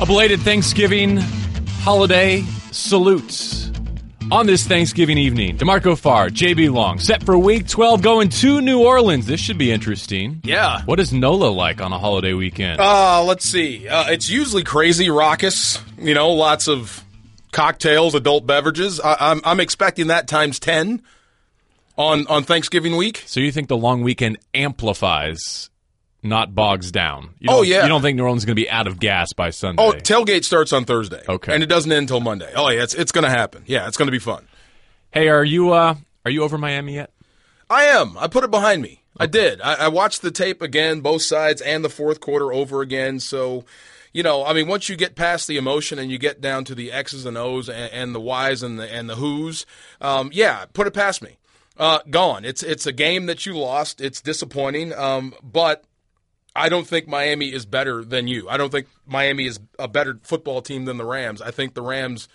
A 0.00 0.06
belated 0.06 0.40
Thanksgiving 0.40 1.18
holiday 1.82 2.42
salutes 2.72 3.70
on 4.32 4.44
this 4.44 4.66
Thanksgiving 4.66 5.16
evening. 5.16 5.56
DeMarco 5.56 5.96
Farr, 5.96 6.30
JB 6.30 6.72
Long, 6.72 6.98
set 6.98 7.22
for 7.22 7.38
week 7.38 7.68
12, 7.68 8.02
going 8.02 8.28
to 8.28 8.60
New 8.60 8.82
Orleans. 8.82 9.24
This 9.26 9.38
should 9.38 9.56
be 9.56 9.70
interesting. 9.70 10.40
Yeah. 10.42 10.82
What 10.84 10.98
is 10.98 11.12
NOLA 11.12 11.46
like 11.50 11.80
on 11.80 11.92
a 11.92 11.98
holiday 12.00 12.32
weekend? 12.32 12.80
Uh, 12.80 13.22
let's 13.22 13.44
see. 13.44 13.86
Uh, 13.86 14.10
it's 14.10 14.28
usually 14.28 14.64
crazy, 14.64 15.10
raucous. 15.10 15.80
You 15.96 16.14
know, 16.14 16.32
lots 16.32 16.66
of 16.66 17.04
cocktails, 17.52 18.16
adult 18.16 18.48
beverages. 18.48 18.98
I, 18.98 19.16
I'm 19.20 19.40
I'm 19.44 19.60
expecting 19.60 20.08
that 20.08 20.26
times 20.26 20.58
ten 20.58 21.02
on 21.96 22.26
on 22.26 22.42
Thanksgiving 22.42 22.96
week. 22.96 23.22
so 23.26 23.38
you 23.38 23.52
think 23.52 23.68
the 23.68 23.76
long 23.76 24.02
weekend 24.02 24.38
amplifies, 24.54 25.70
not 26.24 26.54
bogs 26.54 26.90
down? 26.90 27.34
You 27.38 27.48
Oh, 27.50 27.62
yeah. 27.62 27.82
You 27.82 27.88
don't 27.88 28.02
think 28.02 28.16
New 28.16 28.22
Orleans 28.24 28.42
is 28.42 28.46
going 28.46 28.56
to 28.56 28.62
be 28.62 28.70
out 28.70 28.86
of 28.86 28.98
gas 28.98 29.32
by 29.32 29.50
Sunday? 29.50 29.82
Oh, 29.82 29.92
tailgate 29.92 30.44
starts 30.44 30.72
on 30.72 30.84
Thursday. 30.84 31.22
Okay. 31.28 31.52
and 31.54 31.62
it 31.62 31.66
doesn't 31.66 31.90
end 31.92 32.02
until 32.04 32.20
Monday. 32.20 32.52
Oh 32.56 32.68
yeah, 32.70 32.82
it's 32.82 32.94
it's 32.94 33.12
going 33.12 33.24
to 33.24 33.30
happen. 33.30 33.62
Yeah, 33.66 33.86
it's 33.86 33.96
going 33.96 34.06
to 34.08 34.12
be 34.12 34.18
fun. 34.18 34.46
hey, 35.12 35.28
are 35.28 35.44
you 35.44 35.72
uh, 35.72 35.94
are 36.24 36.30
you 36.30 36.42
over 36.42 36.58
Miami 36.58 36.94
yet? 36.94 37.10
I 37.70 37.84
am. 37.84 38.16
I 38.18 38.26
put 38.28 38.44
it 38.44 38.50
behind 38.50 38.82
me. 38.82 39.02
I 39.16 39.26
did. 39.26 39.60
I, 39.60 39.74
I 39.74 39.88
watched 39.88 40.22
the 40.22 40.30
tape 40.30 40.60
again, 40.60 41.00
both 41.00 41.22
sides, 41.22 41.62
and 41.62 41.84
the 41.84 41.88
fourth 41.88 42.20
quarter 42.20 42.52
over 42.52 42.80
again. 42.82 43.20
So, 43.20 43.64
you 44.12 44.22
know, 44.24 44.44
I 44.44 44.52
mean, 44.52 44.66
once 44.66 44.88
you 44.88 44.96
get 44.96 45.14
past 45.14 45.46
the 45.46 45.56
emotion 45.56 45.98
and 46.00 46.10
you 46.10 46.18
get 46.18 46.40
down 46.40 46.64
to 46.64 46.74
the 46.74 46.90
X's 46.90 47.24
and 47.24 47.38
O's 47.38 47.68
and, 47.68 47.92
and 47.92 48.14
the 48.14 48.20
Y's 48.20 48.62
and 48.62 48.78
the 48.78 48.92
and 48.92 49.08
the 49.08 49.14
Who's, 49.16 49.66
um, 50.00 50.30
yeah, 50.32 50.64
put 50.72 50.86
it 50.86 50.94
past 50.94 51.22
me. 51.22 51.38
Uh, 51.78 52.00
gone. 52.10 52.44
It's 52.44 52.62
it's 52.62 52.86
a 52.86 52.92
game 52.92 53.26
that 53.26 53.46
you 53.46 53.56
lost. 53.56 54.00
It's 54.00 54.20
disappointing. 54.20 54.92
Um, 54.92 55.34
but 55.42 55.84
I 56.56 56.68
don't 56.68 56.86
think 56.86 57.08
Miami 57.08 57.52
is 57.52 57.66
better 57.66 58.04
than 58.04 58.28
you. 58.28 58.48
I 58.48 58.56
don't 58.56 58.70
think 58.70 58.86
Miami 59.06 59.46
is 59.46 59.58
a 59.78 59.88
better 59.88 60.18
football 60.22 60.62
team 60.62 60.84
than 60.84 60.96
the 60.98 61.04
Rams. 61.04 61.42
I 61.42 61.50
think 61.50 61.74
the 61.74 61.82
Rams 61.82 62.28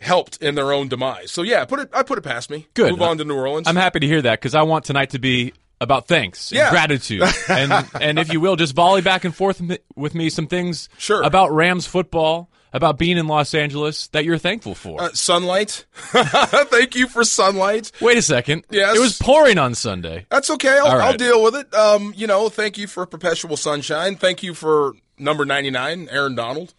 helped 0.00 0.42
in 0.42 0.54
their 0.54 0.72
own 0.72 0.88
demise. 0.88 1.32
So 1.32 1.42
yeah, 1.42 1.64
put 1.64 1.80
it. 1.80 1.90
I 1.92 2.02
put 2.02 2.18
it 2.18 2.22
past 2.22 2.50
me. 2.50 2.66
Good. 2.74 2.90
Move 2.92 3.02
on 3.02 3.18
to 3.18 3.24
New 3.24 3.36
Orleans. 3.36 3.66
I'm 3.66 3.76
happy 3.76 4.00
to 4.00 4.06
hear 4.06 4.22
that 4.22 4.40
because 4.40 4.54
I 4.54 4.62
want 4.62 4.84
tonight 4.84 5.10
to 5.10 5.18
be 5.18 5.52
about 5.80 6.06
thanks, 6.08 6.50
and 6.52 6.58
Yeah. 6.58 6.70
gratitude, 6.70 7.22
and 7.48 7.72
and 8.00 8.18
if 8.18 8.32
you 8.32 8.40
will, 8.40 8.56
just 8.56 8.74
volley 8.74 9.02
back 9.02 9.24
and 9.24 9.34
forth 9.34 9.60
with 9.94 10.14
me 10.14 10.30
some 10.30 10.46
things 10.46 10.88
Sure. 10.98 11.22
about 11.22 11.52
Rams 11.52 11.86
football, 11.86 12.50
about 12.76 12.98
being 12.98 13.16
in 13.16 13.26
Los 13.26 13.54
Angeles 13.54 14.08
that 14.08 14.24
you're 14.24 14.38
thankful 14.38 14.74
for. 14.74 15.02
Uh, 15.02 15.08
sunlight. 15.12 15.86
Thank 15.94 16.94
you 16.94 17.08
for 17.08 17.24
sunlight. 17.24 17.90
Wait 18.00 18.18
a 18.18 18.22
second. 18.22 18.64
Yes. 18.70 18.96
It 18.96 19.00
was 19.00 19.18
pouring 19.18 19.58
on 19.58 19.74
Sunday. 19.74 20.26
That's 20.30 20.50
okay. 20.50 20.78
I'll, 20.78 20.98
right. 20.98 21.08
I'll 21.08 21.16
deal 21.16 21.42
with 21.42 21.56
it. 21.56 21.74
Um, 21.74 22.12
you 22.16 22.26
know, 22.26 22.48
thank 22.48 22.78
you 22.78 22.86
for 22.86 23.06
perpetual 23.06 23.56
sunshine. 23.56 24.16
Thank 24.16 24.42
you 24.42 24.54
for 24.54 24.94
number 25.18 25.44
99, 25.44 26.08
Aaron 26.10 26.34
Donald. 26.34 26.74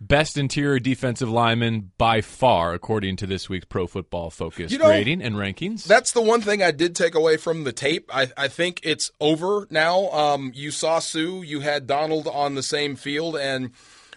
Best 0.00 0.36
interior 0.36 0.78
defensive 0.78 1.30
lineman 1.30 1.92
by 1.98 2.20
far, 2.20 2.74
according 2.74 3.16
to 3.16 3.26
this 3.26 3.48
week's 3.48 3.64
Pro 3.64 3.86
Football 3.86 4.28
Focus 4.30 4.72
You 4.72 4.78
know, 4.78 4.88
rating 4.88 5.22
and 5.22 5.36
rankings. 5.36 5.84
That's 5.84 6.12
the 6.12 6.20
one 6.20 6.40
thing 6.40 6.62
I 6.62 6.72
did 6.72 6.96
take 6.96 7.14
away 7.14 7.36
from 7.36 7.64
the 7.64 7.72
tape. 7.72 8.10
I, 8.12 8.30
I 8.36 8.48
think 8.48 8.80
it's 8.82 9.10
over 9.20 9.66
now. 9.70 10.10
Um, 10.10 10.52
you 10.54 10.70
saw 10.70 10.98
Suh, 10.98 11.40
you 11.42 11.60
had 11.60 11.86
Donald 11.86 12.26
on 12.26 12.54
the 12.54 12.62
same 12.62 12.96
field, 12.96 13.36
and 13.36 13.70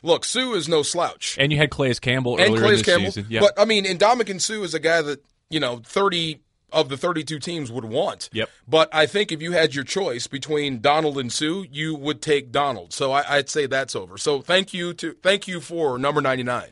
look, 0.04 0.26
Suh 0.26 0.54
is 0.54 0.68
no 0.68 0.82
slouch. 0.84 1.36
and 1.40 1.52
you 1.52 1.58
had 1.58 1.72
Calais 1.72 1.96
Campbell 1.96 2.38
and 2.40 2.50
earlier 2.52 2.62
Calais 2.62 2.82
Campbell. 2.84 3.12
season. 3.12 3.28
Yeah. 3.30 3.42
But 3.42 3.54
I 3.58 3.66
mean, 3.66 3.86
Ndamukong 3.86 4.42
Suh 4.42 4.64
is 4.64 4.74
a 4.74 4.80
guy 4.80 5.02
that 5.02 5.24
you 5.50 5.60
know 5.60 5.82
thirty 5.84 6.42
of 6.74 6.90
the 6.90 6.98
thirty-two 6.98 7.40
teams 7.40 7.72
would 7.72 7.86
want. 7.86 8.30
Yep. 8.34 8.50
But 8.68 8.94
I 8.94 9.06
think 9.06 9.32
if 9.32 9.42
you 9.42 9.54
had 9.54 9.74
your 9.74 9.86
choice 9.86 10.28
between 10.28 10.82
Donald 10.82 11.18
and 11.18 11.32
Suh, 11.32 11.64
you 11.72 11.96
would 11.96 12.22
take 12.22 12.52
Donald. 12.52 12.92
So 12.92 13.14
I, 13.14 13.38
I'd 13.38 13.50
say 13.50 13.68
that's 13.68 13.96
over. 13.96 14.18
So 14.18 14.42
thank 14.42 14.74
you 14.74 14.94
to 14.96 15.14
thank 15.24 15.48
you 15.48 15.62
for 15.62 15.98
number 15.98 16.20
ninety-nine. 16.22 16.72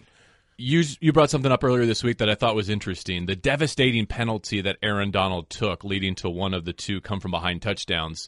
you 0.58 0.84
you 1.00 1.14
brought 1.14 1.30
something 1.30 1.52
up 1.52 1.64
earlier 1.64 1.86
this 1.86 2.04
week 2.04 2.18
that 2.18 2.30
I 2.30 2.36
thought 2.36 2.56
was 2.56 2.70
interesting. 2.70 3.26
The 3.26 3.36
devastating 3.38 4.06
penalty 4.06 4.60
that 4.62 4.78
Aaron 4.84 5.12
Donald 5.12 5.50
took, 5.50 5.84
leading 5.86 6.14
to 6.16 6.30
one 6.30 6.54
of 6.54 6.66
the 6.66 6.74
two 6.74 7.00
come 7.00 7.20
from 7.22 7.32
behind 7.32 7.62
touchdowns, 7.62 8.28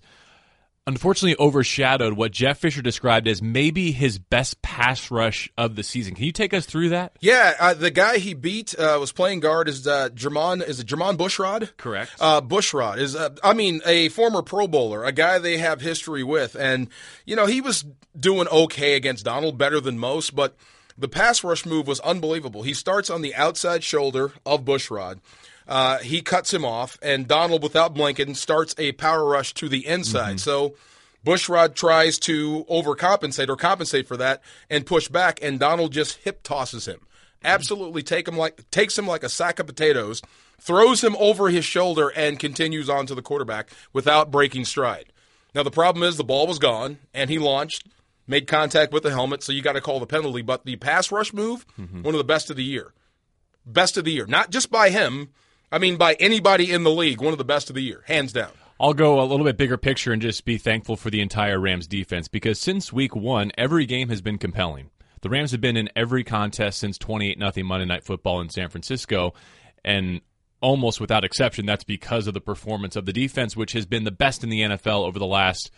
unfortunately 0.87 1.35
overshadowed 1.37 2.13
what 2.13 2.31
Jeff 2.31 2.59
Fisher 2.59 2.81
described 2.81 3.27
as 3.27 3.41
maybe 3.41 3.91
his 3.91 4.17
best 4.17 4.61
pass 4.61 5.11
rush 5.11 5.51
of 5.57 5.75
the 5.75 5.83
season. 5.83 6.15
Can 6.15 6.23
you 6.23 6.31
take 6.31 6.53
us 6.53 6.65
through 6.65 6.89
that? 6.89 7.17
Yeah, 7.19 7.53
uh, 7.59 7.73
the 7.73 7.91
guy 7.91 8.17
he 8.17 8.33
beat 8.33 8.73
uh, 8.79 8.97
was 8.99 9.11
playing 9.11 9.41
guard 9.41 9.67
is 9.67 9.85
uh, 9.85 10.09
Jermon 10.09 10.67
is 10.67 10.79
it 10.79 10.87
Jermon 10.87 11.17
Bushrod? 11.17 11.75
Correct. 11.77 12.11
Uh, 12.19 12.41
Bushrod 12.41 12.97
is 12.97 13.15
uh, 13.15 13.35
I 13.43 13.53
mean 13.53 13.81
a 13.85 14.09
former 14.09 14.41
Pro 14.41 14.67
Bowler, 14.67 15.03
a 15.03 15.11
guy 15.11 15.37
they 15.37 15.57
have 15.57 15.81
history 15.81 16.23
with, 16.23 16.55
and 16.55 16.87
you 17.25 17.35
know 17.35 17.45
he 17.45 17.61
was 17.61 17.85
doing 18.17 18.47
okay 18.47 18.95
against 18.95 19.25
Donald, 19.25 19.57
better 19.57 19.79
than 19.79 19.99
most, 19.99 20.35
but 20.35 20.55
the 20.97 21.07
pass 21.07 21.43
rush 21.43 21.65
move 21.65 21.85
was 21.85 21.99
unbelievable. 21.99 22.63
He 22.63 22.73
starts 22.73 23.09
on 23.09 23.21
the 23.21 23.35
outside 23.35 23.83
shoulder 23.83 24.31
of 24.45 24.65
Bushrod. 24.65 25.19
Uh, 25.67 25.97
he 25.97 26.22
cuts 26.22 26.53
him 26.53 26.63
off, 26.63 26.97
and 27.01 27.28
Donald, 27.28 27.61
without 27.61 27.94
blinking, 27.94 28.35
starts 28.35 28.73
a 28.78 28.94
power 28.94 29.25
rush 29.25 29.53
to 29.55 29.67
the 29.67 29.85
inside. 29.85 30.35
Mm-hmm. 30.35 30.38
So 30.38 30.75
Bushrod 31.25 31.75
tries 31.75 32.17
to 32.19 32.66
overcompensate 32.69 33.50
or 33.50 33.57
compensate 33.57 34.07
for 34.07 34.16
that 34.17 34.41
and 34.69 34.85
push 34.85 35.09
back, 35.09 35.39
and 35.41 35.59
Donald 35.59 35.91
just 35.91 36.19
hip 36.19 36.41
tosses 36.41 36.88
him. 36.88 36.95
Mm-hmm. 36.95 37.47
Absolutely 37.47 38.01
take 38.01 38.28
him 38.28 38.38
like 38.38 38.69
takes 38.72 38.97
him 38.97 39.07
like 39.07 39.23
a 39.23 39.29
sack 39.29 39.59
of 39.59 39.67
potatoes, 39.67 40.22
throws 40.59 41.03
him 41.03 41.17
over 41.19 41.50
his 41.50 41.66
shoulder, 41.66 42.13
and 42.16 42.39
continues 42.39 42.89
on 42.89 43.05
to 43.07 43.16
the 43.16 43.22
quarterback 43.22 43.69
without 43.91 44.31
breaking 44.31 44.63
stride. 44.63 45.11
Now 45.53 45.63
the 45.63 45.72
problem 45.72 46.03
is 46.03 46.16
the 46.16 46.23
ball 46.23 46.47
was 46.47 46.59
gone, 46.59 46.97
and 47.13 47.29
he 47.29 47.39
launched, 47.39 47.88
made 48.25 48.47
contact 48.47 48.94
with 48.94 49.03
the 49.03 49.11
helmet, 49.11 49.44
so 49.44 49.51
you 49.51 49.61
got 49.61 49.73
to 49.73 49.81
call 49.81 49.99
the 49.99 50.07
penalty. 50.07 50.44
But 50.44 50.66
the 50.66 50.78
pass 50.78 51.11
rush 51.11 51.34
move, 51.34 51.66
mm-hmm. 51.78 52.03
one 52.03 52.13
of 52.13 52.19
the 52.19 52.23
best 52.23 52.49
of 52.49 52.55
the 52.55 52.63
year, 52.63 52.94
best 53.66 53.97
of 53.97 54.05
the 54.05 54.13
year, 54.13 54.25
not 54.28 54.49
just 54.49 54.72
by 54.72 54.91
him. 54.91 55.29
I 55.72 55.79
mean, 55.79 55.97
by 55.97 56.13
anybody 56.13 56.72
in 56.72 56.83
the 56.83 56.91
league, 56.91 57.22
one 57.22 57.33
of 57.33 57.38
the 57.38 57.45
best 57.45 57.69
of 57.69 57.75
the 57.75 57.81
year, 57.81 58.03
hands 58.07 58.31
down. 58.31 58.51
I'll 58.79 58.94
go 58.94 59.19
a 59.19 59.25
little 59.25 59.45
bit 59.45 59.57
bigger 59.57 59.78
picture 59.78 60.13
and 60.13 60.22
just 60.22 60.45
be 60.45 60.57
thankful 60.57 60.95
for 60.95 61.09
the 61.09 61.19
entire 61.19 61.59
Rams 61.59 61.88
defense 61.88 62.28
because 62.28 62.59
since 62.59 62.94
week 62.94 63.16
one, 63.16 63.51
every 63.57 63.85
game 63.85 64.09
has 64.09 64.22
been 64.22 64.38
compelling. 64.38 64.91
The 65.22 65.29
Rams 65.29 65.51
have 65.51 65.61
been 65.61 65.78
in 65.78 65.89
every 65.95 66.23
contest 66.23 66.78
since 66.79 66.97
28 66.97 67.39
0 67.39 67.66
Monday 67.66 67.85
Night 67.85 68.03
Football 68.03 68.39
in 68.39 68.50
San 68.50 68.69
Francisco, 68.69 69.33
and 69.83 70.22
almost 70.61 71.01
without 71.01 71.23
exception, 71.23 71.66
that's 71.66 71.84
because 71.84 72.28
of 72.28 72.34
the 72.34 72.41
performance 72.41 72.95
of 72.95 73.05
the 73.05 73.13
defense, 73.13 73.57
which 73.57 73.73
has 73.73 73.85
been 73.85 74.03
the 74.03 74.11
best 74.11 74.44
in 74.44 74.49
the 74.49 74.61
NFL 74.61 75.05
over 75.07 75.19
the 75.19 75.25
last, 75.25 75.72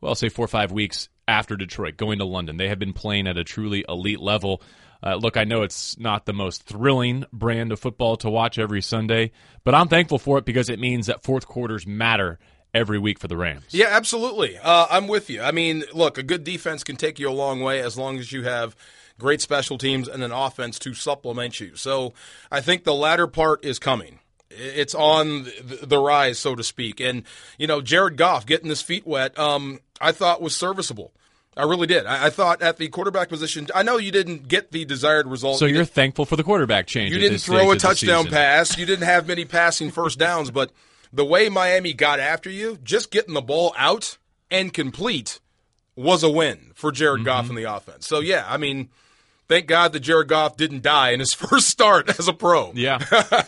well, 0.00 0.14
say 0.14 0.28
four 0.28 0.44
or 0.44 0.48
five 0.48 0.72
weeks 0.72 1.08
after 1.28 1.56
Detroit, 1.56 1.96
going 1.96 2.18
to 2.18 2.24
London. 2.24 2.56
They 2.56 2.68
have 2.68 2.78
been 2.78 2.92
playing 2.92 3.28
at 3.28 3.38
a 3.38 3.44
truly 3.44 3.84
elite 3.88 4.20
level. 4.20 4.60
Uh, 5.02 5.16
look, 5.16 5.36
I 5.36 5.44
know 5.44 5.62
it's 5.62 5.98
not 5.98 6.26
the 6.26 6.32
most 6.32 6.64
thrilling 6.64 7.24
brand 7.32 7.72
of 7.72 7.80
football 7.80 8.16
to 8.18 8.30
watch 8.30 8.58
every 8.58 8.82
Sunday, 8.82 9.32
but 9.64 9.74
I'm 9.74 9.88
thankful 9.88 10.18
for 10.18 10.38
it 10.38 10.44
because 10.44 10.68
it 10.68 10.78
means 10.78 11.06
that 11.06 11.22
fourth 11.22 11.46
quarters 11.46 11.86
matter 11.86 12.38
every 12.74 12.98
week 12.98 13.18
for 13.18 13.28
the 13.28 13.36
Rams. 13.36 13.66
Yeah, 13.70 13.88
absolutely. 13.90 14.58
Uh, 14.58 14.86
I'm 14.90 15.08
with 15.08 15.30
you. 15.30 15.42
I 15.42 15.50
mean, 15.50 15.84
look, 15.92 16.18
a 16.18 16.22
good 16.22 16.44
defense 16.44 16.84
can 16.84 16.96
take 16.96 17.18
you 17.18 17.28
a 17.28 17.32
long 17.32 17.60
way 17.60 17.80
as 17.80 17.96
long 17.96 18.18
as 18.18 18.30
you 18.30 18.44
have 18.44 18.76
great 19.18 19.40
special 19.40 19.78
teams 19.78 20.08
and 20.08 20.22
an 20.22 20.32
offense 20.32 20.78
to 20.80 20.94
supplement 20.94 21.60
you. 21.60 21.76
So 21.76 22.14
I 22.50 22.60
think 22.60 22.84
the 22.84 22.94
latter 22.94 23.26
part 23.26 23.64
is 23.64 23.78
coming. 23.78 24.18
It's 24.50 24.94
on 24.94 25.44
the- 25.44 26.00
rise, 26.00 26.38
so 26.38 26.54
to 26.54 26.64
speak. 26.64 27.00
And, 27.00 27.22
you 27.56 27.66
know, 27.66 27.80
Jared 27.80 28.16
Goff 28.16 28.46
getting 28.46 28.68
his 28.68 28.82
feet 28.82 29.06
wet, 29.06 29.38
um, 29.38 29.80
I 30.00 30.12
thought 30.12 30.42
was 30.42 30.56
serviceable. 30.56 31.12
I 31.56 31.64
really 31.64 31.86
did. 31.86 32.06
I, 32.06 32.26
I 32.26 32.30
thought 32.30 32.62
at 32.62 32.76
the 32.76 32.88
quarterback 32.88 33.28
position, 33.28 33.66
I 33.74 33.82
know 33.82 33.96
you 33.98 34.12
didn't 34.12 34.48
get 34.48 34.70
the 34.72 34.84
desired 34.84 35.26
result. 35.26 35.58
So 35.58 35.66
You 35.66 35.74
you're 35.76 35.84
thankful 35.84 36.24
for 36.24 36.36
the 36.36 36.44
quarterback 36.44 36.86
change. 36.86 37.12
you 37.12 37.18
didn't 37.18 37.38
throw 37.38 37.70
a 37.72 37.76
touchdown 37.76 38.26
pass. 38.26 38.78
You 38.78 38.86
didn't 38.86 39.04
have 39.06 39.26
many 39.26 39.44
passing 39.44 39.90
first 39.90 40.18
downs, 40.18 40.50
but 40.50 40.70
the 41.12 41.24
way 41.24 41.48
Miami 41.48 41.92
got 41.92 42.20
after 42.20 42.48
you, 42.50 42.78
just 42.84 43.10
getting 43.10 43.34
the 43.34 43.40
ball 43.42 43.74
out 43.76 44.16
and 44.50 44.72
complete 44.72 45.40
was 45.96 46.22
a 46.22 46.30
win 46.30 46.70
for 46.74 46.92
Jared 46.92 47.24
Goff 47.24 47.44
Mm-hmm. 47.46 47.56
and 47.56 47.58
the 47.66 47.74
offense. 47.74 48.06
So 48.06 48.20
yeah, 48.20 48.46
I 48.48 48.56
mean, 48.56 48.88
thank 49.48 49.66
God 49.66 49.92
that 49.92 50.00
Jared 50.00 50.28
Goff 50.28 50.56
didn't 50.56 50.82
die 50.82 51.10
in 51.10 51.18
his 51.20 51.32
first 51.36 51.68
start 51.68 52.18
as 52.18 52.28
a 52.28 52.32
pro. 52.32 52.72
Yeah. 52.74 53.00
uh, 53.12 53.44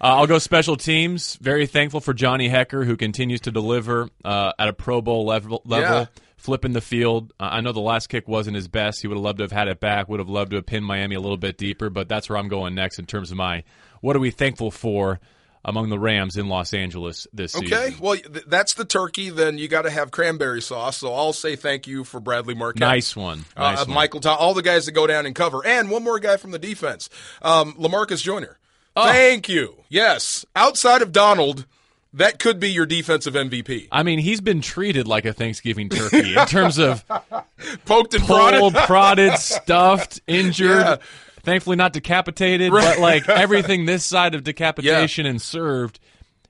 I'll 0.00 0.26
go 0.26 0.38
special 0.38 0.76
teams. 0.76 1.36
Very 1.36 1.66
thankful 1.66 2.00
for 2.00 2.14
Johnny 2.14 2.48
Hekker, 2.48 2.84
who 2.86 2.96
continues 2.96 3.42
to 3.42 3.50
deliver 3.52 4.08
uh, 4.24 4.52
at 4.58 4.68
a 4.68 4.72
Pro 4.72 5.00
Bowl 5.02 5.26
level. 5.26 5.60
level 5.66 5.98
Yeah. 6.00 6.06
Flipping 6.42 6.72
the 6.72 6.80
field. 6.80 7.32
Uh, 7.38 7.50
I 7.52 7.60
know 7.60 7.70
the 7.70 7.80
last 7.80 8.08
kick 8.08 8.26
wasn't 8.26 8.56
his 8.56 8.66
best. 8.66 9.00
He 9.00 9.06
would 9.06 9.14
have 9.14 9.22
loved 9.22 9.38
to 9.38 9.44
have 9.44 9.52
had 9.52 9.68
it 9.68 9.78
back. 9.78 10.08
Would 10.08 10.18
have 10.18 10.28
loved 10.28 10.50
to 10.50 10.56
have 10.56 10.66
pinned 10.66 10.84
Miami 10.84 11.14
a 11.14 11.20
little 11.20 11.36
bit 11.36 11.56
deeper. 11.56 11.88
But 11.88 12.08
that's 12.08 12.28
where 12.28 12.36
I'm 12.36 12.48
going 12.48 12.74
next 12.74 12.98
in 12.98 13.06
terms 13.06 13.30
of 13.30 13.36
my 13.36 13.62
what 14.00 14.16
are 14.16 14.18
we 14.18 14.32
thankful 14.32 14.72
for 14.72 15.20
among 15.64 15.88
the 15.88 15.98
Rams 16.00 16.36
in 16.36 16.48
Los 16.48 16.74
Angeles 16.74 17.28
this 17.32 17.54
Okay, 17.54 17.66
season. 17.66 17.78
Okay, 17.78 17.96
well, 18.00 18.16
th- 18.16 18.44
that's 18.48 18.74
the 18.74 18.84
turkey. 18.84 19.30
Then 19.30 19.58
you 19.58 19.68
got 19.68 19.82
to 19.82 19.90
have 19.90 20.10
cranberry 20.10 20.60
sauce. 20.60 20.98
So 20.98 21.14
I'll 21.14 21.32
say 21.32 21.54
thank 21.54 21.86
you 21.86 22.02
for 22.02 22.18
Bradley 22.18 22.54
Marquez. 22.54 22.80
Nice 22.80 23.14
one. 23.14 23.44
Nice 23.56 23.82
uh, 23.82 23.84
one. 23.86 23.94
Michael 23.94 24.18
Tom, 24.18 24.36
all 24.40 24.54
the 24.54 24.62
guys 24.62 24.86
that 24.86 24.92
go 24.92 25.06
down 25.06 25.26
and 25.26 25.34
cover, 25.36 25.64
and 25.64 25.90
one 25.90 26.02
more 26.02 26.18
guy 26.18 26.36
from 26.36 26.50
the 26.50 26.58
defense, 26.58 27.08
um, 27.40 27.74
Lamarcus 27.74 28.22
Joyner. 28.22 28.58
Oh. 28.96 29.06
Thank 29.06 29.48
you. 29.48 29.84
Yes, 29.88 30.44
outside 30.56 31.02
of 31.02 31.12
Donald, 31.12 31.66
that 32.14 32.38
could 32.38 32.60
be 32.60 32.70
your 32.70 32.86
defensive 32.86 33.34
MVP. 33.34 33.88
I 33.90 34.02
mean, 34.02 34.18
he's 34.18 34.40
been 34.40 34.60
treated 34.60 35.06
like 35.08 35.24
a 35.24 35.32
Thanksgiving 35.32 35.88
turkey 35.88 36.36
in 36.36 36.46
terms 36.46 36.78
of 36.78 37.04
Poked 37.86 38.14
and 38.14 38.24
pulled, 38.24 38.74
prodded. 38.74 38.74
prodded, 38.86 39.38
stuffed, 39.38 40.20
injured. 40.26 40.70
Yeah. 40.78 40.96
Thankfully, 41.42 41.76
not 41.76 41.92
decapitated, 41.92 42.70
but 42.70 42.98
like 42.98 43.28
everything 43.28 43.84
this 43.86 44.04
side 44.04 44.34
of 44.34 44.44
decapitation 44.44 45.26
and 45.26 45.40
served, 45.42 45.98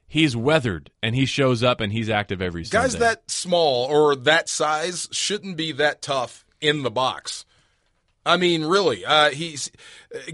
he's 0.07 0.37
weathered 0.37 0.91
and 1.03 1.15
he 1.15 1.25
shows 1.25 1.63
up 1.63 1.81
and 1.81 1.93
he's 1.93 2.11
active 2.11 2.43
every 2.43 2.65
Guys 2.65 2.93
Sunday. 2.93 3.07
that 3.07 3.31
small 3.31 3.87
or 3.87 4.15
that 4.17 4.49
size 4.51 5.09
shouldn't 5.11 5.57
be 5.57 5.73
that 5.73 6.03
tough 6.03 6.45
in 6.61 6.83
the 6.83 6.91
box. 6.91 7.47
I 8.25 8.37
mean, 8.37 8.65
really, 8.65 9.05
uh, 9.05 9.31
he's 9.31 9.71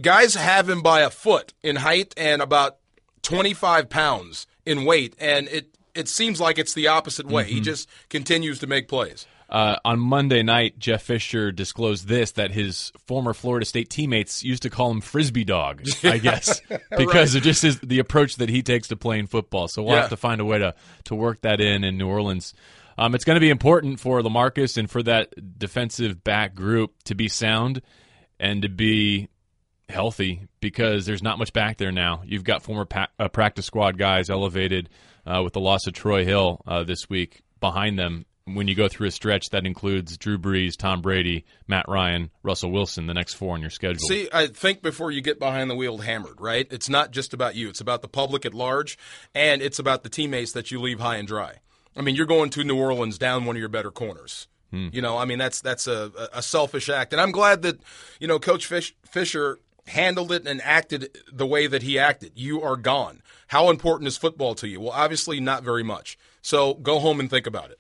guys 0.03 0.35
have 0.35 0.69
him 0.69 0.83
by 0.83 1.01
a 1.01 1.11
foot 1.11 1.55
in 1.63 1.77
height 1.77 2.13
and 2.17 2.43
about 2.43 2.79
twenty 3.23 3.55
five 3.55 3.89
pounds 3.89 4.47
in 4.69 4.85
weight, 4.85 5.15
and 5.19 5.49
it 5.49 5.77
it 5.95 6.09
seems 6.09 6.41
like 6.41 6.59
it's 6.59 6.75
the 6.75 6.89
opposite 6.89 7.27
way. 7.27 7.45
Mm-hmm. 7.45 7.55
He 7.55 7.61
just 7.61 7.89
continues 8.09 8.61
to 8.61 8.67
make 8.67 8.87
plays. 8.89 9.27
Uh, 9.49 9.77
on 9.83 9.99
Monday 9.99 10.43
night, 10.43 10.79
Jeff 10.79 11.03
Fisher 11.05 11.51
disclosed 11.51 12.07
this 12.07 12.33
that 12.33 12.51
his 12.51 12.93
former 13.07 13.33
Florida 13.33 13.65
State 13.65 13.89
teammates 13.89 14.45
used 14.45 14.63
to 14.65 14.71
call 14.71 14.91
him 14.91 15.01
Frisbee 15.01 15.45
Dog, 15.45 15.83
I 16.05 16.19
guess, 16.19 16.61
because 16.99 17.35
of 17.35 17.43
just 17.43 17.63
his, 17.63 17.81
the 17.81 17.99
approach 17.99 18.37
that 18.37 18.51
he 18.51 18.63
takes 18.63 18.89
to 18.89 18.97
playing 18.97 19.27
football. 19.27 19.67
So 19.67 19.83
we'll 19.83 19.95
Yeah. 19.95 20.03
have 20.03 20.11
to 20.11 20.19
find 20.19 20.43
a 20.43 20.45
way 20.45 20.59
to, 20.59 20.75
to 21.05 21.15
work 21.15 21.41
that 21.41 21.63
in 21.63 21.83
in 21.83 21.97
New 21.97 22.09
Orleans. 22.09 22.53
Um, 22.99 23.15
it's 23.15 23.25
going 23.25 23.37
to 23.37 23.41
be 23.41 23.49
important 23.49 24.01
for 24.01 24.21
Lamarcus 24.21 24.77
and 24.77 24.91
for 24.91 25.03
that 25.05 25.33
defensive 25.59 26.23
back 26.23 26.55
group 26.55 26.93
to 27.05 27.15
be 27.15 27.29
sound 27.29 27.81
and 28.39 28.61
to 28.63 28.69
be 28.69 29.29
healthy 29.89 30.49
because 30.61 31.07
there's 31.07 31.23
not 31.23 31.39
much 31.39 31.53
back 31.53 31.79
there 31.79 31.93
now. 31.93 32.23
You've 32.25 32.45
got 32.45 32.63
former 32.63 32.85
pa- 32.85 33.09
uh, 33.19 33.29
practice 33.29 33.67
squad 33.67 33.99
guys 33.99 34.31
elevated 34.31 34.89
uh, 35.27 35.43
with 35.43 35.53
the 35.53 35.61
loss 35.61 35.87
of 35.87 35.93
Troy 35.93 36.25
Hill 36.25 36.61
uh, 36.67 36.85
this 36.85 37.09
week 37.09 37.43
behind 37.61 37.99
them. 37.99 38.25
When 38.47 38.67
you 38.67 38.75
go 38.75 38.89
through 38.89 39.09
a 39.09 39.11
stretch 39.11 39.51
that 39.51 39.67
includes 39.67 40.17
Drew 40.17 40.39
Brees, 40.39 40.75
Tom 40.75 41.03
Brady, 41.03 41.45
Matt 41.67 41.85
Ryan, 41.87 42.31
Russell 42.43 42.71
Wilson, 42.71 43.07
the 43.07 43.13
next 43.13 43.35
four 43.35 43.53
on 43.53 43.61
your 43.61 43.69
schedule. 43.69 44.09
See, 44.09 44.27
I 44.33 44.47
think 44.47 44.81
before 44.81 45.11
you 45.11 45.21
get 45.21 45.39
behind 45.39 45.71
the 45.71 45.75
wheel 45.75 45.99
hammered, 45.99 46.41
right? 46.41 46.67
It's 46.71 46.89
not 46.89 47.11
just 47.11 47.35
about 47.35 47.57
you. 47.57 47.69
It's 47.69 47.83
about 47.83 48.01
the 48.01 48.09
public 48.09 48.47
at 48.47 48.55
large, 48.55 48.97
and 49.35 49.61
it's 49.61 49.79
about 49.79 50.03
the 50.03 50.09
teammates 50.09 50.53
that 50.53 50.71
you 50.71 50.81
leave 50.81 50.99
high 50.99 51.17
and 51.17 51.29
dry. 51.29 51.57
I 51.95 52.01
mean, 52.01 52.15
you're 52.15 52.25
going 52.25 52.49
to 52.51 52.65
New 52.65 52.79
Orleans 52.79 53.19
down 53.19 53.45
one 53.45 53.55
of 53.55 53.61
your 53.61 53.69
better 53.69 53.91
corners. 53.91 54.49
You 54.71 55.01
know, 55.01 55.17
I 55.17 55.25
mean, 55.25 55.39
that's 55.39 55.63
that's 55.63 55.87
a, 55.87 56.13
a 56.35 56.43
selfish 56.43 56.91
act, 56.91 57.15
and 57.15 57.23
I'm 57.23 57.33
glad 57.33 57.63
that 57.63 57.81
you 58.21 58.29
know 58.29 58.39
Coach 58.39 58.67
Fish, 58.67 58.95
Fisher 59.03 59.59
handled 59.89 60.33
it 60.33 60.47
and 60.47 60.61
acted 60.63 61.19
the 61.33 61.47
way 61.47 61.67
that 61.67 61.83
he 61.83 61.99
acted. 61.99 62.33
You 62.35 62.63
are 62.63 62.77
gone. 62.77 63.23
How 63.49 63.71
important 63.71 64.09
is 64.09 64.17
football 64.17 64.55
to 64.57 64.69
you? 64.69 64.81
Well, 64.81 64.93
obviously 64.93 65.41
not 65.41 65.63
very 65.63 65.83
much. 65.83 66.19
So 66.43 66.75
go 66.75 66.99
home 66.99 67.21
and 67.21 67.29
think 67.29 67.47
about 67.47 67.71
it. 67.71 67.79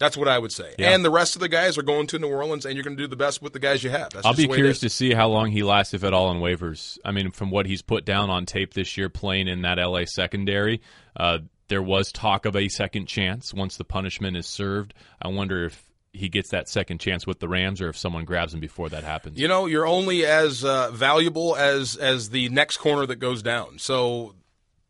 That's 0.00 0.16
what 0.16 0.26
I 0.26 0.38
would 0.38 0.52
say. 0.52 0.74
Yeah. 0.78 0.90
And 0.90 1.04
the 1.04 1.10
rest 1.10 1.36
of 1.36 1.40
the 1.40 1.48
guys 1.48 1.78
are 1.78 1.82
going 1.82 2.08
to 2.08 2.18
New 2.18 2.28
Orleans, 2.28 2.66
and 2.66 2.74
you're 2.74 2.82
going 2.82 2.96
to 2.96 3.02
do 3.02 3.06
the 3.06 3.16
best 3.16 3.40
with 3.40 3.52
the 3.52 3.60
guys 3.60 3.84
you 3.84 3.90
have. 3.90 4.10
That's 4.10 4.26
I'll 4.26 4.34
just 4.34 4.48
be 4.48 4.54
curious 4.54 4.80
to 4.80 4.88
see 4.88 5.14
how 5.14 5.28
long 5.28 5.50
he 5.50 5.62
lasts, 5.62 5.94
if 5.94 6.02
at 6.02 6.12
all, 6.12 6.26
on 6.26 6.40
waivers. 6.40 6.98
I 7.04 7.12
mean, 7.12 7.30
from 7.30 7.50
what 7.50 7.66
he's 7.66 7.80
put 7.80 8.04
down 8.04 8.28
on 8.28 8.44
tape 8.44 8.74
this 8.74 8.96
year, 8.96 9.08
playing 9.08 9.46
in 9.46 9.62
that 9.62 9.78
LA 9.78 10.04
secondary, 10.04 10.82
uh, 11.16 11.38
there 11.68 11.82
was 11.82 12.10
talk 12.10 12.44
of 12.44 12.56
a 12.56 12.68
second 12.68 13.06
chance 13.06 13.54
once 13.54 13.76
the 13.76 13.84
punishment 13.84 14.36
is 14.36 14.46
served. 14.46 14.94
I 15.22 15.28
wonder 15.28 15.64
if 15.64 15.82
he 16.14 16.28
gets 16.28 16.50
that 16.50 16.68
second 16.68 16.98
chance 16.98 17.26
with 17.26 17.40
the 17.40 17.48
Rams, 17.48 17.80
or 17.80 17.88
if 17.88 17.98
someone 17.98 18.24
grabs 18.24 18.54
him 18.54 18.60
before 18.60 18.88
that 18.88 19.04
happens. 19.04 19.38
You 19.38 19.48
know, 19.48 19.66
you're 19.66 19.86
only 19.86 20.24
as 20.24 20.64
uh, 20.64 20.90
valuable 20.92 21.56
as 21.56 21.96
as 21.96 22.30
the 22.30 22.48
next 22.48 22.78
corner 22.78 23.04
that 23.06 23.16
goes 23.16 23.42
down. 23.42 23.78
So 23.78 24.34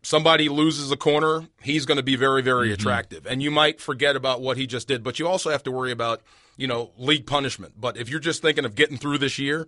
somebody 0.03 0.49
loses 0.49 0.93
a 0.93 0.97
corner, 0.97 1.49
he's 1.63 1.87
going 1.87 1.97
to 1.97 2.03
be 2.03 2.17
very 2.17 2.43
very 2.43 2.67
Mm-hmm. 2.69 2.75
attractive, 2.75 3.27
and 3.27 3.43
you 3.43 3.51
might 3.51 3.81
forget 3.81 4.17
about 4.17 4.41
what 4.41 4.57
he 4.57 4.67
just 4.67 4.87
did. 4.87 5.03
But 5.03 5.19
you 5.19 5.27
also 5.27 5.51
have 5.51 5.63
to 5.65 5.71
worry 5.71 5.91
about 5.93 6.21
you 6.57 6.67
know 6.67 6.91
league 6.99 7.27
punishment. 7.27 7.75
But 7.81 7.97
if 7.97 8.09
you're 8.09 8.21
just 8.21 8.43
thinking 8.43 8.65
of 8.65 8.75
getting 8.75 8.99
through 8.99 9.19
this 9.19 9.39
year, 9.39 9.67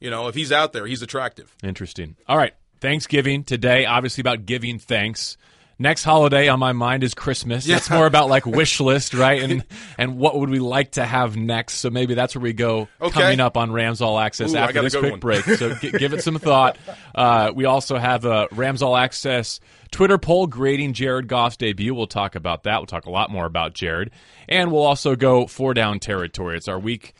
you 0.00 0.08
know, 0.10 0.28
if 0.28 0.34
he's 0.34 0.52
out 0.52 0.72
there, 0.72 0.86
he's 0.86 1.02
attractive. 1.02 1.54
Interesting. 1.62 2.16
All 2.28 2.36
right. 2.36 2.54
Thanksgiving 2.80 3.44
today, 3.44 3.86
obviously 3.86 4.22
about 4.22 4.44
giving 4.46 4.78
thanks. 4.80 5.36
Next 5.78 6.04
holiday 6.04 6.48
on 6.48 6.60
my 6.60 6.72
mind 6.72 7.02
is 7.02 7.12
Christmas. 7.14 7.66
Yeah. 7.66 7.76
It's 7.76 7.90
more 7.90 8.06
about 8.06 8.28
like 8.28 8.46
wish 8.46 8.78
list, 8.80 9.14
right? 9.14 9.42
And 9.42 9.64
and 9.98 10.16
what 10.16 10.38
would 10.38 10.48
we 10.50 10.58
like 10.60 10.92
to 10.92 11.04
have 11.04 11.36
next? 11.36 11.74
So 11.76 11.90
maybe 11.90 12.14
that's 12.14 12.34
where 12.36 12.42
we 12.42 12.52
go 12.52 12.88
Okay. 13.00 13.20
coming 13.20 13.40
up 13.40 13.56
on 13.56 13.72
Rams 13.72 14.00
All 14.00 14.18
Access 14.18 14.54
Ooh, 14.54 14.58
after 14.58 14.80
this 14.82 14.94
quick 14.94 15.10
one. 15.12 15.20
break. 15.20 15.44
So 15.44 15.74
g- 15.80 15.90
give 15.90 16.12
it 16.12 16.22
some 16.22 16.38
thought. 16.38 16.76
Uh, 17.14 17.50
we 17.54 17.64
also 17.64 17.96
have 17.98 18.24
a 18.24 18.46
Rams 18.52 18.82
All 18.82 18.96
Access 18.96 19.58
Twitter 19.90 20.18
poll 20.18 20.46
grading 20.46 20.92
Jared 20.92 21.26
Goff's 21.26 21.56
debut. 21.56 21.94
We'll 21.94 22.06
talk 22.06 22.34
about 22.36 22.62
that. 22.62 22.78
We'll 22.78 22.86
talk 22.86 23.06
a 23.06 23.10
lot 23.10 23.30
more 23.30 23.44
about 23.46 23.74
Jared, 23.74 24.10
and 24.48 24.70
we'll 24.70 24.84
also 24.84 25.16
go 25.16 25.46
four 25.46 25.74
down 25.74 25.98
territory. 25.98 26.56
It's 26.56 26.68
our 26.68 26.78
week 26.78 27.12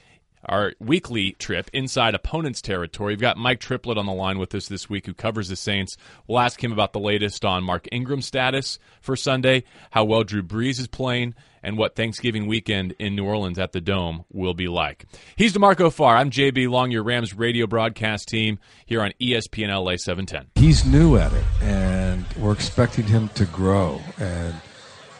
our 0.44 0.75
weekly 0.81 1.33
trip 1.33 1.71
inside 1.73 2.15
opponent's 2.15 2.61
territory. 2.61 3.12
We've 3.12 3.21
got 3.21 3.37
Mike 3.37 3.61
Triplett 3.61 3.99
on 3.99 4.06
the 4.06 4.12
line 4.12 4.39
with 4.39 4.55
us 4.55 4.69
this 4.69 4.91
week 4.91 5.06
who 5.06 5.15
covers 5.15 5.49
the 5.49 5.56
Saints. 5.56 5.97
We'll 6.27 6.41
ask 6.41 6.62
him 6.62 6.73
about 6.73 6.93
the 6.93 7.00
latest 7.00 7.44
on 7.44 7.65
Mark 7.65 7.89
Ingram's 7.93 8.27
status 8.27 8.79
for 9.00 9.17
Sunday, 9.17 9.65
how 9.91 10.05
well 10.05 10.25
Drew 10.25 10.43
Brees 10.43 10.81
is 10.81 10.89
playing, 10.89 11.35
and 11.62 11.79
what 11.79 11.94
Thanksgiving 11.94 12.47
weekend 12.47 12.94
in 12.99 13.15
New 13.15 13.25
Orleans 13.25 13.59
at 13.59 13.73
the 13.73 13.81
Dome 13.81 14.25
will 14.33 14.55
be 14.55 14.67
like. 14.67 15.06
He's 15.37 15.53
DeMarco 15.53 15.93
Farr. 15.93 16.17
I'm 16.17 16.31
JB 16.31 16.69
Long, 16.69 16.91
your 16.91 17.05
Rams 17.05 17.35
radio 17.35 17.67
broadcast 17.67 18.29
team 18.29 18.59
here 18.85 19.00
on 19.00 19.12
ESPN 19.21 19.69
LA 19.69 19.97
710. 19.97 20.47
he's 20.56 20.85
new 20.85 21.17
at 21.17 21.33
it, 21.33 21.44
and 21.61 22.25
we're 22.37 22.53
expecting 22.53 23.05
him 23.05 23.29
to 23.31 23.44
grow. 23.47 24.00
And 24.19 24.55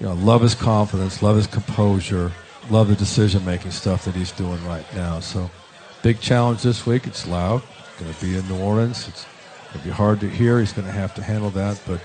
you 0.00 0.06
know, 0.06 0.14
love 0.14 0.42
his 0.42 0.56
confidence, 0.56 1.22
love 1.22 1.36
his 1.36 1.46
composure, 1.46 2.32
love 2.70 2.88
the 2.88 2.96
decision 2.96 3.44
making 3.44 3.70
stuff 3.70 4.04
that 4.04 4.14
he's 4.14 4.32
doing 4.32 4.64
right 4.66 4.86
now. 4.94 5.20
So, 5.20 5.50
big 6.02 6.20
challenge 6.20 6.62
this 6.62 6.86
week. 6.86 7.06
It's 7.06 7.26
loud. 7.26 7.62
Going 7.98 8.12
to 8.12 8.20
be 8.20 8.36
in 8.36 8.46
New 8.48 8.58
Orleans. 8.58 9.08
It's 9.08 9.26
going 9.72 9.80
to 9.80 9.84
be 9.84 9.90
hard 9.90 10.20
to 10.20 10.28
hear. 10.28 10.58
He's 10.60 10.72
going 10.72 10.86
to 10.86 10.92
have 10.92 11.14
to 11.14 11.22
handle 11.22 11.50
that, 11.50 11.80
but 11.86 12.00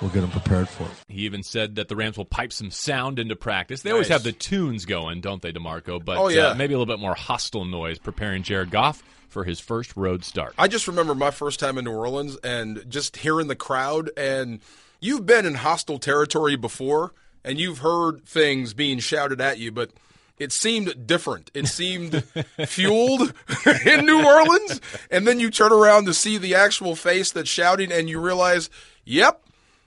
we'll 0.00 0.10
get 0.10 0.22
him 0.22 0.30
prepared 0.30 0.68
for 0.68 0.84
it. 0.84 0.90
He 1.08 1.22
even 1.22 1.42
said 1.42 1.74
that 1.76 1.88
the 1.88 1.96
Rams 1.96 2.16
will 2.16 2.24
pipe 2.24 2.52
some 2.52 2.70
sound 2.70 3.18
into 3.18 3.36
practice. 3.36 3.82
They 3.82 3.90
always 3.90 4.08
have 4.08 4.22
the 4.22 4.32
tunes 4.32 4.84
going, 4.84 5.20
don't 5.20 5.42
they, 5.42 5.52
DeMarco? 5.52 6.04
But 6.04 6.18
Oh, 6.18 6.28
yeah. 6.28 6.48
uh, 6.48 6.54
maybe 6.54 6.74
a 6.74 6.78
little 6.78 6.92
bit 6.92 7.00
more 7.00 7.14
hostile 7.14 7.64
noise 7.64 7.98
preparing 7.98 8.42
Jared 8.42 8.70
Goff 8.70 9.02
for 9.28 9.44
his 9.44 9.60
first 9.60 9.96
road 9.96 10.24
start. 10.24 10.54
I 10.58 10.68
just 10.68 10.86
remember 10.86 11.14
my 11.14 11.30
first 11.30 11.58
time 11.58 11.78
in 11.78 11.84
New 11.84 11.92
Orleans 11.92 12.36
and 12.44 12.84
just 12.88 13.16
hearing 13.18 13.48
the 13.48 13.56
crowd. 13.56 14.10
And 14.16 14.60
you've 15.00 15.24
been 15.26 15.46
in 15.46 15.54
hostile 15.54 15.98
territory 15.98 16.54
before, 16.56 17.12
and 17.44 17.58
you've 17.58 17.78
heard 17.78 18.24
things 18.24 18.74
being 18.74 18.98
shouted 18.98 19.40
at 19.40 19.58
you, 19.58 19.72
but 19.72 19.90
it 20.38 20.52
seemed 20.52 21.06
different. 21.06 21.50
It 21.54 21.68
seemed 21.68 22.24
fueled 22.66 23.32
in 23.86 24.06
New 24.06 24.24
Orleans. 24.24 24.80
And 25.10 25.26
then 25.26 25.40
you 25.40 25.50
turn 25.50 25.72
around 25.72 26.06
to 26.06 26.14
see 26.14 26.38
the 26.38 26.54
actual 26.54 26.96
face 26.96 27.32
that's 27.32 27.48
shouting, 27.48 27.92
and 27.92 28.08
you 28.08 28.20
realize, 28.20 28.70
yep, 29.04 29.42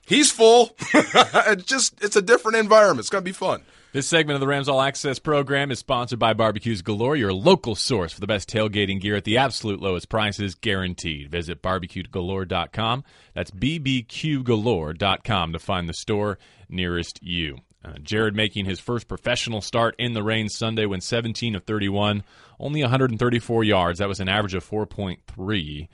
he's 0.06 0.32
full. 0.32 0.76
it's 0.94 1.64
just, 1.64 2.04
it's 2.04 2.16
a 2.16 2.22
different 2.22 2.58
environment. 2.58 3.02
It's 3.02 3.10
going 3.10 3.24
to 3.24 3.30
be 3.30 3.34
fun. 3.34 3.64
This 3.96 4.08
segment 4.08 4.36
of 4.36 4.42
the 4.42 4.48
Rams 4.48 4.68
All 4.68 4.82
Access 4.82 5.20
program 5.20 5.72
is 5.72 5.80
sponsored 5.80 6.20
by 6.20 6.34
Barbecues 6.34 6.82
Galore, 6.82 7.16
your 7.16 7.32
local 7.32 7.76
source 7.76 8.12
for 8.12 8.20
the 8.20 8.28
best 8.28 8.50
tailgating 8.50 9.00
gear 9.00 9.16
at 9.16 9.24
the 9.24 9.38
absolute 9.38 9.80
lowest 9.80 10.10
prices, 10.10 10.54
guaranteed. 10.54 11.32
Visit 11.32 11.62
barbecuegalore.com. 11.62 13.06
That's 13.34 13.52
bbqgalore.com 13.52 15.54
to 15.54 15.60
find 15.60 15.88
the 15.88 15.94
store 15.94 16.38
nearest 16.70 17.22
you. 17.22 17.58
Uh, 17.84 17.94
Jared 18.02 18.36
making 18.36 18.66
his 18.66 18.80
first 18.80 19.08
professional 19.08 19.62
start 19.62 19.96
in 20.00 20.14
the 20.14 20.24
rain 20.24 20.50
Sunday 20.50 20.86
when 20.86 21.02
17 21.02 21.56
of 21.56 21.64
31, 21.66 22.24
only 22.60 22.82
134 22.82 23.64
yards. 23.64 24.00
That 24.00 24.08
was 24.08 24.20
an 24.20 24.30
average 24.30 24.56
of 24.56 24.68
4.3. 24.68 25.88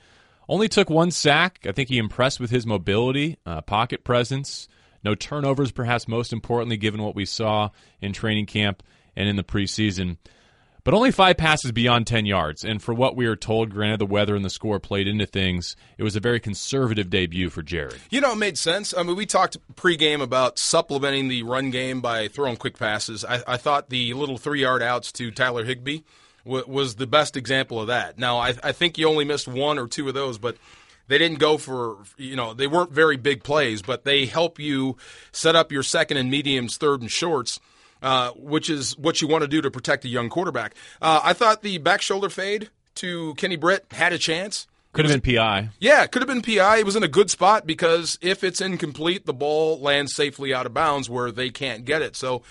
Only 0.48 0.70
took 0.70 0.90
one 0.90 1.12
sack. 1.12 1.66
I 1.68 1.72
think 1.72 1.90
he 1.90 1.98
impressed 1.98 2.40
with 2.40 2.50
his 2.50 2.66
mobility, 2.66 3.38
uh, 3.46 3.62
pocket 3.62 4.04
presence. 4.04 4.68
No 5.04 5.16
turnovers, 5.16 5.72
perhaps 5.72 6.08
most 6.08 6.32
importantly, 6.32 6.78
given 6.78 7.02
what 7.02 7.16
we 7.16 7.26
saw 7.26 7.70
in 8.02 8.14
training 8.14 8.46
camp 8.46 8.84
and 9.16 9.28
in 9.28 9.36
the 9.36 9.44
preseason. 9.44 10.18
But 10.84 10.96
only 10.96 11.12
five 11.12 11.38
passes 11.38 11.72
beyond 11.72 12.08
10 12.08 12.26
yards. 12.26 12.64
And 12.64 12.82
for 12.82 12.94
what 12.94 13.16
we 13.16 13.28
are 13.28 13.36
told, 13.36 13.70
granted 13.70 14.00
the 14.00 14.06
weather 14.06 14.36
and 14.36 14.44
the 14.44 14.50
score 14.50 14.80
played 14.80 15.08
into 15.08 15.28
things, 15.28 15.76
it 15.98 16.04
was 16.04 16.16
a 16.16 16.20
very 16.20 16.40
conservative 16.40 17.10
debut 17.10 17.50
for 17.50 17.62
Jared. 17.62 18.00
You 18.10 18.20
know, 18.20 18.32
it 18.32 18.38
made 18.38 18.58
sense. 18.58 18.94
I 18.98 19.04
mean, 19.04 19.16
we 19.16 19.28
talked 19.28 19.58
pregame 19.76 20.22
about 20.22 20.58
supplementing 20.58 21.28
the 21.28 21.44
run 21.44 21.70
game 21.70 22.02
by 22.02 22.28
throwing 22.30 22.58
quick 22.58 22.80
passes. 22.80 23.24
I, 23.24 23.44
I 23.48 23.58
thought 23.58 23.90
the 23.90 24.14
little 24.16 24.40
three 24.40 24.62
yard 24.62 24.82
outs 24.82 25.12
to 25.14 25.30
Tyler 25.30 25.66
Higbee 25.66 26.02
w- 26.46 26.66
was 26.68 26.96
the 26.96 27.08
best 27.08 27.38
example 27.38 27.80
of 27.80 27.88
that. 27.88 28.18
Now, 28.18 28.38
I, 28.40 28.56
I 28.64 28.72
think 28.72 28.98
you 28.98 29.08
only 29.08 29.26
missed 29.26 29.48
one 29.48 29.78
or 29.78 29.88
two 29.88 30.08
of 30.08 30.16
those, 30.16 30.40
but 30.40 30.58
they 31.08 31.18
didn't 31.18 31.40
go 31.40 31.58
for, 31.58 31.98
you 32.18 32.36
know, 32.36 32.54
they 32.54 32.68
weren't 32.68 32.92
very 32.92 33.18
big 33.18 33.44
plays, 33.44 33.82
but 33.82 34.04
they 34.04 34.26
help 34.26 34.60
you 34.60 34.98
set 35.32 35.56
up 35.56 35.72
your 35.72 35.84
second 35.84 36.18
and 36.18 36.32
mediums, 36.32 36.78
third 36.78 37.02
and 37.02 37.12
shorts. 37.12 37.60
Uh, 38.02 38.32
which 38.32 38.68
is 38.68 38.98
what 38.98 39.22
you 39.22 39.28
want 39.28 39.44
to 39.44 39.48
do 39.48 39.62
to 39.62 39.70
protect 39.70 40.04
a 40.06 40.08
young 40.08 40.28
quarterback. 40.28 40.74
Uh, 41.02 41.22
I 41.24 41.34
thought 41.34 41.62
the 41.62 41.78
back 41.78 42.02
shoulder 42.02 42.30
fade 42.30 42.72
to 42.96 43.36
Kenny 43.36 43.58
Britt 43.58 43.86
had 43.92 44.12
a 44.12 44.18
chance. 44.18 44.66
Could 44.94 45.06
have 45.06 45.22
been 45.22 45.36
PI. 45.36 45.70
Yeah, 45.80 46.06
could 46.08 46.22
have 46.22 46.28
been 46.28 46.42
PI. 46.42 46.80
It 46.80 46.86
was 46.86 46.96
in 46.96 47.04
a 47.04 47.08
good 47.08 47.30
spot 47.30 47.66
because 47.66 48.18
if 48.22 48.44
it's 48.44 48.60
incomplete, 48.60 49.26
the 49.26 49.34
ball 49.34 49.80
lands 49.80 50.14
safely 50.16 50.54
out 50.54 50.66
of 50.66 50.74
bounds 50.74 51.10
where 51.10 51.32
they 51.32 51.50
can't 51.50 51.86
get 51.86 52.02
it. 52.02 52.16
So 52.16 52.42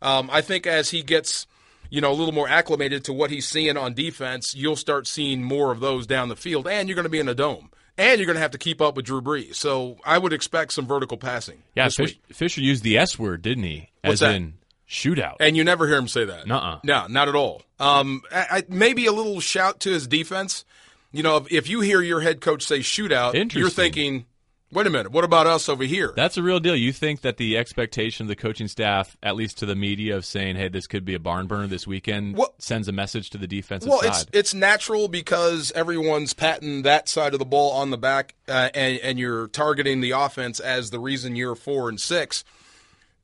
um, 0.00 0.30
I 0.32 0.40
think 0.40 0.66
as 0.66 0.90
he 0.90 1.02
gets, 1.02 1.46
you 1.90 2.00
know, 2.00 2.10
a 2.10 2.14
little 2.14 2.32
more 2.32 2.48
acclimated 2.48 3.04
to 3.04 3.12
what 3.12 3.30
he's 3.30 3.46
seeing 3.46 3.76
on 3.76 3.92
defense, 3.92 4.54
you'll 4.54 4.76
start 4.76 5.06
seeing 5.06 5.42
more 5.42 5.72
of 5.72 5.80
those 5.80 6.06
down 6.06 6.28
the 6.28 6.36
field, 6.36 6.66
and 6.66 6.88
you're 6.88 6.94
going 6.96 7.02
to 7.02 7.10
be 7.10 7.18
in 7.20 7.28
a 7.28 7.34
dome. 7.34 7.70
And 7.98 8.18
you're 8.18 8.26
going 8.26 8.36
to 8.36 8.40
have 8.40 8.52
to 8.52 8.58
keep 8.58 8.80
up 8.80 8.96
with 8.96 9.04
Drew 9.04 9.20
Brees. 9.20 9.56
So 9.56 9.98
I 10.06 10.16
would 10.16 10.32
expect 10.32 10.72
some 10.72 10.86
vertical 10.86 11.18
passing. 11.18 11.64
Yeah, 11.74 11.90
Fish. 11.90 12.18
Fisher 12.32 12.62
used 12.62 12.82
the 12.82 12.96
S 12.96 13.18
word, 13.18 13.42
didn't 13.42 13.64
he? 13.64 13.90
What's 14.02 14.14
As 14.14 14.20
that? 14.20 14.34
in 14.36 14.54
shootout. 14.90 15.36
And 15.40 15.56
you 15.56 15.64
never 15.64 15.86
hear 15.86 15.96
him 15.96 16.08
say 16.08 16.24
that. 16.24 16.46
Nuh-uh. 16.46 16.80
No, 16.82 17.06
not 17.06 17.28
at 17.28 17.36
all. 17.36 17.62
Um, 17.78 18.22
I, 18.30 18.46
I, 18.50 18.64
maybe 18.68 19.06
a 19.06 19.12
little 19.12 19.40
shout 19.40 19.80
to 19.80 19.90
his 19.90 20.06
defense. 20.06 20.64
You 21.12 21.22
know, 21.22 21.38
if, 21.38 21.52
if 21.52 21.68
you 21.68 21.80
hear 21.80 22.02
your 22.02 22.20
head 22.20 22.40
coach 22.40 22.64
say 22.64 22.80
shootout, 22.80 23.54
you're 23.54 23.70
thinking, 23.70 24.26
wait 24.72 24.86
a 24.86 24.90
minute, 24.90 25.10
what 25.12 25.24
about 25.24 25.46
us 25.46 25.68
over 25.68 25.84
here? 25.84 26.12
That's 26.14 26.36
a 26.36 26.42
real 26.42 26.60
deal. 26.60 26.76
You 26.76 26.92
think 26.92 27.22
that 27.22 27.36
the 27.36 27.56
expectation 27.56 28.24
of 28.24 28.28
the 28.28 28.36
coaching 28.36 28.68
staff, 28.68 29.16
at 29.22 29.36
least 29.36 29.58
to 29.58 29.66
the 29.66 29.74
media, 29.74 30.16
of 30.16 30.24
saying, 30.24 30.56
"Hey, 30.56 30.68
this 30.68 30.86
could 30.86 31.04
be 31.04 31.14
a 31.14 31.18
barn 31.18 31.46
burner 31.46 31.66
this 31.66 31.86
weekend," 31.86 32.36
Well- 32.36 32.54
sends 32.58 32.86
a 32.88 32.92
message 32.92 33.30
to 33.30 33.38
the 33.38 33.46
defensive 33.46 33.90
well, 33.90 34.02
side. 34.02 34.08
it's 34.08 34.26
it's 34.32 34.54
natural 34.54 35.08
because 35.08 35.72
everyone's 35.72 36.34
patting 36.34 36.82
that 36.82 37.08
side 37.08 37.32
of 37.32 37.38
the 37.38 37.44
ball 37.44 37.72
on 37.72 37.90
the 37.90 37.98
back, 37.98 38.34
uh, 38.48 38.70
and 38.74 38.98
and 38.98 39.18
you're 39.18 39.48
targeting 39.48 40.00
the 40.00 40.12
offense 40.12 40.60
as 40.60 40.90
the 40.90 40.98
reason 41.00 41.34
you're 41.36 41.56
four 41.56 41.88
and 41.88 42.00
six. 42.00 42.44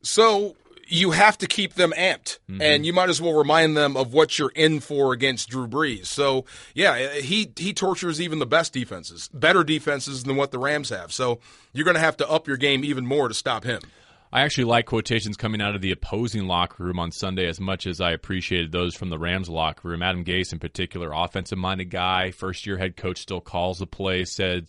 So 0.02 0.56
you 0.86 1.10
have 1.12 1.38
to 1.38 1.46
keep 1.46 1.74
them 1.74 1.92
amped, 1.96 2.38
mm-hmm. 2.50 2.62
and 2.62 2.86
you 2.86 2.92
might 2.92 3.08
as 3.08 3.20
well 3.20 3.34
remind 3.34 3.76
them 3.76 3.96
of 3.96 4.12
what 4.12 4.38
you're 4.38 4.52
in 4.54 4.80
for 4.80 5.12
against 5.12 5.48
Drew 5.48 5.66
Brees. 5.66 6.06
So 6.06 6.44
yeah, 6.74 7.14
he 7.14 7.52
he 7.56 7.72
tortures 7.72 8.20
even 8.20 8.38
the 8.38 8.46
best 8.46 8.72
defenses, 8.72 9.28
better 9.32 9.64
defenses 9.64 10.24
than 10.24 10.36
what 10.36 10.50
the 10.50 10.58
Rams 10.58 10.90
have. 10.90 11.12
So 11.12 11.40
you're 11.72 11.84
going 11.84 11.96
to 11.96 12.00
have 12.00 12.16
to 12.18 12.30
up 12.30 12.46
your 12.46 12.56
game 12.56 12.84
even 12.84 13.06
more 13.06 13.28
to 13.28 13.34
stop 13.34 13.64
him. 13.64 13.80
I 14.32 14.42
actually 14.42 14.64
like 14.64 14.86
quotations 14.86 15.36
coming 15.36 15.62
out 15.62 15.74
of 15.74 15.80
the 15.80 15.92
opposing 15.92 16.46
locker 16.46 16.82
room 16.82 16.98
on 16.98 17.12
Sunday 17.12 17.46
as 17.46 17.60
much 17.60 17.86
as 17.86 18.00
I 18.00 18.10
appreciated 18.10 18.72
those 18.72 18.94
from 18.94 19.08
the 19.08 19.18
Rams 19.18 19.48
locker 19.48 19.88
room. 19.88 20.02
Adam 20.02 20.24
Gase, 20.24 20.52
in 20.52 20.58
particular, 20.58 21.12
offensive 21.14 21.58
minded 21.58 21.90
guy, 21.90 22.32
first 22.32 22.66
year 22.66 22.76
head 22.76 22.96
coach, 22.96 23.18
still 23.18 23.40
calls 23.40 23.78
the 23.78 23.86
play, 23.86 24.24
said 24.24 24.66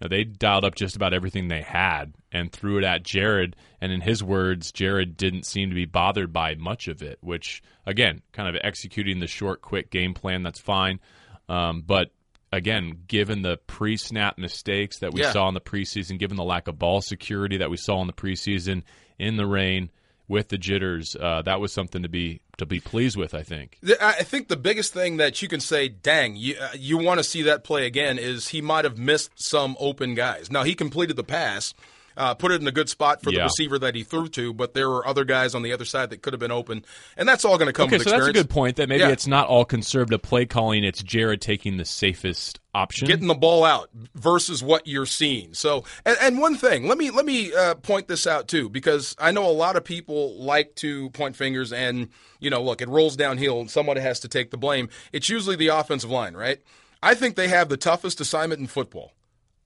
you 0.00 0.04
know, 0.04 0.08
they 0.08 0.24
dialed 0.24 0.64
up 0.64 0.74
just 0.74 0.96
about 0.96 1.14
everything 1.14 1.48
they 1.48 1.62
had 1.62 2.14
and 2.32 2.50
threw 2.52 2.78
it 2.78 2.84
at 2.84 3.02
Jared. 3.04 3.56
And 3.80 3.92
in 3.92 4.00
his 4.00 4.22
words, 4.22 4.72
Jared 4.72 5.16
didn't 5.16 5.46
seem 5.46 5.68
to 5.68 5.74
be 5.74 5.84
bothered 5.84 6.32
by 6.32 6.54
much 6.56 6.88
of 6.88 7.02
it, 7.02 7.18
which, 7.20 7.62
again, 7.86 8.22
kind 8.32 8.48
of 8.48 8.60
executing 8.64 9.20
the 9.20 9.26
short, 9.26 9.62
quick 9.62 9.90
game 9.90 10.14
plan, 10.14 10.42
that's 10.42 10.60
fine. 10.60 11.00
Um, 11.48 11.82
but 11.86 12.10
again, 12.52 12.98
given 13.06 13.42
the 13.42 13.58
pre 13.66 13.96
snap 13.96 14.38
mistakes 14.38 14.98
that 15.00 15.12
we 15.12 15.20
Yeah. 15.22 15.32
saw 15.32 15.48
in 15.48 15.54
the 15.54 15.60
preseason, 15.60 16.18
given 16.18 16.36
the 16.36 16.44
lack 16.44 16.66
of 16.68 16.78
ball 16.78 17.00
security 17.00 17.58
that 17.58 17.70
we 17.70 17.76
saw 17.76 18.00
in 18.00 18.06
the 18.06 18.12
preseason, 18.12 18.82
in 19.18 19.36
the 19.36 19.46
rain, 19.46 19.90
with 20.26 20.48
the 20.48 20.58
jitters, 20.58 21.16
uh, 21.16 21.42
that 21.42 21.60
was 21.60 21.72
something 21.72 22.02
to 22.02 22.08
be 22.08 22.40
to 22.56 22.66
be 22.66 22.80
pleased 22.80 23.16
with. 23.16 23.34
I 23.34 23.42
think. 23.42 23.78
I 24.00 24.22
think 24.22 24.48
the 24.48 24.56
biggest 24.56 24.92
thing 24.92 25.18
that 25.18 25.42
you 25.42 25.48
can 25.48 25.60
say, 25.60 25.88
dang, 25.88 26.36
you, 26.36 26.56
uh, 26.60 26.70
you 26.74 26.98
want 26.98 27.18
to 27.18 27.24
see 27.24 27.42
that 27.42 27.64
play 27.64 27.86
again, 27.86 28.18
is 28.18 28.48
he 28.48 28.60
might 28.60 28.84
have 28.84 28.98
missed 28.98 29.30
some 29.34 29.76
open 29.78 30.14
guys. 30.14 30.50
Now, 30.50 30.62
he 30.62 30.74
completed 30.74 31.16
the 31.16 31.24
pass, 31.24 31.74
uh, 32.16 32.34
put 32.34 32.52
it 32.52 32.60
in 32.60 32.66
a 32.66 32.72
good 32.72 32.88
spot 32.88 33.22
for 33.22 33.30
the 33.30 33.40
receiver 33.42 33.78
that 33.78 33.94
he 33.94 34.02
threw 34.04 34.28
to, 34.28 34.52
but 34.52 34.74
there 34.74 34.88
were 34.88 35.06
other 35.06 35.24
guys 35.24 35.54
on 35.54 35.62
the 35.62 35.72
other 35.72 35.84
side 35.84 36.10
that 36.10 36.22
could 36.22 36.32
have 36.32 36.40
been 36.40 36.50
open. 36.50 36.84
And 37.16 37.28
that's 37.28 37.44
all 37.44 37.58
going 37.58 37.66
to 37.66 37.72
come 37.72 37.86
Okay, 37.86 37.98
with 37.98 38.04
so 38.08 38.10
that's 38.10 38.26
a 38.28 38.32
good 38.32 38.50
point. 38.50 38.76
That 38.76 38.88
maybe 38.88 39.00
Yeah. 39.00 39.10
it's 39.10 39.26
not 39.26 39.48
all 39.48 39.64
conservative 39.64 40.22
play 40.22 40.46
calling. 40.46 40.84
It's 40.84 41.02
Jared 41.02 41.40
taking 41.40 41.76
the 41.76 41.84
safest 41.84 42.60
option. 42.74 43.06
Getting 43.06 43.26
the 43.28 43.34
ball 43.34 43.64
out 43.64 43.90
versus 44.14 44.62
what 44.62 44.86
you're 44.86 45.06
seeing. 45.06 45.54
So, 45.54 45.84
and, 46.04 46.16
and 46.20 46.38
one 46.40 46.56
thing, 46.56 46.86
let 46.88 46.98
me 46.98 47.10
let 47.10 47.24
me 47.24 47.54
uh, 47.54 47.74
point 47.76 48.08
this 48.08 48.26
out 48.26 48.48
too, 48.48 48.68
because 48.68 49.14
I 49.18 49.30
know 49.30 49.48
a 49.48 49.52
lot 49.52 49.76
of 49.76 49.84
people 49.84 50.36
like 50.42 50.74
to 50.76 51.10
point 51.10 51.36
fingers, 51.36 51.72
and 51.72 52.08
you 52.40 52.50
know, 52.50 52.62
look, 52.62 52.82
it 52.82 52.88
rolls 52.88 53.16
downhill, 53.16 53.60
and 53.60 53.70
someone 53.70 53.96
has 53.96 54.20
to 54.20 54.28
take 54.28 54.50
the 54.50 54.56
blame. 54.56 54.88
It's 55.12 55.28
usually 55.28 55.56
the 55.56 55.68
offensive 55.68 56.10
line, 56.10 56.34
right? 56.34 56.60
I 57.02 57.14
think 57.14 57.36
they 57.36 57.48
have 57.48 57.68
the 57.68 57.76
toughest 57.76 58.20
assignment 58.20 58.60
in 58.60 58.66
football. 58.66 59.12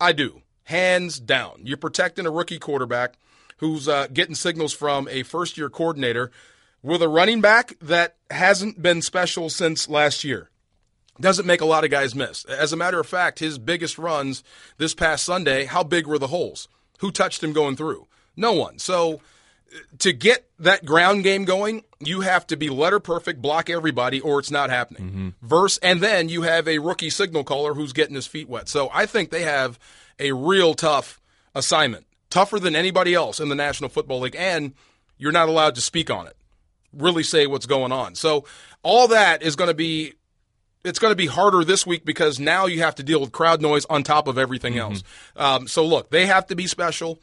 I 0.00 0.12
do, 0.12 0.42
hands 0.68 1.18
down. 1.18 1.62
You're 1.64 1.78
protecting 1.78 2.26
a 2.26 2.30
rookie 2.30 2.58
quarterback 2.58 3.14
who's 3.56 3.88
uh, 3.88 4.06
getting 4.12 4.34
signals 4.34 4.74
from 4.74 5.08
a 5.08 5.22
first 5.22 5.56
year 5.56 5.70
coordinator 5.70 6.30
with 6.82 7.00
a 7.00 7.08
running 7.08 7.40
back 7.40 7.72
that 7.80 8.16
hasn't 8.30 8.82
been 8.82 9.00
special 9.00 9.48
since 9.48 9.88
last 9.88 10.24
year 10.24 10.50
doesn't 11.18 11.46
make 11.46 11.62
a 11.62 11.64
lot 11.64 11.84
of 11.84 11.90
guys 11.90 12.14
miss. 12.14 12.44
As 12.44 12.74
a 12.74 12.76
matter 12.76 13.00
of 13.00 13.06
fact, 13.06 13.38
his 13.38 13.58
biggest 13.58 13.96
runs 13.96 14.44
this 14.76 14.94
past 14.94 15.24
Sunday, 15.24 15.64
how 15.64 15.82
big 15.82 16.06
were 16.06 16.18
the 16.18 16.26
holes? 16.26 16.68
Who 16.98 17.10
touched 17.10 17.42
him 17.42 17.54
going 17.54 17.76
through? 17.76 18.06
No 18.36 18.52
one. 18.52 18.78
So 18.78 19.14
uh, 19.74 19.78
to 20.00 20.12
get 20.12 20.50
that 20.58 20.84
ground 20.84 21.24
game 21.24 21.46
going, 21.46 21.82
you 21.98 22.20
have 22.20 22.46
to 22.48 22.58
be 22.58 22.68
letter 22.68 23.00
perfect, 23.00 23.40
block 23.40 23.70
everybody, 23.70 24.20
or 24.20 24.38
it's 24.38 24.50
not 24.50 24.68
happening. 24.68 25.34
Verse, 25.40 25.78
and 25.78 26.02
then 26.02 26.28
you 26.28 26.42
have 26.42 26.68
a 26.68 26.78
rookie 26.78 27.10
signal 27.10 27.42
caller 27.42 27.72
who's 27.72 27.94
getting 27.94 28.14
his 28.14 28.26
feet 28.26 28.50
wet. 28.50 28.68
So 28.68 28.90
I 28.92 29.06
think 29.06 29.30
they 29.30 29.42
have 29.42 29.78
a 30.18 30.32
real 30.32 30.74
tough 30.74 31.20
assignment, 31.54 32.06
tougher 32.30 32.58
than 32.58 32.76
anybody 32.76 33.14
else 33.14 33.40
in 33.40 33.48
the 33.48 33.54
National 33.54 33.88
Football 33.88 34.20
League, 34.20 34.36
and 34.36 34.74
you're 35.16 35.32
not 35.32 35.48
allowed 35.48 35.74
to 35.74 35.80
speak 35.80 36.10
on 36.10 36.26
it, 36.26 36.36
really 36.92 37.22
say 37.22 37.46
what's 37.46 37.66
going 37.66 37.92
on. 37.92 38.14
So 38.14 38.44
all 38.82 39.08
that 39.08 39.42
is 39.42 39.56
going 39.56 39.68
to 39.68 39.74
be 39.74 40.14
it's 40.84 40.98
going 40.98 41.10
to 41.12 41.16
be 41.16 41.26
harder 41.26 41.64
this 41.64 41.86
week 41.86 42.04
because 42.04 42.38
now 42.38 42.66
you 42.66 42.80
have 42.82 42.94
to 42.94 43.02
deal 43.02 43.20
with 43.20 43.32
crowd 43.32 43.60
noise 43.60 43.84
on 43.86 44.02
top 44.04 44.28
of 44.28 44.38
everything 44.38 44.78
else. 44.78 45.02
Um, 45.36 45.66
so 45.66 45.84
look, 45.84 46.10
they 46.10 46.26
have 46.26 46.46
to 46.46 46.56
be 46.56 46.66
special. 46.66 47.20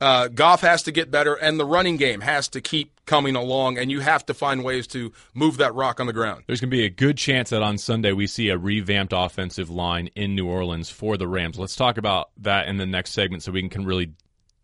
Uh, 0.00 0.28
Goff 0.28 0.60
has 0.60 0.84
to 0.84 0.92
get 0.92 1.10
better, 1.10 1.34
and 1.34 1.58
the 1.58 1.64
running 1.64 1.96
game 1.96 2.20
has 2.20 2.48
to 2.48 2.60
keep 2.60 3.04
coming 3.04 3.34
along, 3.34 3.78
and 3.78 3.90
you 3.90 4.00
have 4.00 4.24
to 4.26 4.34
find 4.34 4.62
ways 4.62 4.86
to 4.88 5.12
move 5.34 5.56
that 5.56 5.74
rock 5.74 5.98
on 5.98 6.06
the 6.06 6.12
ground. 6.12 6.44
There's 6.46 6.60
going 6.60 6.70
to 6.70 6.76
be 6.76 6.84
a 6.84 6.90
good 6.90 7.16
chance 7.16 7.50
that 7.50 7.62
on 7.62 7.78
Sunday 7.78 8.12
we 8.12 8.28
see 8.28 8.48
a 8.50 8.58
revamped 8.58 9.12
offensive 9.16 9.70
line 9.70 10.08
in 10.14 10.36
New 10.36 10.46
Orleans 10.46 10.88
for 10.88 11.16
the 11.16 11.26
Rams. 11.26 11.58
Let's 11.58 11.74
talk 11.74 11.98
about 11.98 12.30
that 12.38 12.68
in 12.68 12.76
the 12.76 12.86
next 12.86 13.12
segment 13.12 13.42
so 13.42 13.50
we 13.50 13.60
can, 13.60 13.70
can 13.70 13.84
really 13.84 14.12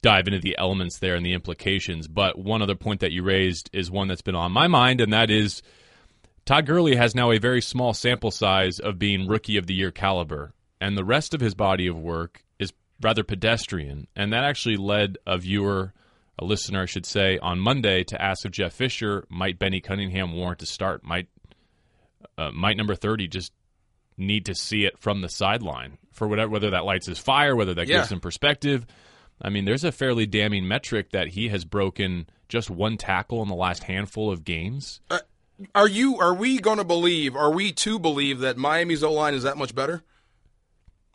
dive 0.02 0.28
into 0.28 0.38
the 0.38 0.56
elements 0.56 0.98
there 0.98 1.16
and 1.16 1.26
the 1.26 1.32
implications. 1.32 2.06
But 2.06 2.38
one 2.38 2.62
other 2.62 2.76
point 2.76 3.00
that 3.00 3.10
you 3.10 3.24
raised 3.24 3.70
is 3.72 3.90
one 3.90 4.06
that's 4.06 4.22
been 4.22 4.36
on 4.36 4.52
my 4.52 4.68
mind, 4.68 5.00
and 5.00 5.12
that 5.12 5.30
is 5.30 5.62
Todd 6.44 6.66
Gurley 6.66 6.94
has 6.94 7.14
now 7.14 7.32
a 7.32 7.38
very 7.38 7.62
small 7.62 7.92
sample 7.94 8.30
size 8.30 8.78
of 8.78 8.98
being 8.98 9.26
rookie 9.26 9.56
of 9.56 9.66
the 9.66 9.74
year 9.74 9.90
caliber, 9.90 10.52
and 10.80 10.96
the 10.96 11.04
rest 11.04 11.34
of 11.34 11.40
his 11.40 11.54
body 11.54 11.86
of 11.88 11.98
work 11.98 12.44
rather 13.00 13.24
pedestrian. 13.24 14.06
And 14.16 14.32
that 14.32 14.44
actually 14.44 14.76
led 14.76 15.18
a 15.26 15.38
viewer, 15.38 15.92
a 16.38 16.44
listener, 16.44 16.82
I 16.82 16.86
should 16.86 17.06
say, 17.06 17.38
on 17.38 17.58
Monday 17.60 18.04
to 18.04 18.20
ask 18.20 18.44
if 18.44 18.52
Jeff 18.52 18.72
Fisher 18.72 19.24
might 19.28 19.58
Benny 19.58 19.80
Cunningham 19.80 20.32
warrant 20.32 20.60
to 20.60 20.66
start, 20.66 21.04
might 21.04 21.28
uh, 22.38 22.50
might 22.50 22.76
number 22.76 22.94
thirty 22.94 23.28
just 23.28 23.52
need 24.16 24.46
to 24.46 24.54
see 24.54 24.84
it 24.84 24.98
from 24.98 25.20
the 25.20 25.28
sideline 25.28 25.98
for 26.12 26.26
whatever 26.28 26.50
whether 26.52 26.70
that 26.70 26.84
lights 26.84 27.06
his 27.06 27.18
fire, 27.18 27.54
whether 27.56 27.74
that 27.74 27.86
Yeah. 27.88 27.98
gives 27.98 28.12
him 28.12 28.20
perspective. 28.20 28.86
I 29.42 29.50
mean, 29.50 29.64
there's 29.64 29.82
a 29.84 29.90
fairly 29.92 30.26
damning 30.26 30.66
metric 30.68 31.10
that 31.10 31.28
he 31.28 31.48
has 31.48 31.64
broken 31.64 32.28
just 32.48 32.70
one 32.70 32.96
tackle 32.96 33.42
in 33.42 33.48
the 33.48 33.54
last 33.56 33.82
handful 33.84 34.30
of 34.30 34.44
games. 34.44 35.00
Are 35.74 35.88
you? 35.88 36.18
Are 36.18 36.34
we 36.34 36.58
going 36.58 36.78
to 36.78 36.84
believe? 36.84 37.34
Are 37.36 37.50
we 37.52 37.72
to 37.72 37.98
believe 37.98 38.38
that 38.40 38.56
Miami's 38.56 39.02
O 39.02 39.12
line 39.12 39.34
is 39.34 39.42
that 39.42 39.56
much 39.56 39.74
better 39.74 40.02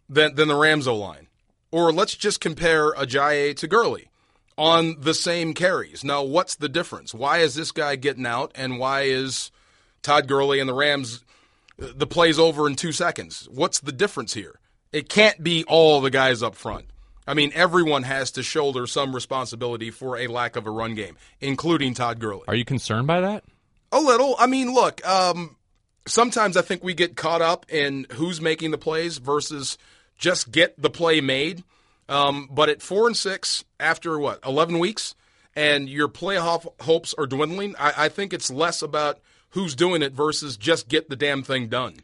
than 0.09 0.35
than 0.35 0.47
the 0.47 0.55
Rams 0.55 0.87
O 0.87 0.95
line? 0.95 1.27
Or 1.71 1.91
let's 1.91 2.15
just 2.15 2.39
compare 2.39 2.93
Ajayi 2.93 3.55
to 3.57 3.67
Gurley 3.67 4.09
on 4.57 4.97
the 4.99 5.13
same 5.13 5.53
carries. 5.53 6.03
Now, 6.03 6.23
what's 6.23 6.55
the 6.55 6.69
difference? 6.69 7.13
Why 7.13 7.39
is 7.39 7.55
this 7.55 7.71
guy 7.71 7.95
getting 7.95 8.25
out, 8.25 8.51
and 8.55 8.79
why 8.79 9.03
is 9.03 9.51
Todd 10.01 10.27
Gurley 10.27 10.59
and 10.59 10.67
the 10.67 10.73
Rams 10.73 11.23
the 11.77 12.07
play's 12.07 12.37
over 12.37 12.67
in 12.67 12.75
two 12.75 12.91
seconds? 12.91 13.47
What's 13.51 13.79
the 13.79 13.91
difference 13.91 14.33
here? 14.33 14.59
It 14.91 15.07
can't 15.07 15.41
be 15.41 15.63
all 15.65 16.01
the 16.01 16.09
guys 16.09 16.43
up 16.43 16.55
front. 16.55 16.85
I 17.27 17.35
mean, 17.35 17.51
everyone 17.53 18.03
has 18.03 18.31
to 18.31 18.43
shoulder 18.43 18.87
some 18.87 19.13
responsibility 19.13 19.91
for 19.91 20.17
a 20.17 20.27
lack 20.27 20.55
of 20.55 20.65
a 20.65 20.71
run 20.71 20.95
game, 20.95 21.15
including 21.39 21.93
Todd 21.93 22.19
Gurley. 22.19 22.43
Are 22.47 22.55
you 22.55 22.65
concerned 22.65 23.05
by 23.05 23.21
that? 23.21 23.43
A 23.91 23.99
little. 23.99 24.35
I 24.39 24.47
mean, 24.47 24.73
look, 24.73 25.05
um, 25.07 25.55
sometimes 26.07 26.57
I 26.57 26.63
think 26.63 26.83
we 26.83 26.93
get 26.93 27.15
caught 27.15 27.41
up 27.41 27.65
in 27.69 28.07
who's 28.13 28.41
making 28.41 28.71
the 28.71 28.77
plays 28.77 29.19
versus 29.19 29.77
just 30.19 30.51
get 30.51 30.79
the 30.79 30.89
play 30.89 31.21
made. 31.21 31.63
Um, 32.07 32.47
but 32.51 32.69
at 32.69 32.81
four 32.81 33.07
and 33.07 33.17
six, 33.17 33.63
after 33.79 34.19
what, 34.19 34.39
11 34.45 34.77
weeks, 34.77 35.15
and 35.55 35.89
your 35.89 36.07
playoff 36.07 36.67
hopes 36.81 37.13
are 37.17 37.25
dwindling, 37.25 37.75
I, 37.79 37.93
I 38.05 38.09
think 38.09 38.33
it's 38.33 38.51
less 38.51 38.81
about 38.81 39.19
who's 39.51 39.75
doing 39.75 40.01
it 40.01 40.13
versus 40.13 40.57
just 40.57 40.87
get 40.87 41.09
the 41.09 41.15
damn 41.15 41.43
thing 41.43 41.67
done. 41.67 41.95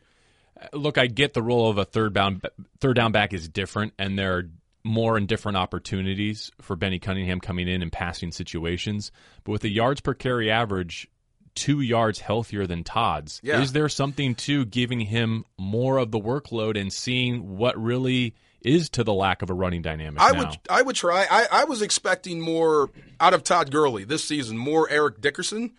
Look, 0.74 0.98
I 0.98 1.08
get 1.08 1.34
the 1.34 1.44
role 1.44 1.70
of 1.70 1.78
a 1.78 1.86
third 1.86 2.14
down 2.14 2.42
third 2.80 2.96
down 2.96 3.12
back 3.12 3.34
is 3.34 3.50
different, 3.50 3.94
and 4.00 4.18
there 4.18 4.38
are 4.38 4.50
more 4.84 5.18
and 5.18 5.28
different 5.28 5.58
opportunities 5.58 6.52
for 6.62 6.76
Benny 6.76 7.00
Cunningham 7.00 7.42
coming 7.42 7.68
in 7.68 7.82
and 7.82 7.92
passing 7.92 8.32
situations. 8.32 9.12
But 9.44 9.52
with 9.54 9.62
the 9.62 9.70
yards 9.70 10.00
per 10.00 10.14
carry 10.14 10.50
average 10.50 11.10
two 11.56 11.82
yards 11.82 12.20
healthier 12.20 12.68
than 12.68 12.84
Todd's. 12.84 13.40
Yeah. 13.44 13.62
Is 13.62 13.72
there 13.72 13.90
something 13.90 14.36
to 14.36 14.66
giving 14.66 15.00
him 15.00 15.46
more 15.58 15.98
of 15.98 16.12
the 16.12 16.20
workload 16.20 16.80
and 16.80 16.92
seeing 16.92 17.58
what 17.58 17.82
really 17.82 18.36
is 18.62 18.90
to 18.92 19.04
the 19.04 19.14
lack 19.14 19.42
of 19.42 19.50
a 19.50 19.54
running 19.54 19.82
dynamic? 19.82 20.22
I 20.22 20.32
now? 20.32 20.40
would 20.40 20.58
I 20.70 20.82
would 20.82 20.96
try. 20.96 21.26
I, 21.30 21.48
I 21.52 21.64
was 21.66 21.82
expecting 21.82 22.42
more 22.42 22.90
out 23.20 23.34
of 23.34 23.44
Todd 23.44 23.72
Gurley 23.72 24.04
this 24.04 24.24
season, 24.24 24.58
more 24.58 24.90
Eric 24.90 25.22
Dickerson 25.22 25.72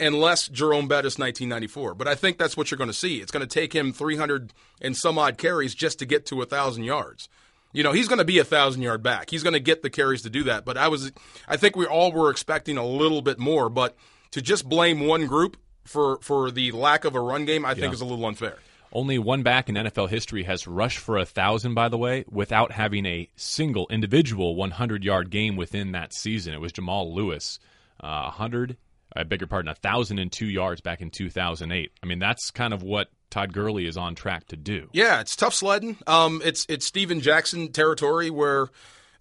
and 0.00 0.14
less 0.14 0.48
Jerome 0.48 0.88
Bettis 0.88 1.18
1994. 1.18 1.94
But 1.94 2.08
I 2.08 2.14
think 2.14 2.38
that's 2.38 2.56
what 2.56 2.70
you're 2.70 2.78
going 2.78 2.90
to 2.90 2.94
see. 2.94 3.20
It's 3.20 3.30
going 3.30 3.46
to 3.46 3.52
take 3.52 3.72
him 3.72 3.92
300 3.92 4.52
and 4.80 4.96
some 4.96 5.18
odd 5.18 5.38
carries 5.38 5.74
just 5.74 5.98
to 6.00 6.06
get 6.06 6.26
to 6.26 6.42
a 6.42 6.46
thousand 6.46 6.84
yards. 6.84 7.28
You 7.72 7.82
know, 7.82 7.92
he's 7.92 8.06
going 8.06 8.18
to 8.18 8.24
be 8.24 8.38
a 8.38 8.44
thousand 8.44 8.82
yard 8.82 9.02
back. 9.02 9.30
He's 9.30 9.42
going 9.42 9.54
to 9.54 9.60
get 9.60 9.82
the 9.82 9.90
carries 9.90 10.22
to 10.22 10.30
do 10.30 10.44
that. 10.44 10.64
But 10.64 10.76
I 10.76 10.88
was, 10.88 11.10
I 11.48 11.56
think 11.56 11.74
we 11.74 11.86
all 11.86 12.12
were 12.12 12.30
expecting 12.30 12.76
a 12.76 12.86
little 12.86 13.20
bit 13.20 13.38
more. 13.38 13.68
But 13.68 13.96
to 14.34 14.42
just 14.42 14.68
blame 14.68 15.06
one 15.06 15.26
group 15.26 15.56
for 15.84 16.18
for 16.20 16.50
the 16.50 16.72
lack 16.72 17.04
of 17.04 17.14
a 17.14 17.20
run 17.20 17.44
game, 17.44 17.64
I 17.64 17.74
think 17.74 17.94
is 17.94 18.00
a 18.00 18.04
little 18.04 18.26
unfair. 18.26 18.56
Only 18.92 19.18
one 19.18 19.42
back 19.42 19.68
in 19.68 19.76
NFL 19.76 20.08
history 20.08 20.42
has 20.44 20.66
rushed 20.66 20.98
for 20.98 21.18
a 21.18 21.24
thousand, 21.24 21.74
by 21.74 21.88
the 21.88 21.98
way, 21.98 22.24
without 22.28 22.72
having 22.72 23.06
a 23.06 23.28
single 23.36 23.86
individual 23.90 24.54
100 24.56 25.04
yard 25.04 25.30
game 25.30 25.56
within 25.56 25.92
that 25.92 26.12
season. 26.12 26.52
It 26.52 26.60
was 26.60 26.72
Jamal 26.72 27.14
Lewis, 27.14 27.58
uh, 28.00 28.22
100, 28.24 28.76
I 29.14 29.22
beg 29.22 29.40
your 29.40 29.48
pardon, 29.48 29.68
1,002 29.68 30.46
yards 30.46 30.80
back 30.80 31.00
in 31.00 31.10
2008. 31.10 31.92
I 32.02 32.06
mean, 32.06 32.18
that's 32.18 32.50
kind 32.50 32.74
of 32.74 32.82
what 32.82 33.08
Todd 33.30 33.52
Gurley 33.52 33.86
is 33.86 33.96
on 33.96 34.14
track 34.14 34.46
to 34.48 34.56
do. 34.56 34.88
Yeah, 34.92 35.20
it's 35.20 35.36
tough 35.36 35.54
sledding. 35.54 35.96
Um, 36.06 36.40
it's 36.44 36.66
it's 36.68 36.86
Steven 36.86 37.20
Jackson 37.20 37.72
territory 37.72 38.30
where, 38.30 38.68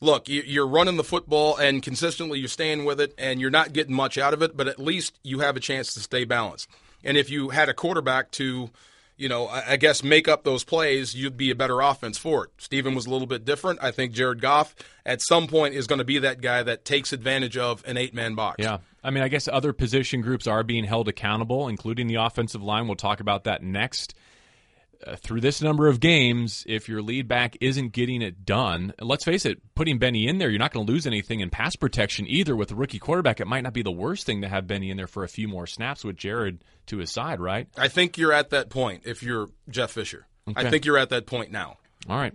look, 0.04 0.28
you, 0.28 0.44
you're 0.46 0.68
running 0.68 0.98
the 0.98 1.04
football 1.04 1.56
and 1.58 1.82
consistently 1.82 2.38
you're 2.40 2.48
staying 2.48 2.86
with 2.86 3.00
it 3.00 3.14
and 3.18 3.40
you're 3.40 3.50
not 3.50 3.74
getting 3.74 3.96
much 3.96 4.18
out 4.18 4.34
of 4.34 4.42
it, 4.42 4.56
but 4.56 4.68
at 4.68 4.78
least 4.78 5.18
you 5.24 5.40
have 5.40 5.56
a 5.56 5.60
chance 5.60 5.94
to 5.94 6.00
stay 6.00 6.26
balanced. 6.26 6.70
And 7.04 7.18
if 7.18 7.30
you 7.30 7.50
had 7.50 7.70
a 7.70 7.74
quarterback 7.74 8.30
to, 8.32 8.70
you 9.18 9.30
know, 9.30 9.48
I, 9.48 9.72
I 9.72 9.78
guess 9.78 10.04
make 10.04 10.28
up 10.28 10.44
those 10.44 10.64
plays, 10.64 11.16
you'd 11.16 11.38
be 11.38 11.52
a 11.52 11.56
better 11.56 11.80
offense 11.80 12.18
for 12.18 12.46
it. 12.46 12.52
Steven 12.58 12.96
was 12.96 13.06
a 13.06 13.10
little 13.10 13.28
bit 13.28 13.46
different. 13.46 13.80
I 13.82 13.92
think 13.92 14.12
Jared 14.12 14.42
Goff 14.42 14.76
at 15.06 15.22
some 15.22 15.48
point 15.48 15.74
is 15.74 15.88
going 15.88 16.00
to 16.00 16.06
be 16.06 16.20
that 16.20 16.42
guy 16.42 16.64
that 16.64 16.84
takes 16.86 17.14
advantage 17.14 17.58
of 17.58 17.84
an 17.88 17.98
eight 17.98 18.14
man 18.14 18.36
box. 18.36 18.58
Yeah. 18.60 18.80
I 19.04 19.10
mean, 19.10 19.24
I 19.24 19.30
guess 19.30 19.48
other 19.48 19.74
position 19.74 20.22
groups 20.22 20.48
are 20.48 20.64
being 20.64 20.84
held 20.84 21.08
accountable, 21.08 21.68
including 21.68 22.08
the 22.08 22.16
offensive 22.16 22.64
line. 22.64 22.88
We'll 22.88 22.96
talk 22.96 23.20
about 23.20 23.46
that 23.46 23.64
next. 23.64 24.16
Uh, 25.06 25.16
through 25.18 25.42
this 25.42 25.62
number 25.62 25.88
of 25.88 26.00
games, 26.00 26.64
if 26.68 26.88
your 26.88 27.02
lead 27.02 27.28
back 27.28 27.58
isn't 27.60 27.92
getting 27.92 28.22
it 28.22 28.46
done, 28.46 28.94
let's 29.00 29.26
face 29.26 29.46
it, 29.46 29.60
putting 29.76 29.98
Benny 29.98 30.28
in 30.28 30.38
there, 30.38 30.50
you're 30.50 30.60
not 30.60 30.72
going 30.72 30.86
to 30.86 30.92
lose 30.92 31.06
anything 31.08 31.40
in 31.40 31.50
pass 31.50 31.76
protection 31.76 32.26
either. 32.28 32.56
With 32.56 32.72
a 32.72 32.76
rookie 32.76 33.00
quarterback, 33.00 33.40
it 33.40 33.48
might 33.48 33.62
not 33.62 33.74
be 33.74 33.82
the 33.82 33.92
worst 33.92 34.26
thing 34.26 34.42
to 34.42 34.48
have 34.48 34.68
Benny 34.68 34.92
in 34.92 34.98
there 34.98 35.08
for 35.08 35.24
a 35.24 35.28
few 35.28 35.48
more 35.48 35.68
snaps 35.68 36.04
with 36.04 36.16
Jared 36.16 36.64
to 36.88 36.98
his 36.98 37.12
side, 37.12 37.40
right? 37.40 37.68
I 37.78 37.88
think 37.88 38.18
you're 38.18 38.34
at 38.34 38.52
that 38.52 38.70
point 38.70 39.04
if 39.06 39.24
you're 39.24 39.50
Jeff 39.70 39.92
Fisher. 39.92 40.28
I 40.56 40.70
think 40.70 40.86
you're 40.86 40.98
at 40.98 41.10
that 41.10 41.26
point 41.26 41.52
now. 41.52 41.78
All 42.10 42.18
right. 42.18 42.34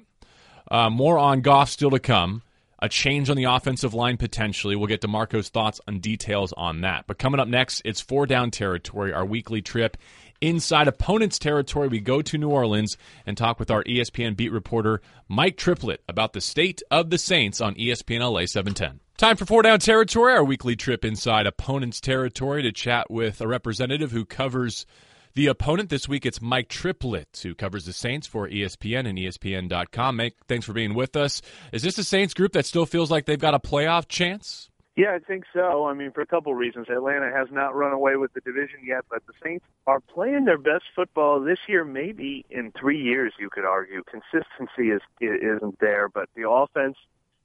Uh, 0.71 0.91
more 0.91 1.19
on 1.19 1.41
Goff 1.41 1.71
still 1.71 1.91
to 1.91 1.99
come. 1.99 2.43
A 2.81 2.89
change 2.89 3.29
on 3.29 3.37
the 3.37 3.45
offensive 3.45 3.93
line 3.93 4.17
potentially. 4.19 4.77
We'll 4.77 4.87
get 4.87 5.01
to 5.01 5.09
Marco's 5.09 5.49
thoughts 5.49 5.81
on 5.89 5.99
details 5.99 6.53
on 6.57 6.83
that. 6.83 7.07
But 7.09 7.19
coming 7.19 7.41
up 7.41 7.49
next, 7.49 7.83
it's 7.85 8.01
four 8.01 8.25
down 8.25 8.53
territory, 8.53 9.13
our 9.13 9.25
weekly 9.25 9.63
trip. 9.63 9.97
Inside 10.41 10.87
opponents' 10.87 11.39
territory, 11.39 11.89
we 11.89 11.99
go 11.99 12.23
to 12.23 12.39
New 12.39 12.51
Orleans 12.51 12.97
and 13.27 13.37
talk 13.37 13.59
with 13.59 13.73
our 13.73 13.83
ESPN 13.83 14.37
beat 14.37 14.53
reporter, 14.53 15.01
Mike 15.27 15.57
Triplett, 15.57 16.01
about 16.09 16.33
the 16.33 16.41
state 16.41 16.81
of 16.93 17.11
the 17.11 17.19
Saints 17.19 17.61
on 17.61 17.75
ESPN 17.75 18.21
LA 18.21 18.47
710. 18.47 19.01
Time 19.17 19.37
for 19.37 19.47
Four 19.47 19.63
Down 19.63 19.81
Territory, 19.81 20.35
our 20.35 20.45
weekly 20.45 20.77
trip 20.77 21.05
inside 21.05 21.49
opponents' 21.49 22.01
territory 22.01 22.63
to 22.63 22.71
chat 22.71 23.11
with 23.11 23.41
a 23.41 23.49
representative 23.49 24.13
who 24.13 24.25
covers 24.25 24.87
the 25.35 25.49
opponent 25.49 25.89
this 25.89 26.09
week, 26.09 26.25
it's 26.25 26.41
Mike 26.41 26.69
Triplett, 26.69 27.41
who 27.43 27.55
covers 27.55 27.85
the 27.85 27.93
Saints 27.93 28.27
for 28.29 28.49
ESPN 28.49 29.09
and 29.09 29.19
ESPN.com. 29.19 30.17
Mike, 30.17 30.37
thanks 30.47 30.67
for 30.67 30.73
being 30.73 30.95
with 30.95 31.17
us. 31.17 31.43
Is 31.73 31.83
this 31.83 31.99
a 31.99 32.05
Saints 32.05 32.35
group 32.35 32.53
that 32.53 32.67
still 32.67 32.87
feels 32.87 33.11
like 33.11 33.27
they've 33.27 33.39
got 33.39 33.55
a 33.55 33.59
playoff 33.59 34.09
chance? 34.09 34.71
Yeah, 34.99 35.15
I 35.15 35.21
think 35.21 35.45
so. 35.53 35.87
I 35.87 35.95
mean, 35.95 36.11
for 36.11 36.23
a 36.23 36.27
couple 36.27 36.53
reasons. 36.55 36.89
Atlanta 36.91 37.31
has 37.33 37.47
not 37.53 37.77
run 37.77 37.93
away 37.93 38.17
with 38.17 38.33
the 38.33 38.41
division 38.41 38.81
yet, 38.85 39.05
but 39.09 39.25
the 39.29 39.33
Saints 39.41 39.65
are 39.87 40.01
playing 40.01 40.45
their 40.45 40.59
best 40.59 40.87
football 40.97 41.41
this 41.41 41.61
year, 41.69 41.85
maybe 41.85 42.45
in 42.51 42.73
three 42.73 43.01
years. 43.01 43.33
You 43.39 43.49
could 43.49 43.65
argue 43.65 44.03
consistency 44.03 44.91
is 44.91 45.01
isn't 45.21 45.79
there, 45.79 46.09
but 46.09 46.29
the 46.35 46.51
offense 46.51 46.97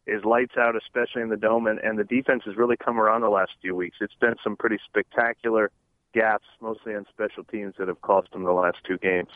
is 0.07 0.25
lights 0.25 0.55
out, 0.57 0.75
especially 0.75 1.21
in 1.21 1.29
the 1.29 1.37
dome, 1.37 1.67
and, 1.67 1.77
and 1.77 1.99
the 1.99 2.03
defense 2.03 2.41
has 2.47 2.55
really 2.55 2.75
come 2.75 2.99
around 2.99 3.21
the 3.21 3.29
last 3.29 3.51
few 3.61 3.75
weeks. 3.75 3.97
It's 4.01 4.15
been 4.19 4.33
some 4.43 4.55
pretty 4.55 4.79
spectacular 4.83 5.69
gaps, 6.11 6.47
mostly 6.59 6.95
on 6.95 7.05
special 7.13 7.43
teams, 7.43 7.75
that 7.77 7.87
have 7.87 8.01
cost 8.01 8.31
them 8.31 8.45
the 8.45 8.51
last 8.51 8.77
two 8.83 8.97
games. 8.97 9.29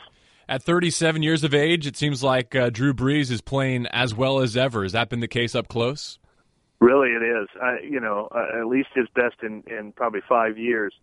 At 0.48 0.64
37 0.64 1.22
years 1.22 1.44
of 1.44 1.54
age, 1.54 1.86
it 1.86 1.96
seems 1.96 2.24
like 2.24 2.56
uh, 2.56 2.70
Drew 2.70 2.94
Brees 2.94 3.30
is 3.30 3.40
playing 3.40 3.86
as 3.86 4.12
well 4.12 4.40
as 4.40 4.56
ever. 4.56 4.82
Has 4.82 4.90
that 4.90 5.08
been 5.08 5.20
the 5.20 5.28
case 5.28 5.54
up 5.54 5.68
close? 5.68 6.18
Really, 6.80 7.08
it 7.10 7.22
is. 7.22 7.48
I, 7.60 7.78
you 7.82 8.00
know, 8.00 8.28
uh, 8.30 8.60
at 8.60 8.66
least 8.66 8.88
his 8.94 9.08
best 9.14 9.36
in 9.42 9.64
in 9.66 9.92
probably 9.92 10.20
five 10.28 10.58
years. 10.58 10.94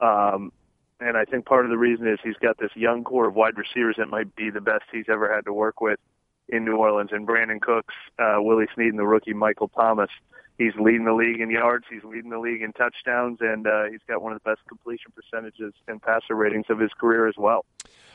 Um, 0.00 0.52
and 1.00 1.16
I 1.16 1.24
think 1.24 1.46
part 1.46 1.64
of 1.64 1.70
the 1.70 1.78
reason 1.78 2.06
is 2.06 2.18
he's 2.22 2.36
got 2.36 2.58
this 2.58 2.70
young 2.74 3.04
core 3.04 3.28
of 3.28 3.34
wide 3.34 3.56
receivers 3.56 3.96
that 3.98 4.08
might 4.08 4.34
be 4.36 4.50
the 4.50 4.60
best 4.60 4.84
he's 4.92 5.06
ever 5.08 5.32
had 5.32 5.44
to 5.46 5.52
work 5.52 5.80
with 5.80 5.98
in 6.48 6.64
New 6.64 6.76
Orleans. 6.76 7.10
And 7.12 7.26
Brandin 7.26 7.60
Cooks, 7.60 7.94
uh, 8.18 8.36
Willie 8.38 8.66
Snead, 8.74 8.88
and 8.88 8.98
the 8.98 9.06
rookie 9.06 9.34
Michael 9.34 9.68
Thomas. 9.68 10.10
He's 10.58 10.74
leading 10.78 11.04
the 11.04 11.12
league 11.14 11.40
in 11.40 11.50
yards. 11.50 11.84
He's 11.90 12.04
leading 12.04 12.30
the 12.30 12.38
league 12.38 12.62
in 12.62 12.72
touchdowns, 12.72 13.38
and 13.40 13.66
uh, 13.66 13.84
he's 13.90 14.00
got 14.06 14.22
one 14.22 14.32
of 14.32 14.40
the 14.42 14.50
best 14.50 14.60
completion 14.68 15.12
percentages 15.14 15.74
and 15.88 16.00
passer 16.00 16.34
ratings 16.34 16.66
of 16.68 16.78
his 16.78 16.92
career 16.92 17.26
as 17.26 17.34
well. 17.36 17.64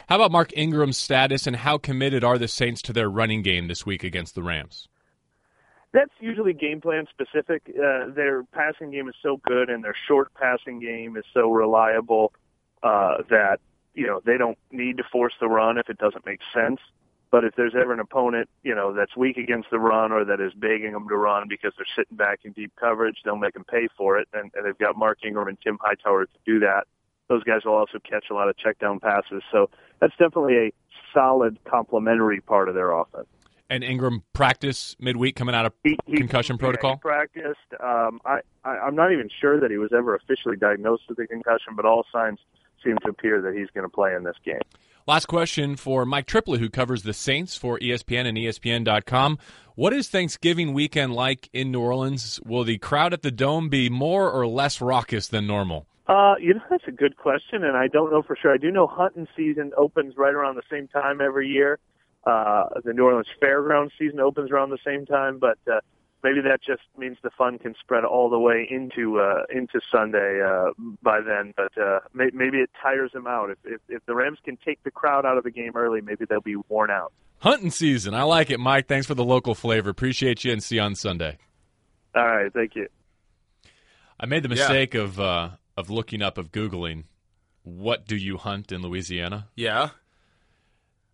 How 0.08 0.16
about 0.16 0.32
Mark 0.32 0.52
Ingram's 0.56 0.98
status 0.98 1.48
and 1.48 1.56
how 1.56 1.78
committed 1.78 2.24
are 2.24 2.38
the 2.38 2.48
Saints 2.48 2.82
to 2.84 2.94
their 2.94 3.10
running 3.10 3.42
game 3.42 3.68
this 3.68 3.86
week 3.86 4.04
against 4.04 4.36
the 4.36 4.42
Rams? 4.42 4.89
That's 5.92 6.12
usually 6.20 6.54
game 6.54 6.82
plan 6.82 7.08
specific. 7.10 7.64
Uh, 7.68 8.12
their 8.14 8.44
passing 8.44 8.92
game 8.92 9.10
is 9.10 9.16
so 9.24 9.38
good, 9.38 9.70
and 9.70 9.84
their 9.84 9.96
short 10.08 10.34
passing 10.36 10.80
game 10.80 11.18
is 11.18 11.26
so 11.34 11.50
reliable 11.52 12.32
uh, 12.84 13.24
that 13.30 13.60
you 13.96 14.06
know 14.06 14.22
they 14.24 14.38
don't 14.38 14.58
need 14.72 14.98
to 14.98 15.04
force 15.12 15.34
the 15.40 15.48
run 15.48 15.78
if 15.78 15.90
it 15.90 15.98
doesn't 15.98 16.26
make 16.26 16.42
sense. 16.54 16.80
But 17.32 17.44
if 17.44 17.56
there's 17.56 17.76
ever 17.80 17.94
an 17.94 18.00
opponent, 18.00 18.50
you 18.64 18.74
know, 18.74 18.92
that's 18.94 19.16
weak 19.16 19.38
against 19.38 19.70
the 19.70 19.80
run 19.80 20.12
or 20.12 20.26
that 20.26 20.42
is 20.42 20.54
begging 20.54 20.94
them 20.94 21.08
to 21.10 21.16
run 21.16 21.48
because 21.48 21.74
they're 21.78 21.86
sitting 21.96 22.18
back 22.18 22.40
in 22.44 22.54
deep 22.54 22.72
coverage, 22.76 23.18
they'll 23.24 23.36
make 23.36 23.54
them 23.54 23.66
pay 23.66 23.88
for 23.96 24.18
it. 24.18 24.28
And, 24.34 24.52
and 24.56 24.66
they've 24.66 24.78
got 24.78 24.98
Mark 24.98 25.20
Ingram 25.24 25.48
and 25.48 25.58
Tim 25.62 25.78
Hightower 25.80 26.26
to 26.26 26.32
do 26.46 26.60
that. 26.62 26.88
Those 27.28 27.44
guys 27.44 27.66
will 27.66 27.76
also 27.76 28.00
catch 28.00 28.26
a 28.32 28.34
lot 28.34 28.50
of 28.50 28.58
check 28.58 28.80
down 28.80 29.00
passes. 29.00 29.44
So 29.52 29.70
that's 30.00 30.14
definitely 30.18 30.58
a 30.58 30.74
solid 31.14 31.60
complementary 31.66 32.42
part 32.42 32.68
of 32.68 32.74
their 32.74 32.92
offense. 32.92 33.28
And 33.70 33.84
Ingram 33.84 34.24
practice 34.34 34.96
midweek 35.00 35.36
coming 35.36 35.54
out 35.54 35.66
of 35.68 35.74
He- 35.84 35.98
he- 36.08 36.18
concussion 36.18 36.56
yeah, 36.56 36.60
protocol? 36.66 36.94
he 36.96 37.00
practiced. 37.02 37.74
Um, 37.80 38.20
I, 38.26 38.40
I, 38.64 38.70
I'm 38.80 38.96
not 38.96 39.12
even 39.12 39.30
sure 39.40 39.60
that 39.60 39.70
he 39.70 39.78
was 39.78 39.92
ever 39.96 40.16
officially 40.16 40.58
diagnosed 40.58 41.04
with 41.08 41.20
a 41.20 41.28
concussion, 41.28 41.76
but 41.76 41.86
all 41.86 42.04
signs 42.12 42.40
seem 42.84 42.98
to 43.04 43.10
appear 43.10 43.42
that 43.42 43.54
he's 43.54 43.68
going 43.74 43.84
to 43.84 43.90
play 43.94 44.16
in 44.16 44.24
this 44.24 44.38
game. 44.44 44.62
Last 45.06 45.28
question 45.28 45.76
for 45.76 46.06
Mike 46.06 46.26
Triplett, 46.26 46.60
who 46.60 46.70
covers 46.70 47.04
the 47.04 47.14
Saints 47.14 47.56
for 47.56 47.78
ESPN 47.80 48.26
and 48.26 48.38
ESPN.com. 48.38 49.38
What 49.76 49.94
is 49.94 50.08
Thanksgiving 50.10 50.74
weekend 50.74 51.14
like 51.14 51.50
in 51.54 51.72
New 51.72 51.80
Orleans? 51.80 52.40
Will 52.46 52.64
the 52.64 52.78
crowd 52.80 53.14
at 53.14 53.22
the 53.22 53.32
Dome 53.32 53.70
be 53.70 53.90
more 53.90 54.30
or 54.30 54.46
less 54.48 54.82
raucous 54.82 55.28
than 55.28 55.48
normal? 55.48 55.88
Uh, 56.08 56.36
you 56.40 56.54
know, 56.56 56.62
that's 56.70 56.88
a 56.88 56.92
good 56.92 57.18
question, 57.18 57.64
and 57.64 57.78
I 57.78 57.88
don't 57.88 58.12
know 58.12 58.22
for 58.24 58.36
sure. 58.36 58.52
I 58.54 58.58
do 58.58 58.72
know 58.72 58.88
hunting 58.88 59.28
season 59.38 59.72
opens 59.78 60.16
right 60.18 60.34
around 60.34 60.56
the 60.56 60.64
same 60.70 60.88
time 60.88 61.22
every 61.22 61.48
year. 61.48 61.80
Uh, 62.26 62.66
the 62.84 62.94
New 62.94 63.06
Orleans 63.06 63.28
Fairgrounds 63.40 63.94
season 63.98 64.20
opens 64.20 64.52
around 64.52 64.70
the 64.72 64.78
same 64.86 65.06
time, 65.06 65.40
but 65.40 65.58
uh, 65.72 65.80
maybe 66.24 66.42
that 66.42 66.60
just 66.66 66.82
means 66.98 67.18
the 67.24 67.30
fun 67.38 67.58
can 67.58 67.74
spread 67.80 68.04
all 68.04 68.30
the 68.30 68.38
way 68.40 68.68
into 68.70 69.20
uh, 69.20 69.44
into 69.50 69.80
Sunday 69.92 70.42
uh, 70.46 70.72
by 71.02 71.22
then. 71.22 71.54
But 71.56 71.78
uh, 71.82 72.00
may- 72.14 72.32
maybe 72.34 72.58
it 72.58 72.70
tires 72.82 73.12
them 73.14 73.26
out. 73.26 73.50
If, 73.52 73.58
if 73.64 73.82
if 73.90 74.06
the 74.06 74.16
Rams 74.16 74.38
can 74.44 74.58
take 74.66 74.84
the 74.84 74.92
crowd 74.92 75.26
out 75.26 75.38
of 75.38 75.44
the 75.44 75.52
game 75.52 75.72
early, 75.76 76.02
maybe 76.02 76.26
they'll 76.30 76.42
be 76.42 76.58
worn 76.68 76.92
out. 76.92 77.14
Hunting 77.40 77.72
season. 77.72 78.14
I 78.14 78.24
like 78.24 78.50
it, 78.50 78.60
Mike. 78.60 78.88
Thanks 78.88 79.08
for 79.08 79.16
the 79.16 79.24
local 79.24 79.56
flavor. 79.56 79.90
Appreciate 79.90 80.44
you 80.44 80.52
and 80.52 80.62
see 80.62 80.76
you 80.76 80.82
on 80.82 80.96
Sunday. 80.96 81.38
All 82.14 82.28
right, 82.28 82.52
thank 82.54 82.76
you. 82.76 82.88
I 84.20 84.26
made 84.26 84.44
the 84.44 84.50
Yeah. 84.50 84.56
mistake 84.56 84.94
of 84.96 85.20
uh, 85.22 85.52
of 85.78 85.90
looking 85.90 86.22
up 86.22 86.38
of 86.38 86.52
googling 86.52 87.06
what 87.64 88.06
do 88.08 88.16
you 88.18 88.38
hunt 88.38 88.72
in 88.72 88.82
Louisiana? 88.82 89.48
Yeah. 89.56 89.90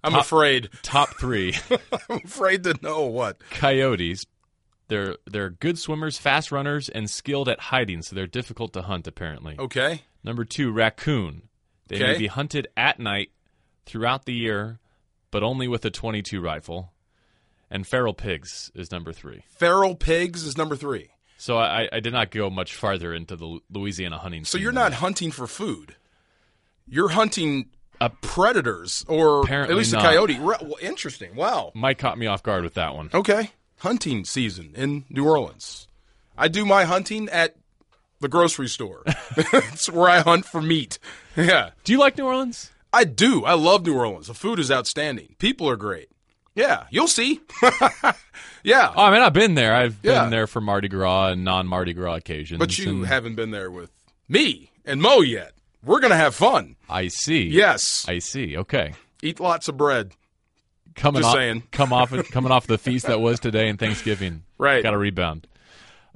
I'm 0.05 0.11
Top- 0.13 0.21
afraid. 0.21 0.69
Top 0.83 1.09
three 1.19 1.55
I'm 2.09 2.21
afraid 2.23 2.63
to 2.63 2.77
know 2.81 3.01
what. 3.05 3.39
coyotes. 3.49 4.25
They're 4.87 5.15
they're 5.25 5.49
good 5.49 5.79
swimmers, 5.79 6.17
fast 6.19 6.51
runners, 6.51 6.89
and 6.89 7.09
skilled 7.09 7.49
at 7.49 7.59
hiding, 7.59 8.03
so 8.03 8.15
they're 8.15 8.27
difficult 8.27 8.71
to 8.73 8.83
hunt. 8.83 9.07
Apparently, 9.07 9.55
Okay. 9.57 10.03
number 10.23 10.45
two, 10.45 10.71
raccoon. 10.71 11.49
They 11.87 11.99
may 11.99 12.17
be 12.17 12.27
hunted 12.27 12.67
at 12.77 12.99
night 12.99 13.31
throughout 13.85 14.25
the 14.25 14.33
year, 14.33 14.79
but 15.31 15.43
only 15.43 15.67
with 15.67 15.83
a 15.85 15.91
22 15.91 16.39
rifle. 16.41 16.91
And 17.69 17.85
feral 17.85 18.13
pigs 18.13 18.71
is 18.75 18.91
number 18.91 19.11
three. 19.11 19.43
Feral 19.49 19.95
pigs 19.95 20.43
is 20.43 20.55
number 20.57 20.75
three. 20.75 21.09
So 21.37 21.57
I, 21.57 21.89
I 21.91 21.99
did 21.99 22.13
not 22.13 22.29
go 22.31 22.49
much 22.51 22.75
farther 22.75 23.11
into 23.13 23.35
the 23.35 23.59
Louisiana 23.71 24.17
hunting. 24.19 24.45
So 24.45 24.57
you're 24.59 24.71
not 24.71 24.93
hunting 24.93 25.31
for 25.31 25.47
food. 25.47 25.95
You're 26.87 27.09
hunting 27.09 27.69
uh, 28.05 28.09
predators 28.21 29.05
or 29.07 29.49
at 29.51 29.69
least 29.75 29.93
not. 29.93 30.03
a 30.05 30.07
coyote. 30.07 30.39
Re- 30.39 30.57
well, 30.61 30.75
interesting. 30.81 31.35
Wow. 31.35 31.71
Mike 31.75 31.97
caught 31.97 32.17
me 32.17 32.27
off 32.27 32.43
guard 32.43 32.63
with 32.63 32.73
that 32.75 32.95
one. 32.95 33.09
Okay. 33.13 33.51
Hunting 33.79 34.25
season 34.25 34.71
in 34.75 35.05
New 35.09 35.25
Orleans. 35.25 35.87
I 36.37 36.47
do 36.47 36.65
my 36.65 36.85
hunting 36.85 37.29
at 37.29 37.55
the 38.19 38.27
grocery 38.29 38.67
store. 38.69 39.03
It's 39.37 39.89
where 39.89 40.09
I 40.09 40.19
hunt 40.21 40.45
for 40.45 40.61
meat. 40.61 40.97
Yeah. 41.35 41.71
Do 41.83 41.91
you 41.91 41.99
like 41.99 42.17
New 42.17 42.25
Orleans? 42.25 42.71
I 42.93 43.03
do. 43.03 43.43
I 43.43 43.53
love 43.55 43.85
New 43.85 43.95
Orleans. 43.95 44.27
The 44.27 44.33
food 44.33 44.59
is 44.59 44.71
outstanding. 44.71 45.35
People 45.37 45.69
are 45.69 45.75
great. 45.75 46.09
Yeah, 46.55 46.85
you'll 46.89 47.09
see. 47.09 47.41
yeah. 48.63 48.93
Oh, 48.95 49.03
I 49.03 49.11
mean, 49.11 49.21
I've 49.21 49.33
been 49.33 49.55
there. 49.55 49.75
I've 49.75 49.97
Yeah. 50.03 50.21
been 50.21 50.29
there 50.29 50.47
for 50.47 50.61
Mardi 50.61 50.87
Gras 50.87 51.29
and 51.31 51.43
non 51.43 51.67
Mardi 51.67 51.93
Gras 51.93 52.15
occasions. 52.15 52.59
But 52.59 52.77
you 52.77 52.89
and 52.89 53.05
haven't 53.07 53.35
been 53.35 53.51
there 53.51 53.69
with 53.69 53.91
me 54.29 54.71
and 54.85 55.01
Mo 55.01 55.19
yet. 55.21 55.51
We're 55.85 55.99
going 55.99 56.11
to 56.11 56.17
have 56.17 56.33
fun. 56.35 56.75
I 56.89 57.07
see. 57.09 57.43
Yes. 57.43 58.05
I 58.07 58.19
see. 58.19 58.57
Okay. 58.57 58.93
Eat 59.21 59.39
lots 59.39 59.67
of 59.67 59.77
bread. 59.77 60.13
Coming 60.95 61.21
Just 61.21 61.29
off, 61.29 61.35
saying. 61.35 61.63
come 61.71 61.93
off, 61.93 62.11
coming 62.31 62.51
off 62.51 62.67
the 62.67 62.77
feast 62.77 63.07
that 63.07 63.19
was 63.21 63.39
today 63.39 63.67
and 63.69 63.77
Thanksgiving. 63.77 64.43
Right. 64.57 64.81
Got 64.81 64.93
a 64.93 64.97
rebound. 64.97 65.47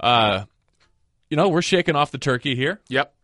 Uh, 0.00 0.44
you 1.28 1.36
know, 1.36 1.48
we're 1.48 1.62
shaking 1.62 1.94
off 1.96 2.10
the 2.10 2.18
turkey 2.18 2.56
here 2.56 2.80
Yep. 2.88 3.14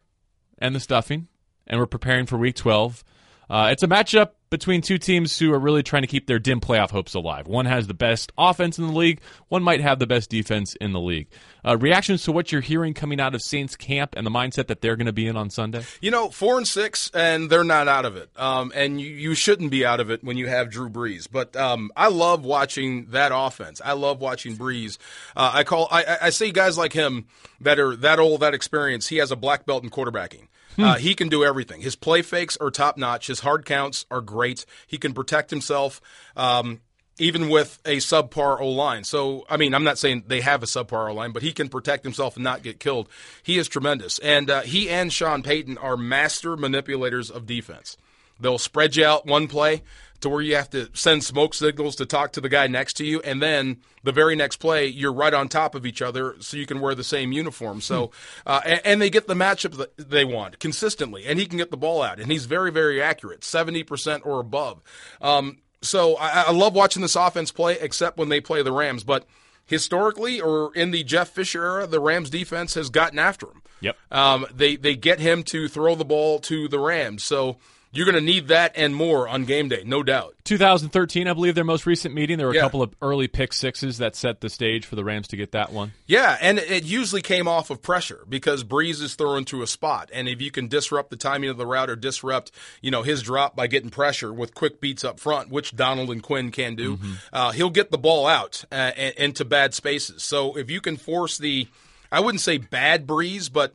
and 0.58 0.74
the 0.74 0.80
stuffing, 0.80 1.26
and 1.66 1.80
we're 1.80 1.86
preparing 1.86 2.26
for 2.26 2.36
Week 2.36 2.54
12. 2.54 3.02
Uh, 3.48 3.68
it's 3.72 3.82
a 3.82 3.88
matchup 3.88 4.30
between 4.50 4.80
two 4.80 4.98
teams 4.98 5.38
who 5.38 5.52
are 5.52 5.58
really 5.58 5.82
trying 5.82 6.02
to 6.02 6.06
keep 6.06 6.26
their 6.26 6.38
dim 6.38 6.60
playoff 6.60 6.90
hopes 6.90 7.14
alive. 7.14 7.46
One 7.48 7.66
has 7.66 7.86
the 7.86 7.94
best 7.94 8.30
offense 8.38 8.78
in 8.78 8.86
the 8.86 8.92
league. 8.92 9.20
One 9.48 9.62
might 9.62 9.80
have 9.80 9.98
the 9.98 10.06
best 10.06 10.30
defense 10.30 10.74
in 10.76 10.92
the 10.92 11.00
league. 11.00 11.26
Uh, 11.64 11.76
reactions 11.76 12.22
to 12.24 12.32
what 12.32 12.52
you're 12.52 12.60
hearing 12.60 12.94
coming 12.94 13.20
out 13.20 13.34
of 13.34 13.42
Saints 13.42 13.74
camp 13.74 14.14
and 14.16 14.24
the 14.24 14.30
mindset 14.30 14.68
that 14.68 14.80
they're 14.80 14.94
going 14.94 15.06
to 15.06 15.12
be 15.12 15.26
in 15.26 15.36
on 15.36 15.50
Sunday. 15.50 15.82
You 16.00 16.12
know, 16.12 16.30
four 16.30 16.58
and 16.58 16.66
six, 16.68 17.10
and 17.12 17.50
they're 17.50 17.64
not 17.64 17.88
out 17.88 18.04
of 18.04 18.16
it. 18.16 18.30
Um, 18.36 18.70
and 18.74 19.00
you, 19.00 19.08
you 19.08 19.34
shouldn't 19.34 19.72
be 19.72 19.84
out 19.84 19.98
of 19.98 20.10
it 20.10 20.22
when 20.22 20.36
you 20.36 20.46
have 20.46 20.70
Drew 20.70 20.88
Brees. 20.88 21.26
But 21.30 21.56
um, 21.56 21.90
I 21.96 22.08
love 22.08 22.44
watching 22.44 23.06
that 23.06 23.32
offense. 23.34 23.80
I 23.84 23.94
love 23.94 24.20
watching 24.20 24.56
Brees. 24.56 24.98
Uh, 25.34 25.50
I 25.54 25.64
call 25.64 25.88
I, 25.90 26.18
I- 26.22 26.30
see 26.30 26.52
guys 26.52 26.76
like 26.78 26.92
him 26.92 27.26
that 27.62 27.78
are 27.80 27.96
that 27.96 28.18
old, 28.20 28.40
that 28.40 28.54
experience. 28.54 29.08
He 29.08 29.16
has 29.16 29.32
a 29.32 29.36
black 29.36 29.66
belt 29.66 29.82
in 29.82 29.90
quarterbacking. 29.90 30.48
Uh, 30.78 30.96
he 30.96 31.14
can 31.14 31.28
do 31.28 31.44
everything. 31.44 31.80
His 31.80 31.96
play 31.96 32.22
fakes 32.22 32.56
are 32.58 32.70
top 32.70 32.96
notch. 32.96 33.26
His 33.28 33.40
hard 33.40 33.64
counts 33.64 34.06
are 34.10 34.20
great. 34.20 34.66
He 34.86 34.98
can 34.98 35.12
protect 35.12 35.50
himself. 35.50 36.00
Um, 36.36 36.80
even 37.18 37.48
with 37.48 37.80
a 37.84 37.96
subpar 37.96 38.60
O 38.60 38.68
line. 38.68 39.04
So, 39.04 39.46
I 39.48 39.56
mean, 39.56 39.74
I'm 39.74 39.84
not 39.84 39.98
saying 39.98 40.24
they 40.26 40.42
have 40.42 40.62
a 40.62 40.66
subpar 40.66 41.10
O 41.10 41.14
line, 41.14 41.32
but 41.32 41.42
he 41.42 41.52
can 41.52 41.68
protect 41.68 42.04
himself 42.04 42.36
and 42.36 42.44
not 42.44 42.62
get 42.62 42.78
killed. 42.78 43.08
He 43.42 43.58
is 43.58 43.68
tremendous. 43.68 44.18
And 44.18 44.50
uh, 44.50 44.62
he 44.62 44.90
and 44.90 45.12
Sean 45.12 45.42
Payton 45.42 45.78
are 45.78 45.96
master 45.96 46.56
manipulators 46.56 47.30
of 47.30 47.46
defense. 47.46 47.96
They'll 48.38 48.58
spread 48.58 48.96
you 48.96 49.04
out 49.06 49.24
one 49.24 49.48
play 49.48 49.82
to 50.20 50.28
where 50.28 50.40
you 50.40 50.56
have 50.56 50.70
to 50.70 50.88
send 50.94 51.24
smoke 51.24 51.54
signals 51.54 51.96
to 51.96 52.06
talk 52.06 52.32
to 52.32 52.40
the 52.40 52.48
guy 52.48 52.66
next 52.66 52.94
to 52.94 53.04
you. 53.04 53.20
And 53.20 53.42
then 53.42 53.78
the 54.02 54.12
very 54.12 54.36
next 54.36 54.56
play, 54.56 54.86
you're 54.86 55.12
right 55.12 55.34
on 55.34 55.48
top 55.48 55.74
of 55.74 55.86
each 55.86 56.02
other 56.02 56.36
so 56.40 56.56
you 56.56 56.66
can 56.66 56.80
wear 56.80 56.94
the 56.94 57.04
same 57.04 57.32
uniform. 57.32 57.80
So, 57.80 58.10
uh, 58.46 58.60
and, 58.64 58.80
and 58.84 59.02
they 59.02 59.10
get 59.10 59.26
the 59.26 59.34
matchup 59.34 59.76
that 59.76 60.10
they 60.10 60.24
want 60.24 60.58
consistently. 60.58 61.24
And 61.26 61.38
he 61.38 61.46
can 61.46 61.58
get 61.58 61.70
the 61.70 61.76
ball 61.76 62.02
out. 62.02 62.20
And 62.20 62.30
he's 62.30 62.46
very, 62.46 62.70
very 62.70 63.02
accurate 63.02 63.40
70% 63.40 64.24
or 64.24 64.40
above. 64.40 64.82
Um, 65.20 65.58
so 65.82 66.16
I, 66.16 66.44
I 66.48 66.52
love 66.52 66.74
watching 66.74 67.02
this 67.02 67.16
offense 67.16 67.52
play, 67.52 67.78
except 67.80 68.18
when 68.18 68.28
they 68.28 68.40
play 68.40 68.62
the 68.62 68.72
Rams. 68.72 69.04
But 69.04 69.26
historically, 69.66 70.40
or 70.40 70.74
in 70.74 70.90
the 70.90 71.04
Jeff 71.04 71.28
Fisher 71.28 71.62
era, 71.64 71.86
the 71.86 72.00
Rams 72.00 72.30
defense 72.30 72.74
has 72.74 72.90
gotten 72.90 73.18
after 73.18 73.46
him. 73.46 73.62
Yep. 73.80 73.96
Um, 74.10 74.46
they 74.54 74.76
they 74.76 74.96
get 74.96 75.20
him 75.20 75.42
to 75.44 75.68
throw 75.68 75.94
the 75.94 76.04
ball 76.04 76.38
to 76.40 76.66
the 76.68 76.78
Rams. 76.78 77.22
So 77.22 77.58
you're 77.96 78.04
going 78.04 78.14
to 78.14 78.20
need 78.20 78.48
that 78.48 78.72
and 78.76 78.94
more 78.94 79.28
on 79.28 79.44
game 79.44 79.68
day, 79.68 79.82
no 79.84 80.02
doubt. 80.02 80.34
2013, 80.44 81.26
I 81.26 81.32
believe, 81.32 81.54
their 81.54 81.64
most 81.64 81.86
recent 81.86 82.14
meeting. 82.14 82.38
There 82.38 82.46
were 82.46 82.52
a 82.52 82.60
couple 82.60 82.82
of 82.82 82.94
early 83.02 83.26
pick 83.26 83.52
sixes 83.52 83.98
that 83.98 84.14
set 84.14 84.40
the 84.40 84.48
stage 84.48 84.86
for 84.86 84.94
the 84.94 85.02
Rams 85.02 85.28
to 85.28 85.36
get 85.36 85.52
that 85.52 85.72
one. 85.72 85.92
Yeah, 86.06 86.36
and 86.40 86.58
it 86.58 86.84
usually 86.84 87.22
came 87.22 87.48
off 87.48 87.70
of 87.70 87.82
pressure 87.82 88.24
because 88.28 88.62
Brees 88.62 89.02
is 89.02 89.14
throwing 89.14 89.44
to 89.46 89.62
a 89.62 89.66
spot, 89.66 90.10
and 90.12 90.28
if 90.28 90.40
you 90.40 90.50
can 90.50 90.68
disrupt 90.68 91.10
the 91.10 91.16
timing 91.16 91.50
of 91.50 91.56
the 91.56 91.66
route 91.66 91.90
or 91.90 91.96
disrupt, 91.96 92.52
you 92.80 92.90
know, 92.90 93.02
his 93.02 93.22
drop 93.22 93.56
by 93.56 93.66
getting 93.66 93.90
pressure 93.90 94.32
with 94.32 94.54
quick 94.54 94.80
beats 94.80 95.04
up 95.04 95.18
front, 95.18 95.50
which 95.50 95.74
Donald 95.74 96.10
and 96.10 96.22
Quinn 96.22 96.50
can 96.52 96.76
do, 96.76 96.98
uh, 97.32 97.50
he'll 97.52 97.70
get 97.70 97.90
the 97.90 97.98
ball 97.98 98.26
out 98.26 98.64
uh, 98.70 98.92
into 99.16 99.44
bad 99.44 99.74
spaces. 99.74 100.22
So 100.22 100.56
if 100.56 100.70
you 100.70 100.80
can 100.80 100.96
force 100.96 101.38
the, 101.38 101.66
I 102.12 102.20
wouldn't 102.20 102.40
say 102.40 102.58
bad 102.58 103.06
Brees, 103.06 103.52
but 103.52 103.74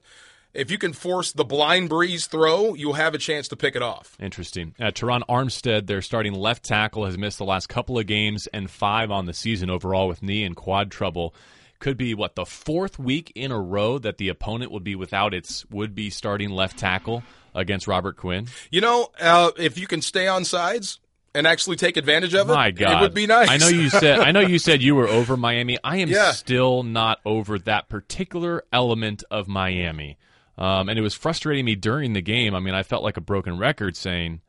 if 0.54 0.70
you 0.72 0.78
can 0.78 0.94
force 0.94 1.32
the 1.32 1.46
blind 1.46 1.90
Brees 1.90 2.28
throw, 2.28 2.74
you'll 2.74 2.94
have 2.94 3.14
a 3.14 3.18
chance 3.18 3.48
to 3.50 3.56
pick 3.56 3.76
it 3.76 3.82
off. 3.82 4.16
Interesting. 4.20 4.76
Uh, 4.80 4.86
Terron 4.92 5.22
Armstead, 5.30 5.88
their 5.88 6.02
starting 6.02 6.34
left 6.34 6.64
tackle, 6.64 7.06
has 7.06 7.18
missed 7.18 7.38
the 7.38 7.46
last 7.46 7.68
couple 7.70 7.98
of 7.98 8.06
games 8.08 8.48
and 8.48 8.70
five 8.70 9.12
on 9.12 9.26
the 9.26 9.34
season 9.34 9.70
overall 9.70 10.08
with 10.08 10.22
knee 10.24 10.44
and 10.44 10.56
quad 10.56 10.92
trouble. 10.92 11.34
Could 11.80 11.98
be 11.98 12.14
what 12.14 12.36
the 12.36 12.46
fourth 12.46 13.00
week 13.00 13.32
in 13.34 13.52
a 13.52 13.60
row 13.60 13.98
that 13.98 14.18
the 14.18 14.30
opponent 14.30 14.72
would 14.72 14.84
be 14.84 14.96
without 14.96 15.34
its 15.34 15.66
would-be 15.72 16.12
starting 16.12 16.52
left 16.52 16.78
tackle 16.78 17.24
against 17.56 17.88
Robert 17.88 18.18
Quinn. 18.18 18.48
You 18.70 18.82
know, 18.82 19.10
uh, 19.20 19.50
if 19.58 19.80
you 19.80 19.88
can 19.88 20.02
stay 20.04 20.28
on 20.28 20.46
sides 20.46 21.00
and 21.34 21.48
actually 21.48 21.78
take 21.78 21.98
advantage 21.98 22.36
of 22.36 22.50
it, 22.50 22.54
My 22.54 22.70
God, 22.70 23.00
it 23.00 23.02
would 23.02 23.14
be 23.16 23.26
nice. 23.26 23.50
I 23.50 23.58
know 23.58 23.68
you 23.70 23.90
said 23.90 24.20
I 24.20 24.32
know 24.32 24.42
you 24.42 24.60
said 24.60 24.84
you 24.84 24.94
were 24.94 25.08
over 25.08 25.36
Miami. 25.38 25.80
I 25.84 25.98
am 25.98 26.10
Yeah. 26.12 26.34
still 26.34 26.84
not 26.84 27.20
over 27.26 27.58
that 27.60 27.90
particular 27.90 28.64
element 28.72 29.24
of 29.32 29.48
Miami, 29.48 30.18
um, 30.62 30.90
and 30.90 31.00
it 31.00 31.02
was 31.02 31.16
frustrating 31.16 31.66
me 31.66 31.74
during 31.74 32.14
the 32.14 32.22
game. 32.22 32.54
I 32.54 32.60
mean, 32.60 32.76
I 32.76 32.84
felt 32.84 33.04
like 33.04 33.18
a 33.18 33.22
broken 33.22 33.58
record 33.58 33.98
saying 33.98 34.42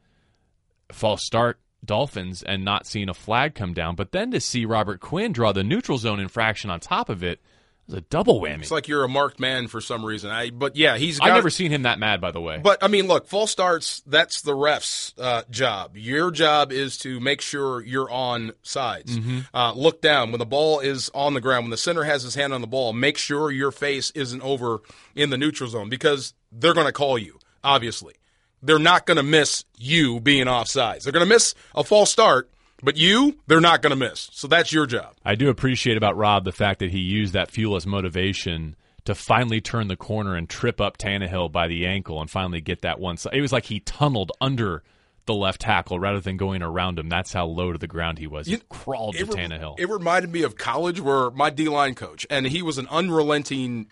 false 0.93 1.25
start 1.25 1.59
Dolphins 1.83 2.43
and 2.43 2.67
not 2.67 2.87
seeing 2.87 3.09
a 3.09 3.15
flag 3.15 3.55
come 3.55 3.73
down, 3.73 3.97
but 3.97 4.13
then 4.13 4.31
to 4.33 4.39
see 4.39 4.67
Robert 4.67 5.01
Quinn 5.01 5.33
draw 5.33 5.53
the 5.53 5.65
neutral 5.65 5.97
zone 5.97 6.21
infraction 6.21 6.69
on 6.69 6.81
top 6.81 7.09
of 7.09 7.25
it 7.25 7.41
was 7.87 7.99
a 7.99 8.01
double 8.03 8.41
whammy. 8.41 8.61
It's 8.61 8.71
like 8.71 8.89
you're 8.89 9.05
a 9.05 9.09
marked 9.09 9.41
man 9.41 9.69
for 9.69 9.81
some 9.81 10.05
reason. 10.05 10.31
I, 10.31 10.51
but 10.51 10.77
yeah, 10.77 10.97
he's. 10.97 11.19
Got, 11.19 11.29
I've 11.29 11.35
never 11.35 11.51
seen 11.51 11.71
him 11.71 11.83
that 11.83 11.99
mad, 11.99 12.21
by 12.21 12.31
the 12.31 12.41
way. 12.41 12.59
But 12.63 12.83
I 12.83 12.89
mean, 12.89 13.07
look, 13.07 13.27
false 13.27 13.51
starts. 13.51 14.03
That's 14.07 14.43
the 14.43 14.55
ref's 14.55 15.15
uh, 15.19 15.43
job. 15.51 15.97
Your 15.97 16.31
job 16.31 16.73
is 16.73 16.97
to 16.99 17.21
make 17.21 17.41
sure 17.41 17.83
you're 17.83 18.11
on 18.11 18.53
sides. 18.63 19.19
Mm-hmm. 19.19 19.41
Uh, 19.55 19.73
look 19.75 20.01
down 20.01 20.31
when 20.33 20.39
the 20.39 20.47
ball 20.47 20.81
is 20.81 21.11
on 21.15 21.35
the 21.35 21.41
ground. 21.41 21.65
When 21.65 21.71
the 21.71 21.77
center 21.77 22.05
has 22.05 22.23
his 22.23 22.35
hand 22.35 22.53
on 22.53 22.61
the 22.61 22.67
ball, 22.67 22.93
make 22.93 23.19
sure 23.19 23.51
your 23.51 23.71
face 23.73 24.11
isn't 24.13 24.43
over 24.43 24.81
in 25.15 25.31
the 25.31 25.39
neutral 25.39 25.69
zone 25.69 25.89
because 25.89 26.35
they're 26.51 26.75
going 26.75 26.87
to 26.87 26.93
call 26.93 27.19
you. 27.19 27.39
Obviously, 27.65 28.15
they're 28.63 28.79
not 28.79 29.07
going 29.07 29.17
to 29.17 29.23
miss 29.23 29.65
you 29.77 30.21
being 30.21 30.49
off 30.49 30.69
sides. 30.69 31.05
They're 31.05 31.13
going 31.13 31.27
to 31.27 31.29
miss 31.29 31.55
a 31.75 31.85
false 31.85 32.11
start, 32.11 32.51
but 32.83 32.97
you, 32.97 33.39
they're 33.47 33.61
not 33.61 33.83
going 33.83 33.91
to 33.91 33.97
miss. 33.97 34.29
So 34.33 34.47
that's 34.49 34.73
your 34.73 34.87
job. 34.87 35.15
I 35.25 35.35
do 35.35 35.49
appreciate 35.49 35.97
about 35.97 36.17
Rob 36.17 36.45
the 36.45 36.53
fact 36.53 36.81
that 36.81 36.91
he 36.91 36.99
used 36.99 37.33
that 37.35 37.51
fuel 37.51 37.77
as 37.77 37.87
motivation 37.87 38.77
to 39.05 39.15
finally 39.15 39.61
turn 39.61 39.89
the 39.89 39.97
corner 39.97 40.35
and 40.37 40.49
trip 40.49 40.81
up 40.81 40.97
Tannehill 40.99 41.51
by 41.51 41.67
the 41.69 41.87
ankle 41.87 42.21
and 42.21 42.31
finally 42.31 42.61
get 42.61 42.83
that 42.83 43.01
one. 43.01 43.17
It 43.33 43.41
was 43.41 43.53
like 43.53 43.65
he 43.65 43.81
tunneled 43.81 44.33
under 44.41 44.83
the 45.27 45.35
left 45.35 45.61
tackle 45.61 46.01
rather 46.01 46.21
than 46.21 46.37
going 46.37 46.63
around 46.63 46.99
him. 46.99 47.09
That's 47.09 47.33
how 47.33 47.47
low 47.47 47.73
to 47.73 47.79
the 47.79 47.87
ground 47.87 48.19
he 48.19 48.27
was. 48.27 48.47
He 48.49 48.59
crawled 48.69 49.15
to 49.17 49.23
It, 49.23 49.31
Tannehill. 49.31 49.79
it 49.79 49.89
reminded 49.89 50.33
me 50.33 50.43
of 50.43 50.57
college 50.57 51.01
where 51.01 51.31
my 51.31 51.51
D 51.51 51.69
line 51.69 51.95
coach, 51.95 52.27
and 52.31 52.47
he 52.47 52.63
was 52.63 52.79
an 52.79 52.87
unrelenting 52.91 53.87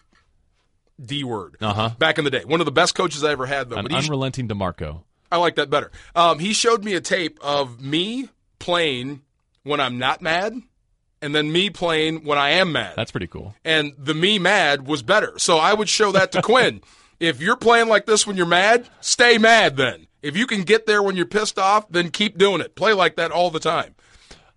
D 1.05 1.25
word 1.25 1.57
Uh-huh. 1.61 1.91
back 1.99 2.19
in 2.19 2.25
the 2.25 2.31
day. 2.31 2.45
One 2.45 2.61
of 2.61 2.67
the 2.67 2.73
best 2.73 2.95
coaches 2.95 3.25
I 3.25 3.31
ever 3.33 3.47
had, 3.47 3.71
though. 3.71 3.77
An 3.77 3.85
but 3.85 3.93
he 3.93 4.01
sh- 4.01 4.05
unrelenting 4.07 4.49
DeMarco. 4.49 5.03
I 5.33 5.37
like 5.39 5.55
that 5.57 5.71
better. 5.71 5.91
Um, 6.15 6.39
he 6.41 6.53
showed 6.53 6.85
me 6.85 6.95
a 6.95 7.01
tape 7.01 7.39
of 7.43 7.81
me 7.81 8.29
playing 8.61 9.23
when 9.65 9.81
I'm 9.81 9.99
not 9.99 10.23
mad, 10.23 10.55
and 11.21 11.35
then 11.35 11.51
me 11.51 11.69
playing 11.71 12.25
when 12.25 12.39
I 12.39 12.51
am 12.51 12.71
mad. 12.73 12.95
That's 12.97 13.11
pretty 13.11 13.27
cool. 13.27 13.55
and 13.65 13.93
the 13.99 14.15
me 14.15 14.39
mad 14.39 14.87
was 14.87 15.03
better. 15.03 15.39
So 15.39 15.59
I 15.59 15.75
would 15.75 15.89
show 15.89 16.13
that 16.13 16.31
to 16.33 16.43
Quinn. 16.43 16.81
If 17.19 17.43
you're 17.43 17.57
playing 17.57 17.89
like 17.89 18.07
this 18.07 18.27
when 18.27 18.37
you're 18.37 18.47
mad, 18.47 18.89
stay 19.01 19.37
mad 19.37 19.77
then. 19.77 20.07
If 20.23 20.37
you 20.37 20.47
can 20.47 20.63
get 20.63 20.87
there 20.87 21.03
when 21.03 21.17
you're 21.17 21.27
pissed 21.27 21.59
off, 21.59 21.89
then 21.91 22.11
keep 22.11 22.39
doing 22.39 22.61
it. 22.61 22.75
Play 22.75 22.93
like 22.93 23.17
that 23.17 23.31
all 23.33 23.51
the 23.51 23.61
time. 23.61 23.95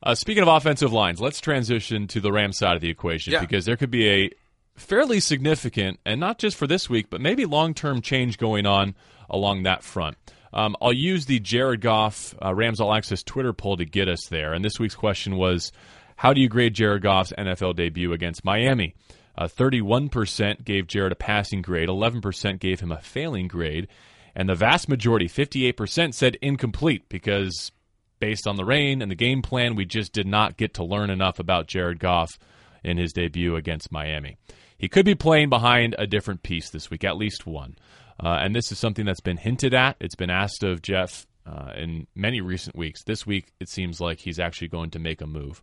Uh, 0.01 0.13
speaking 0.15 0.43
of 0.43 0.49
offensive 0.49 0.91
lines, 0.93 1.19
let's 1.21 1.39
transition 1.41 2.07
to 2.07 2.19
the 2.21 2.31
Rams 2.31 2.57
side 2.57 2.75
of 2.75 2.81
the 2.81 2.89
equation 2.89 3.33
Yeah. 3.33 3.39
because 3.41 3.65
there 3.65 3.77
could 3.77 3.91
be 3.91 4.07
a 4.09 4.29
fairly 4.75 5.19
significant, 5.19 5.99
and 6.05 6.19
not 6.19 6.37
just 6.39 6.57
for 6.57 6.67
this 6.67 6.89
week, 6.89 7.07
but 7.09 7.21
maybe 7.21 7.45
long 7.45 7.73
term 7.73 8.01
change 8.01 8.37
going 8.37 8.65
on 8.65 8.95
along 9.29 9.63
that 9.63 9.83
front. 9.83 10.17
Um, 10.53 10.75
I'll 10.81 10.93
use 10.93 11.25
the 11.25 11.39
Jared 11.39 11.81
Goff 11.81 12.35
uh, 12.43 12.53
Rams 12.53 12.79
All 12.79 12.93
Access 12.93 13.23
Twitter 13.23 13.53
poll 13.53 13.77
to 13.77 13.85
get 13.85 14.07
us 14.07 14.27
there. 14.27 14.53
And 14.53 14.63
this 14.63 14.79
week's 14.79 14.95
question 14.95 15.35
was 15.35 15.71
How 16.15 16.33
do 16.33 16.41
you 16.41 16.47
grade 16.47 16.75
Jared 16.75 17.01
Goff's 17.01 17.33
NFL 17.37 17.75
debut 17.75 18.13
against 18.13 18.45
Miami? 18.45 18.95
Uh, 19.35 19.47
31% 19.47 20.63
gave 20.63 20.85
Jared 20.85 21.11
a 21.11 21.15
passing 21.15 21.63
grade, 21.63 21.89
11% 21.89 22.59
gave 22.59 22.79
him 22.79 22.91
a 22.91 23.01
failing 23.01 23.47
grade, 23.47 23.87
and 24.35 24.47
the 24.47 24.53
vast 24.53 24.87
majority, 24.87 25.27
58%, 25.27 26.13
said 26.13 26.37
incomplete 26.39 27.09
because 27.09 27.71
based 28.19 28.45
on 28.47 28.55
the 28.55 28.65
rain 28.65 29.01
and 29.01 29.09
the 29.09 29.15
game 29.15 29.41
plan, 29.41 29.75
we 29.75 29.85
just 29.85 30.13
did 30.13 30.27
not 30.27 30.55
get 30.55 30.75
to 30.75 30.83
learn 30.83 31.09
enough 31.09 31.39
about 31.39 31.67
Jared 31.67 31.99
Goff 31.99 32.37
in 32.83 32.97
his 32.97 33.11
debut 33.11 33.55
against 33.55 33.91
Miami. 33.91 34.37
He 34.77 34.87
could 34.87 35.05
be 35.05 35.15
playing 35.15 35.49
behind 35.49 35.95
a 35.97 36.05
different 36.07 36.43
piece 36.43 36.69
this 36.69 36.89
week, 36.89 37.03
at 37.03 37.17
least 37.17 37.47
one. 37.47 37.75
Uh, 38.21 38.39
and 38.41 38.56
this 38.56 38.71
is 38.71 38.80
something 38.80 39.06
that's 39.06 39.21
been 39.21 39.38
hinted 39.38 39.73
at. 39.73 39.95
It's 39.99 40.15
been 40.15 40.30
asked 40.30 40.63
of 40.63 40.82
Jeff 40.82 41.26
uh, 41.45 41.73
in 41.76 42.08
many 42.15 42.41
recent 42.41 42.76
weeks. 42.76 43.04
This 43.04 43.26
week, 43.26 43.52
it 43.60 43.69
seems 43.69 43.99
like 43.99 44.19
he's 44.19 44.39
actually 44.39 44.69
going 44.69 44.91
to 44.91 44.99
make 44.99 45.21
a 45.21 45.28
move. 45.28 45.62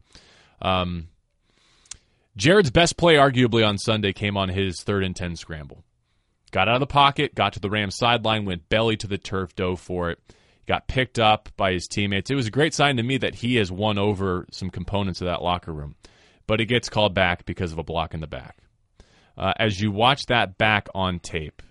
Um, 0.61 1.09
Jared's 2.37 2.71
best 2.71 2.97
play, 2.97 3.15
arguably, 3.15 3.67
on 3.67 3.79
Sunday 3.79 4.13
came 4.13 4.37
on 4.37 4.49
his 4.49 4.83
third 4.83 5.05
and 5.05 5.17
10 5.17 5.37
scramble. 5.37 5.85
Got 6.51 6.69
out 6.69 6.77
of 6.77 6.81
the 6.81 6.87
pocket, 6.87 7.35
got 7.35 7.53
to 7.55 7.61
the 7.61 7.71
Rams 7.71 7.97
sideline, 7.97 8.45
went 8.45 8.69
belly 8.69 8.97
to 8.99 9.07
the 9.07 9.19
turf, 9.19 9.55
dove 9.55 9.81
for 9.81 10.11
it, 10.11 10.19
got 10.67 10.89
picked 10.89 11.19
up 11.19 11.49
by 11.57 11.73
his 11.73 11.87
teammates. 11.87 12.31
It 12.31 12.35
was 12.35 12.47
a 12.47 12.53
great 12.53 12.75
sign 12.75 12.97
to 12.97 13.03
me 13.03 13.19
that 13.19 13.37
he 13.37 13.57
has 13.57 13.71
won 13.71 13.99
over 13.99 14.47
some 14.51 14.71
components 14.71 15.21
of 15.21 15.27
that 15.27 15.43
locker 15.43 15.73
room. 15.73 15.95
But 16.47 16.61
it 16.61 16.67
gets 16.67 16.89
called 16.89 17.15
back 17.15 17.45
because 17.45 17.73
of 17.73 17.79
a 17.79 17.85
block 17.85 18.15
in 18.15 18.21
the 18.21 18.27
back. 18.27 18.57
Uh, 19.39 19.53
as 19.57 19.81
you 19.81 19.93
watch 19.93 20.27
that 20.27 20.59
back 20.59 20.89
on 20.95 21.21
tape, 21.21 21.63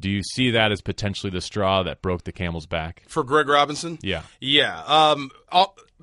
do 0.00 0.10
you 0.10 0.22
see 0.22 0.50
that 0.52 0.72
as 0.72 0.80
potentially 0.80 1.30
the 1.30 1.40
straw 1.40 1.82
that 1.82 2.02
broke 2.02 2.24
the 2.24 2.32
camel's 2.32 2.66
back? 2.66 3.02
For 3.06 3.22
Greg 3.22 3.48
Robinson? 3.48 3.98
Yeah. 4.02 4.22
Yeah. 4.40 4.82
Um, 4.86 5.30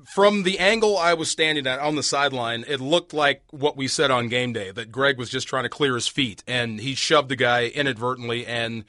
from 0.04 0.44
the 0.44 0.58
angle 0.58 0.96
I 0.96 1.14
was 1.14 1.30
standing 1.30 1.66
at 1.66 1.80
on 1.80 1.96
the 1.96 2.02
sideline, 2.02 2.64
it 2.68 2.80
looked 2.80 3.12
like 3.12 3.42
what 3.50 3.76
we 3.76 3.88
said 3.88 4.10
on 4.10 4.28
game 4.28 4.52
day 4.52 4.70
that 4.70 4.90
Greg 4.90 5.18
was 5.18 5.28
just 5.28 5.48
trying 5.48 5.64
to 5.64 5.68
clear 5.68 5.94
his 5.94 6.08
feet 6.08 6.42
and 6.46 6.80
he 6.80 6.94
shoved 6.94 7.28
the 7.28 7.36
guy 7.36 7.66
inadvertently 7.66 8.46
and 8.46 8.84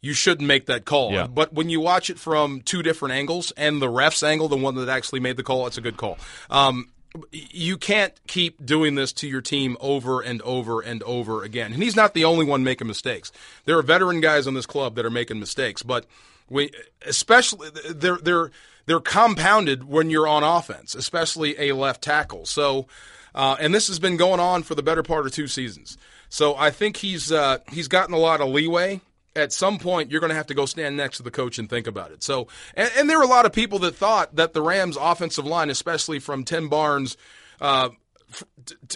you 0.00 0.12
shouldn't 0.12 0.46
make 0.46 0.66
that 0.66 0.84
call. 0.84 1.12
Yeah. 1.12 1.26
But 1.26 1.52
when 1.52 1.68
you 1.70 1.80
watch 1.80 2.10
it 2.10 2.18
from 2.18 2.60
two 2.60 2.82
different 2.82 3.14
angles 3.14 3.52
and 3.56 3.80
the 3.80 3.88
ref's 3.88 4.22
angle, 4.22 4.48
the 4.48 4.56
one 4.56 4.74
that 4.74 4.88
actually 4.88 5.20
made 5.20 5.36
the 5.36 5.42
call, 5.42 5.66
it's 5.66 5.78
a 5.78 5.80
good 5.80 5.96
call. 5.96 6.18
Um, 6.50 6.88
you 7.30 7.76
can't 7.76 8.14
keep 8.26 8.64
doing 8.64 8.94
this 8.94 9.12
to 9.12 9.28
your 9.28 9.40
team 9.40 9.76
over 9.80 10.20
and 10.20 10.40
over 10.42 10.80
and 10.80 11.02
over 11.02 11.42
again. 11.42 11.72
And 11.72 11.82
he's 11.82 11.96
not 11.96 12.14
the 12.14 12.24
only 12.24 12.44
one 12.44 12.64
making 12.64 12.86
mistakes. 12.86 13.32
There 13.64 13.78
are 13.78 13.82
veteran 13.82 14.20
guys 14.20 14.46
on 14.46 14.54
this 14.54 14.66
club 14.66 14.94
that 14.94 15.04
are 15.04 15.10
making 15.10 15.38
mistakes, 15.38 15.82
but 15.82 16.06
we 16.48 16.70
especially 17.06 17.70
they're 17.90 18.18
they're 18.18 18.50
they're 18.86 19.00
compounded 19.00 19.84
when 19.84 20.10
you're 20.10 20.28
on 20.28 20.42
offense, 20.42 20.94
especially 20.94 21.58
a 21.58 21.74
left 21.74 22.02
tackle. 22.02 22.46
So, 22.46 22.86
uh, 23.34 23.56
and 23.60 23.74
this 23.74 23.88
has 23.88 23.98
been 23.98 24.16
going 24.16 24.40
on 24.40 24.62
for 24.62 24.74
the 24.74 24.82
better 24.82 25.02
part 25.02 25.26
of 25.26 25.32
two 25.32 25.46
seasons. 25.46 25.96
So 26.28 26.56
I 26.56 26.70
think 26.70 26.96
he's 26.96 27.30
uh, 27.30 27.58
he's 27.70 27.88
gotten 27.88 28.14
a 28.14 28.18
lot 28.18 28.40
of 28.40 28.48
leeway. 28.48 29.00
At 29.34 29.52
some 29.52 29.78
point, 29.78 30.10
you're 30.10 30.20
going 30.20 30.30
to 30.30 30.36
have 30.36 30.48
to 30.48 30.54
go 30.54 30.66
stand 30.66 30.96
next 30.96 31.16
to 31.16 31.22
the 31.22 31.30
coach 31.30 31.58
and 31.58 31.68
think 31.70 31.86
about 31.86 32.10
it. 32.10 32.22
So, 32.22 32.48
and, 32.74 32.90
and 32.98 33.08
there 33.08 33.18
were 33.18 33.24
a 33.24 33.28
lot 33.28 33.46
of 33.46 33.52
people 33.52 33.78
that 33.80 33.94
thought 33.94 34.36
that 34.36 34.52
the 34.52 34.60
Rams' 34.62 34.98
offensive 35.00 35.46
line, 35.46 35.70
especially 35.70 36.18
from 36.18 36.44
Tim 36.44 36.68
Barnes. 36.68 37.16
Uh, 37.60 37.90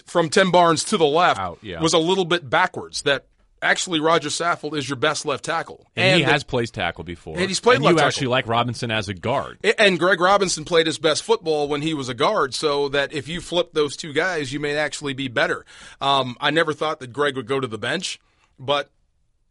from 0.05 0.29
Tim 0.29 0.51
Barnes 0.51 0.83
to 0.85 0.97
the 0.97 1.05
left 1.05 1.39
Out, 1.39 1.59
yeah. 1.61 1.79
was 1.81 1.93
a 1.93 1.99
little 1.99 2.25
bit 2.25 2.49
backwards. 2.49 3.03
That 3.03 3.25
actually 3.61 3.99
Roger 3.99 4.29
Saffold 4.29 4.75
is 4.75 4.87
your 4.89 4.95
best 4.95 5.25
left 5.25 5.45
tackle, 5.45 5.85
And, 5.95 6.19
he 6.19 6.25
that- 6.25 6.31
has 6.31 6.43
played 6.43 6.67
tackle 6.73 7.03
before. 7.03 7.37
And 7.37 7.47
he's 7.47 7.59
played 7.59 7.75
and 7.75 7.83
left 7.85 7.93
you 7.93 7.97
tackle. 7.97 8.07
actually 8.07 8.27
like 8.27 8.47
Robinson 8.47 8.91
as 8.91 9.09
a 9.09 9.13
guard. 9.13 9.59
And 9.77 9.99
Greg 9.99 10.19
Robinson 10.19 10.63
played 10.65 10.85
his 10.87 10.97
best 10.99 11.23
football 11.23 11.67
when 11.67 11.81
he 11.81 11.93
was 11.93 12.09
a 12.09 12.13
guard, 12.13 12.53
so 12.53 12.89
that 12.89 13.13
if 13.13 13.27
you 13.27 13.41
flip 13.41 13.73
those 13.73 13.95
two 13.97 14.13
guys, 14.13 14.51
you 14.53 14.59
may 14.59 14.75
actually 14.75 15.13
be 15.13 15.27
better. 15.27 15.65
Um, 16.01 16.35
I 16.39 16.51
never 16.51 16.73
thought 16.73 16.99
that 16.99 17.13
Greg 17.13 17.35
would 17.35 17.47
go 17.47 17.59
to 17.59 17.67
the 17.67 17.77
bench, 17.79 18.19
but 18.59 18.89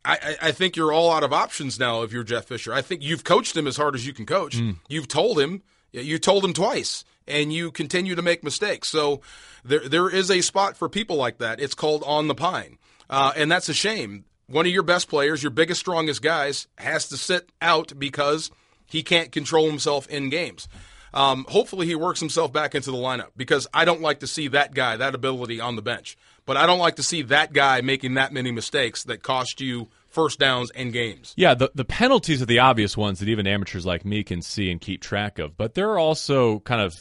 I, 0.07 0.37
I 0.41 0.53
think 0.53 0.77
you're 0.77 0.93
all 0.93 1.11
out 1.13 1.25
of 1.25 1.33
options 1.33 1.81
now 1.81 2.03
if 2.03 2.13
you're 2.13 2.23
Jeff 2.23 2.47
Fisher. 2.47 2.73
I 2.73 2.81
think 2.81 3.03
you've 3.03 3.25
coached 3.25 3.57
him 3.57 3.67
as 3.67 3.77
hard 3.77 3.97
as 3.97 4.07
you 4.07 4.13
can 4.13 4.25
coach. 4.25 4.55
You've 4.89 5.09
told 5.09 5.41
him, 5.41 5.63
you 5.91 6.19
told 6.19 6.45
him 6.45 6.53
twice, 6.53 7.05
and 7.27 7.53
you 7.53 7.73
continue 7.73 8.15
to 8.15 8.23
make 8.23 8.45
mistakes. 8.45 8.89
So 8.89 9.21
there 9.65 9.89
there 9.89 10.09
is 10.09 10.31
a 10.31 10.43
spot 10.43 10.77
for 10.77 10.89
people 10.89 11.17
like 11.17 11.39
that. 11.39 11.61
It's 11.61 11.75
called 11.75 12.05
on 12.07 12.29
the 12.29 12.35
pine, 12.37 12.79
uh, 13.11 13.33
and 13.37 13.51
that's 13.51 13.69
a 13.69 13.75
shame. 13.75 14.25
One 14.47 14.65
of 14.65 14.73
your 14.73 14.85
best 14.85 15.09
players, 15.09 15.43
your 15.43 15.51
biggest, 15.51 15.81
strongest 15.81 16.23
guys, 16.23 16.69
has 16.79 17.09
to 17.09 17.17
sit 17.17 17.51
out 17.61 17.93
because 17.99 18.53
he 18.87 19.03
can't 19.03 19.33
control 19.33 19.67
himself 19.67 20.09
in 20.09 20.31
games. 20.31 20.69
Um, 21.13 21.47
hopefully, 21.49 21.87
he 21.87 21.97
works 21.97 22.21
himself 22.21 22.53
back 22.53 22.77
into 22.77 22.93
the 22.93 22.97
lineup 22.97 23.31
because 23.37 23.67
I 23.75 23.85
don't 23.85 24.03
like 24.03 24.21
to 24.21 24.27
see 24.29 24.49
that 24.49 24.73
guy, 24.73 24.97
that 24.99 25.15
ability 25.17 25.61
on 25.61 25.75
the 25.75 25.83
bench. 25.83 26.17
But 26.47 26.57
I 26.57 26.65
don't 26.65 26.79
like 26.79 26.97
to 26.97 27.03
see 27.03 27.23
that 27.23 27.53
guy 27.53 27.81
making 27.81 28.15
that 28.15 28.33
many 28.33 28.53
mistakes 28.53 29.03
that 29.05 29.23
cost 29.23 29.61
you 29.61 29.89
first 30.07 30.39
downs 30.39 30.71
and 30.71 30.93
games. 30.93 31.35
Yeah, 31.37 31.55
the 31.55 31.71
the 31.75 31.85
penalties 31.85 32.41
are 32.41 32.47
the 32.47 32.61
obvious 32.61 32.97
ones 32.97 33.19
that 33.19 33.29
even 33.29 33.47
amateurs 33.47 33.85
like 33.85 34.05
me 34.05 34.25
can 34.25 34.41
see 34.41 34.71
and 34.71 34.81
keep 34.81 35.03
track 35.03 35.39
of. 35.39 35.57
But 35.57 35.75
there 35.75 35.91
are 35.91 35.99
also 35.99 36.61
kind 36.61 36.81
of 36.81 36.95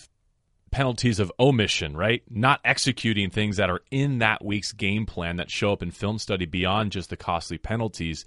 penalties 0.71 1.19
of 1.19 1.31
omission, 1.39 1.95
right? 1.95 2.21
Not 2.29 2.59
executing 2.65 3.29
things 3.29 3.55
that 3.55 3.69
are 3.69 3.81
in 3.91 4.17
that 4.17 4.43
week's 4.43 4.73
game 4.73 5.05
plan 5.05 5.37
that 5.37 5.49
show 5.49 5.71
up 5.71 5.81
in 5.81 5.91
film 5.91 6.19
study 6.19 6.45
beyond 6.45 6.91
just 6.91 7.09
the 7.09 7.15
costly 7.15 7.57
penalties 7.57 8.25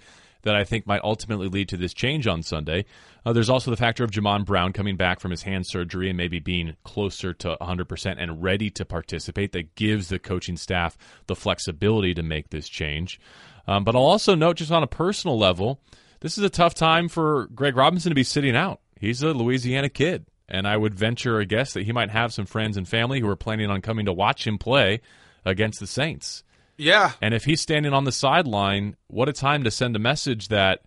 that 0.49 0.57
I 0.57 0.65
think 0.65 0.87
might 0.87 1.05
ultimately 1.05 1.47
lead 1.47 1.69
to 1.69 1.77
this 1.77 1.93
change 1.93 2.27
on 2.27 2.43
Sunday. 2.43 2.87
Uh, 3.27 3.35
there's 3.35 3.51
also 3.51 3.71
the 3.71 3.77
factor 3.77 4.03
of 4.03 4.11
Jamon 4.11 4.47
Brown 4.47 4.73
coming 4.73 4.97
back 4.97 5.21
from 5.21 5.31
his 5.31 5.43
hand 5.43 5.67
surgery 5.67 6.09
and 6.09 6.17
maybe 6.17 6.39
being 6.39 6.75
closer 6.85 7.35
to 7.35 7.59
100% 7.61 8.17
and 8.19 8.43
ready 8.43 8.71
to 8.71 8.87
participate. 8.87 9.53
That 9.53 9.75
gives 9.75 10.09
the 10.09 10.19
coaching 10.19 10.57
staff 10.57 10.97
the 11.27 11.37
flexibility 11.37 12.15
to 12.15 12.23
make 12.23 12.49
this 12.49 12.67
change. 12.67 13.21
Um, 13.67 13.85
but 13.85 13.95
I'll 13.95 14.01
also 14.01 14.35
note, 14.35 14.57
just 14.57 14.73
on 14.73 14.83
a 14.83 14.87
personal 14.87 15.39
level, 15.39 15.83
this 16.21 16.39
is 16.39 16.45
a 16.45 16.49
tough 16.49 16.73
time 16.73 17.11
for 17.11 17.49
Greg 17.55 17.77
Robinson 17.77 18.11
to 18.11 18.15
be 18.15 18.25
sitting 18.25 18.57
out. 18.57 18.81
He's 18.99 19.23
a 19.23 19.35
Louisiana 19.35 19.91
kid. 19.91 20.25
And 20.49 20.67
I 20.67 20.79
would 20.79 20.95
venture 20.95 21.39
a 21.41 21.45
guess 21.45 21.75
that 21.75 21.85
he 21.85 21.93
might 21.93 22.09
have 22.09 22.33
some 22.33 22.47
friends 22.47 22.79
and 22.79 22.89
family 22.89 23.21
who 23.21 23.29
are 23.29 23.37
planning 23.37 23.69
on 23.69 23.83
coming 23.83 24.07
to 24.07 24.15
watch 24.15 24.47
him 24.47 24.57
play 24.57 25.03
against 25.45 25.79
the 25.79 25.87
Saints. 25.87 26.43
Yeah, 26.79 27.13
And 27.21 27.35
if 27.35 27.45
he's 27.45 27.61
standing 27.61 27.93
on 27.93 28.05
the 28.05 28.13
sideline, 28.13 28.97
what 29.09 29.29
a 29.29 29.33
time 29.33 29.65
to 29.65 29.71
send 29.71 29.97
a 29.97 29.99
message 29.99 30.49
that, 30.49 30.83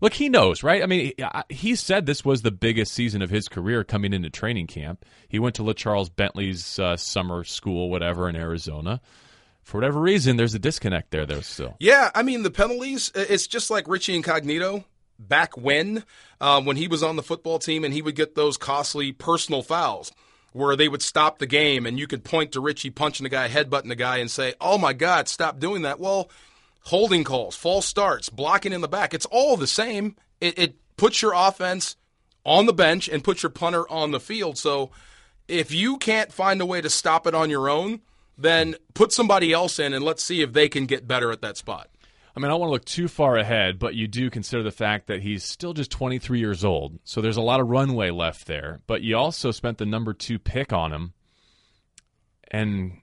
look, 0.00 0.14
he 0.14 0.28
knows, 0.28 0.62
right? 0.62 0.82
I 0.82 0.86
mean, 0.86 1.12
he- 1.50 1.74
said 1.76 2.06
this 2.06 2.24
was 2.24 2.42
the 2.42 2.50
biggest 2.50 2.92
season 2.94 3.20
of 3.22 3.30
his 3.30 3.46
career 3.48 3.84
coming 3.84 4.12
into 4.12 4.30
training 4.30 4.66
camp. 4.68 5.04
He 5.28 5.38
went 5.38 5.54
to 5.56 5.62
LeCharles 5.62 6.14
Bentley's 6.14 6.78
uh, 6.78 6.96
summer 6.96 7.44
school, 7.44 7.90
whatever, 7.90 8.28
in 8.28 8.36
Arizona. 8.36 9.00
For 9.62 9.76
whatever 9.76 10.00
reason, 10.00 10.36
there's 10.38 10.54
a 10.54 10.58
disconnect 10.58 11.10
there, 11.10 11.26
though, 11.26 11.42
still. 11.42 11.76
Yeah, 11.78 12.10
I 12.14 12.22
mean 12.22 12.42
the 12.42 12.50
penalties. 12.50 13.12
uh, 13.14 13.26
It's 13.28 13.46
just 13.46 13.70
like 13.70 13.86
Richie 13.86 14.14
Incognito 14.16 14.84
back 15.18 15.58
when, 15.58 16.04
um, 16.40 16.64
when 16.64 16.76
he 16.78 16.88
was 16.88 17.02
on 17.02 17.16
the 17.16 17.22
football 17.22 17.58
team, 17.58 17.84
and 17.84 17.92
he 17.92 18.00
would 18.00 18.14
get 18.14 18.34
those 18.34 18.56
costly 18.56 19.12
personal 19.12 19.62
fouls 19.62 20.10
where 20.52 20.76
they 20.76 20.88
would 20.88 21.02
stop 21.02 21.38
the 21.38 21.46
game, 21.46 21.86
and 21.86 21.98
you 21.98 22.06
could 22.06 22.24
point 22.24 22.52
to 22.52 22.60
Richie 22.60 22.90
punching 22.90 23.24
the 23.24 23.30
guy, 23.30 23.48
headbutting 23.48 23.88
the 23.88 23.96
guy, 23.96 24.18
and 24.18 24.30
say, 24.30 24.54
"Oh 24.60 24.78
my 24.78 24.92
God, 24.92 25.28
stop 25.28 25.58
doing 25.58 25.82
that." 25.82 26.00
Well, 26.00 26.30
holding 26.84 27.24
calls, 27.24 27.54
false 27.54 27.86
starts, 27.86 28.28
blocking 28.28 28.72
in 28.72 28.80
the 28.80 28.88
back. 28.88 29.12
It's 29.12 29.26
all 29.26 29.56
the 29.56 29.66
same. 29.66 30.16
It, 30.40 30.58
it 30.58 30.76
puts 30.96 31.20
your 31.22 31.32
offense 31.34 31.96
on 32.44 32.66
the 32.66 32.72
bench 32.72 33.08
and 33.08 33.22
puts 33.22 33.42
your 33.42 33.50
punter 33.50 33.88
on 33.90 34.10
the 34.10 34.20
field. 34.20 34.56
So 34.56 34.90
if 35.48 35.72
you 35.72 35.98
can't 35.98 36.32
find 36.32 36.60
a 36.60 36.66
way 36.66 36.80
to 36.80 36.90
stop 36.90 37.26
it 37.26 37.34
on 37.34 37.50
your 37.50 37.68
own, 37.68 38.00
then 38.36 38.76
put 38.94 39.12
somebody 39.12 39.52
else 39.52 39.78
in 39.78 39.92
and 39.92 40.04
let's 40.04 40.22
see 40.22 40.40
if 40.40 40.52
they 40.52 40.68
can 40.68 40.86
get 40.86 41.08
better 41.08 41.30
at 41.30 41.42
that 41.42 41.56
spot. 41.56 41.88
I 42.38 42.40
mean, 42.40 42.46
I 42.46 42.48
don't 42.50 42.60
want 42.60 42.68
to 42.68 42.72
look 42.74 42.84
too 42.84 43.08
far 43.08 43.36
ahead, 43.36 43.80
but 43.80 43.96
you 43.96 44.06
do 44.06 44.30
consider 44.30 44.62
the 44.62 44.70
fact 44.70 45.08
that 45.08 45.22
he's 45.22 45.42
still 45.42 45.72
just 45.72 45.90
23 45.90 46.38
years 46.38 46.64
old. 46.64 47.00
So 47.02 47.20
there's 47.20 47.36
a 47.36 47.42
lot 47.42 47.58
of 47.58 47.66
runway 47.66 48.10
left 48.10 48.46
there. 48.46 48.80
But 48.86 49.02
you 49.02 49.16
also 49.16 49.50
spent 49.50 49.78
the 49.78 49.86
number 49.86 50.14
two 50.14 50.38
pick 50.38 50.72
on 50.72 50.92
him. 50.92 51.14
And 52.48 53.00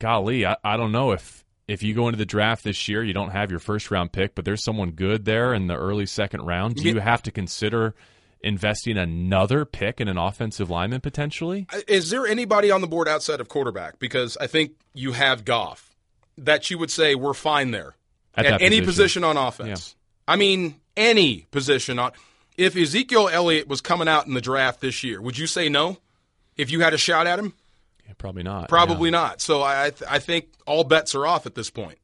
golly, 0.00 0.44
I, 0.44 0.56
I 0.64 0.76
don't 0.76 0.90
know 0.90 1.12
if 1.12 1.44
if 1.68 1.84
you 1.84 1.94
go 1.94 2.08
into 2.08 2.18
the 2.18 2.26
draft 2.26 2.64
this 2.64 2.88
year, 2.88 3.04
you 3.04 3.12
don't 3.12 3.30
have 3.30 3.52
your 3.52 3.60
first 3.60 3.92
round 3.92 4.10
pick, 4.10 4.34
but 4.34 4.44
there's 4.44 4.64
someone 4.64 4.90
good 4.90 5.26
there 5.26 5.54
in 5.54 5.68
the 5.68 5.76
early 5.76 6.06
second 6.06 6.40
round. 6.40 6.74
Do 6.74 6.88
you 6.88 6.98
have 6.98 7.22
to 7.22 7.30
consider 7.30 7.94
investing 8.40 8.98
another 8.98 9.64
pick 9.64 10.00
in 10.00 10.08
an 10.08 10.18
offensive 10.18 10.70
lineman 10.70 11.02
potentially? 11.02 11.68
Is 11.86 12.10
there 12.10 12.26
anybody 12.26 12.72
on 12.72 12.80
the 12.80 12.88
board 12.88 13.06
outside 13.06 13.40
of 13.40 13.48
quarterback? 13.48 14.00
Because 14.00 14.36
I 14.40 14.48
think 14.48 14.72
you 14.92 15.12
have 15.12 15.44
Goff 15.44 15.94
that 16.36 16.68
you 16.68 16.78
would 16.78 16.90
say 16.90 17.14
we're 17.14 17.32
fine 17.32 17.70
there 17.70 17.94
At 18.36 18.46
at, 18.46 18.62
any 18.62 18.80
position. 18.80 18.84
position 18.86 19.24
on 19.24 19.36
offense. 19.36 19.94
I 20.28 20.36
mean, 20.36 20.76
any 20.96 21.46
position 21.50 21.98
on. 21.98 22.12
If 22.56 22.76
Ezekiel 22.76 23.28
Elliott 23.30 23.68
was 23.68 23.80
coming 23.80 24.08
out 24.08 24.26
in 24.26 24.34
the 24.34 24.40
draft 24.40 24.80
this 24.80 25.02
year, 25.04 25.20
would 25.20 25.36
you 25.38 25.46
say 25.46 25.68
no? 25.68 25.98
If 26.56 26.70
you 26.70 26.80
had 26.80 26.94
a 26.94 26.98
shot 26.98 27.26
at 27.26 27.38
him, 27.38 27.52
Yeah, 28.06 28.14
probably 28.16 28.42
not. 28.42 28.68
probably 28.68 29.10
yeah. 29.10 29.18
not. 29.18 29.40
So 29.42 29.60
I, 29.62 29.86
I 29.86 29.90
th- 29.90 30.10
I 30.10 30.18
think 30.18 30.48
all 30.66 30.84
bets 30.84 31.14
are 31.14 31.26
off 31.26 31.44
at 31.46 31.54
this 31.54 31.68
point. 31.70 31.98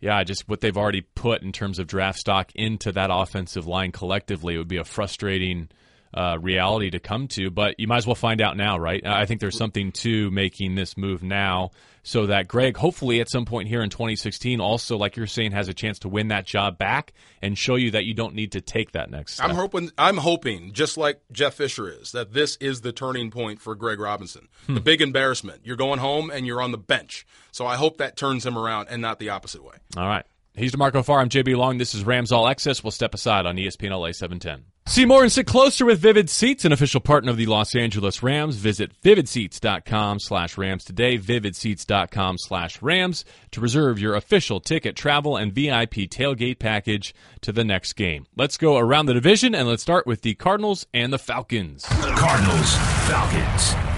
Yeah, 0.00 0.24
just 0.24 0.48
what 0.48 0.60
they've 0.62 0.76
already 0.76 1.02
put 1.02 1.42
in 1.42 1.52
terms 1.52 1.78
of 1.78 1.86
draft 1.86 2.18
stock 2.18 2.50
into 2.54 2.90
that 2.92 3.10
offensive 3.12 3.66
line 3.66 3.92
collectively 3.92 4.56
would 4.56 4.66
be 4.68 4.78
a 4.78 4.84
frustrating 4.84 5.68
uh, 6.12 6.38
reality 6.40 6.90
to 6.90 6.98
come 6.98 7.28
to. 7.28 7.50
But 7.50 7.78
you 7.78 7.86
might 7.86 7.98
as 7.98 8.06
well 8.06 8.14
find 8.14 8.40
out 8.40 8.56
now, 8.56 8.78
right? 8.78 9.04
I 9.04 9.26
think 9.26 9.40
there's 9.40 9.56
something 9.56 9.92
to 9.92 10.30
making 10.30 10.74
this 10.74 10.96
move 10.96 11.22
now 11.22 11.70
so 12.02 12.26
that 12.26 12.48
Greg, 12.48 12.76
hopefully 12.76 13.20
at 13.20 13.30
some 13.30 13.44
point 13.44 13.68
here 13.68 13.82
in 13.82 13.90
2016, 13.90 14.60
also, 14.60 14.96
like 14.96 15.16
you're 15.16 15.26
saying, 15.26 15.52
has 15.52 15.68
a 15.68 15.74
chance 15.74 15.98
to 16.00 16.08
win 16.08 16.28
that 16.28 16.46
job 16.46 16.78
back 16.78 17.12
and 17.42 17.56
show 17.56 17.74
you 17.74 17.90
that 17.92 18.04
you 18.04 18.14
don't 18.14 18.34
need 18.34 18.52
to 18.52 18.60
take 18.60 18.92
that 18.92 19.10
next 19.10 19.34
step. 19.34 19.48
I'm 19.48 19.54
hoping. 19.54 19.90
I'm 19.98 20.16
hoping, 20.16 20.72
just 20.72 20.96
like 20.96 21.20
Jeff 21.30 21.54
Fisher 21.54 21.88
is, 21.88 22.12
that 22.12 22.32
this 22.32 22.56
is 22.56 22.80
the 22.80 22.92
turning 22.92 23.30
point 23.30 23.60
for 23.60 23.74
Greg 23.74 24.00
Robinson. 24.00 24.48
Hmm. 24.66 24.74
The 24.74 24.80
big 24.80 25.02
embarrassment. 25.02 25.60
You're 25.64 25.76
going 25.76 25.98
home 25.98 26.30
and 26.30 26.46
you're 26.46 26.62
on 26.62 26.72
the 26.72 26.78
bench. 26.78 27.26
So 27.52 27.66
I 27.66 27.76
hope 27.76 27.98
that 27.98 28.16
turns 28.16 28.46
him 28.46 28.56
around 28.56 28.88
and 28.88 29.02
not 29.02 29.18
the 29.18 29.30
opposite 29.30 29.62
way. 29.62 29.76
All 29.96 30.06
right. 30.06 30.24
He's 30.54 30.72
DeMarco 30.72 31.04
Farr. 31.04 31.20
I'm 31.20 31.28
JB 31.28 31.56
Long. 31.56 31.78
This 31.78 31.94
is 31.94 32.04
Rams 32.04 32.32
All 32.32 32.48
Access. 32.48 32.82
We'll 32.82 32.90
step 32.90 33.14
aside 33.14 33.46
on 33.46 33.56
ESPN 33.56 33.90
LA 33.90 34.12
710. 34.12 34.64
See 34.90 35.04
more 35.04 35.22
and 35.22 35.30
sit 35.30 35.46
closer 35.46 35.86
with 35.86 36.00
Vivid 36.00 36.28
Seats, 36.28 36.64
an 36.64 36.72
official 36.72 37.00
partner 37.00 37.30
of 37.30 37.36
the 37.36 37.46
Los 37.46 37.76
Angeles 37.76 38.24
Rams. 38.24 38.56
Visit 38.56 38.90
vividseats.com 39.02 40.18
slash 40.18 40.58
Rams 40.58 40.82
today, 40.82 41.16
vividseats.com 41.16 42.38
slash 42.38 42.82
Rams 42.82 43.24
to 43.52 43.60
reserve 43.60 44.00
your 44.00 44.16
official 44.16 44.58
ticket, 44.58 44.96
travel, 44.96 45.36
and 45.36 45.52
VIP 45.52 46.10
tailgate 46.10 46.58
package 46.58 47.14
to 47.42 47.52
the 47.52 47.62
next 47.62 47.92
game. 47.92 48.26
Let's 48.34 48.56
go 48.56 48.78
around 48.78 49.06
the 49.06 49.14
division, 49.14 49.54
and 49.54 49.68
let's 49.68 49.82
start 49.82 50.08
with 50.08 50.22
the 50.22 50.34
Cardinals 50.34 50.84
and 50.92 51.12
the 51.12 51.20
Falcons. 51.20 51.84
Cardinals, 51.86 52.74
Falcons. 53.06 53.89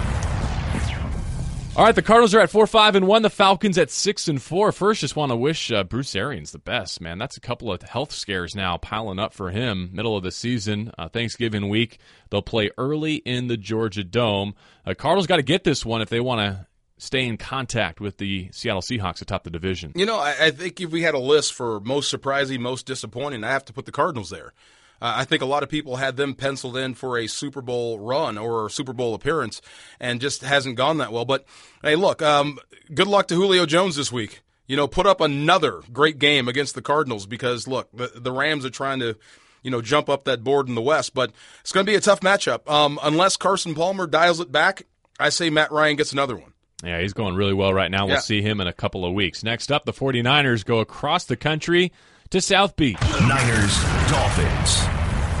All 1.75 1.83
right, 1.83 1.95
the 1.95 2.03
Cardinals 2.03 2.35
are 2.35 2.39
at 2.39 2.51
four, 2.51 2.67
five, 2.67 2.93
and 2.93 3.07
one. 3.07 3.23
The 3.23 3.31
Falcons 3.31 3.79
at 3.79 3.89
six 3.89 4.27
and 4.27 4.39
four. 4.39 4.71
First, 4.71 5.01
just 5.01 5.15
want 5.15 5.31
to 5.31 5.35
wish 5.35 5.71
uh, 5.71 5.83
Bruce 5.83 6.15
Arians 6.15 6.51
the 6.51 6.59
best, 6.59 7.01
man. 7.01 7.17
That's 7.17 7.35
a 7.35 7.41
couple 7.41 7.71
of 7.71 7.81
health 7.81 8.11
scares 8.11 8.53
now 8.53 8.77
piling 8.77 9.17
up 9.17 9.33
for 9.33 9.49
him. 9.49 9.89
Middle 9.91 10.15
of 10.15 10.21
the 10.21 10.31
season, 10.31 10.91
uh, 10.99 11.09
Thanksgiving 11.09 11.69
week, 11.69 11.97
they'll 12.29 12.43
play 12.43 12.69
early 12.77 13.15
in 13.15 13.47
the 13.47 13.57
Georgia 13.57 14.03
Dome. 14.03 14.53
Uh, 14.85 14.93
Cardinals 14.93 15.25
got 15.25 15.37
to 15.37 15.41
get 15.41 15.63
this 15.63 15.83
one 15.83 16.03
if 16.03 16.09
they 16.09 16.19
want 16.19 16.41
to 16.41 16.67
stay 16.99 17.25
in 17.25 17.37
contact 17.37 17.99
with 17.99 18.17
the 18.17 18.49
Seattle 18.51 18.83
Seahawks 18.83 19.23
atop 19.23 19.43
the 19.43 19.49
division. 19.49 19.93
You 19.95 20.05
know, 20.05 20.19
I, 20.19 20.35
I 20.39 20.51
think 20.51 20.79
if 20.79 20.91
we 20.91 21.01
had 21.01 21.15
a 21.15 21.19
list 21.19 21.53
for 21.53 21.79
most 21.79 22.07
surprising, 22.07 22.61
most 22.61 22.85
disappointing, 22.85 23.43
I 23.43 23.49
have 23.49 23.65
to 23.65 23.73
put 23.73 23.85
the 23.85 23.91
Cardinals 23.91 24.29
there. 24.29 24.53
Uh, 25.01 25.13
I 25.17 25.25
think 25.25 25.41
a 25.41 25.45
lot 25.45 25.63
of 25.63 25.69
people 25.69 25.97
had 25.97 26.15
them 26.17 26.33
penciled 26.33 26.77
in 26.77 26.93
for 26.93 27.17
a 27.17 27.27
Super 27.27 27.61
Bowl 27.61 27.99
run 27.99 28.37
or 28.37 28.69
Super 28.69 28.93
Bowl 28.93 29.13
appearance, 29.13 29.61
and 29.99 30.21
just 30.21 30.41
hasn't 30.41 30.75
gone 30.77 30.97
that 30.99 31.11
well. 31.11 31.25
But 31.25 31.45
hey, 31.81 31.95
look, 31.95 32.21
um, 32.21 32.57
good 32.93 33.07
luck 33.07 33.27
to 33.27 33.35
Julio 33.35 33.65
Jones 33.65 33.95
this 33.95 34.11
week. 34.11 34.41
You 34.67 34.77
know, 34.77 34.87
put 34.87 35.05
up 35.05 35.19
another 35.19 35.81
great 35.91 36.19
game 36.19 36.47
against 36.47 36.73
the 36.75 36.81
Cardinals 36.81 37.25
because 37.25 37.67
look, 37.67 37.89
the, 37.93 38.11
the 38.15 38.31
Rams 38.31 38.65
are 38.65 38.69
trying 38.69 38.99
to 38.99 39.17
you 39.61 39.71
know, 39.71 39.81
jump 39.81 40.09
up 40.09 40.25
that 40.25 40.43
board 40.43 40.67
in 40.67 40.75
the 40.75 40.81
West. 40.81 41.13
But 41.13 41.31
it's 41.61 41.71
going 41.71 41.85
to 41.85 41.89
be 41.91 41.95
a 41.95 42.01
tough 42.01 42.19
matchup. 42.19 42.69
Um, 42.69 42.99
unless 43.01 43.37
Carson 43.37 43.73
Palmer 43.73 44.07
dials 44.07 44.41
it 44.41 44.51
back, 44.51 44.83
I 45.19 45.29
say 45.29 45.49
Matt 45.49 45.71
Ryan 45.71 45.95
gets 45.95 46.11
another 46.11 46.35
one. 46.35 46.51
Yeah, 46.83 46.99
he's 46.99 47.13
going 47.13 47.35
really 47.35 47.53
well 47.53 47.73
right 47.73 47.89
now. 47.89 48.05
We'll 48.05 48.15
Yeah. 48.15 48.19
see 48.19 48.41
him 48.41 48.59
in 48.59 48.67
a 48.67 48.73
couple 48.73 49.05
of 49.05 49.13
weeks. 49.13 49.41
Next 49.41 49.71
up, 49.71 49.85
the 49.85 49.93
49ers 49.93 50.65
go 50.65 50.79
across 50.79 51.23
the 51.23 51.37
country 51.37 51.93
to 52.33 52.41
South 52.41 52.75
Beach. 52.75 52.97
Niners, 53.21 53.79
Dolphins. 54.09 54.83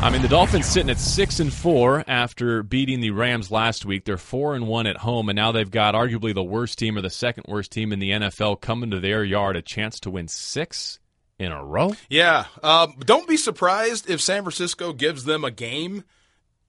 I 0.03 0.11
mean, 0.11 0.21
the 0.21 0.27
Dolphins 0.27 0.67
sitting 0.67 0.91
at 0.91 0.99
six 0.99 1.39
and 1.39 1.51
four 1.51 2.03
after 2.07 2.61
beating 2.61 2.99
the 2.99 3.09
Rams 3.09 3.49
last 3.49 3.83
week. 3.83 4.05
They're 4.05 4.19
four 4.19 4.53
and 4.53 4.67
one 4.67 4.85
at 4.85 4.97
home, 4.97 5.27
and 5.27 5.35
now 5.35 5.51
they've 5.51 5.71
got 5.71 5.95
arguably 5.95 6.35
the 6.35 6.43
worst 6.43 6.77
team 6.77 6.95
or 6.95 7.01
the 7.01 7.09
second 7.09 7.45
worst 7.47 7.71
team 7.71 7.93
in 7.93 7.97
the 7.97 8.11
NFL 8.11 8.61
coming 8.61 8.91
to 8.91 8.99
their 8.99 9.23
yard, 9.23 9.55
a 9.55 9.63
chance 9.63 10.01
to 10.01 10.11
win 10.11 10.27
six 10.27 10.99
in 11.39 11.51
a 11.51 11.65
row. 11.65 11.95
Yeah. 12.11 12.45
Um, 12.61 12.93
don't 12.99 13.27
be 13.27 13.37
surprised 13.37 14.07
if 14.07 14.21
San 14.21 14.43
Francisco 14.43 14.93
gives 14.93 15.23
them 15.23 15.43
a 15.43 15.49
game 15.49 16.03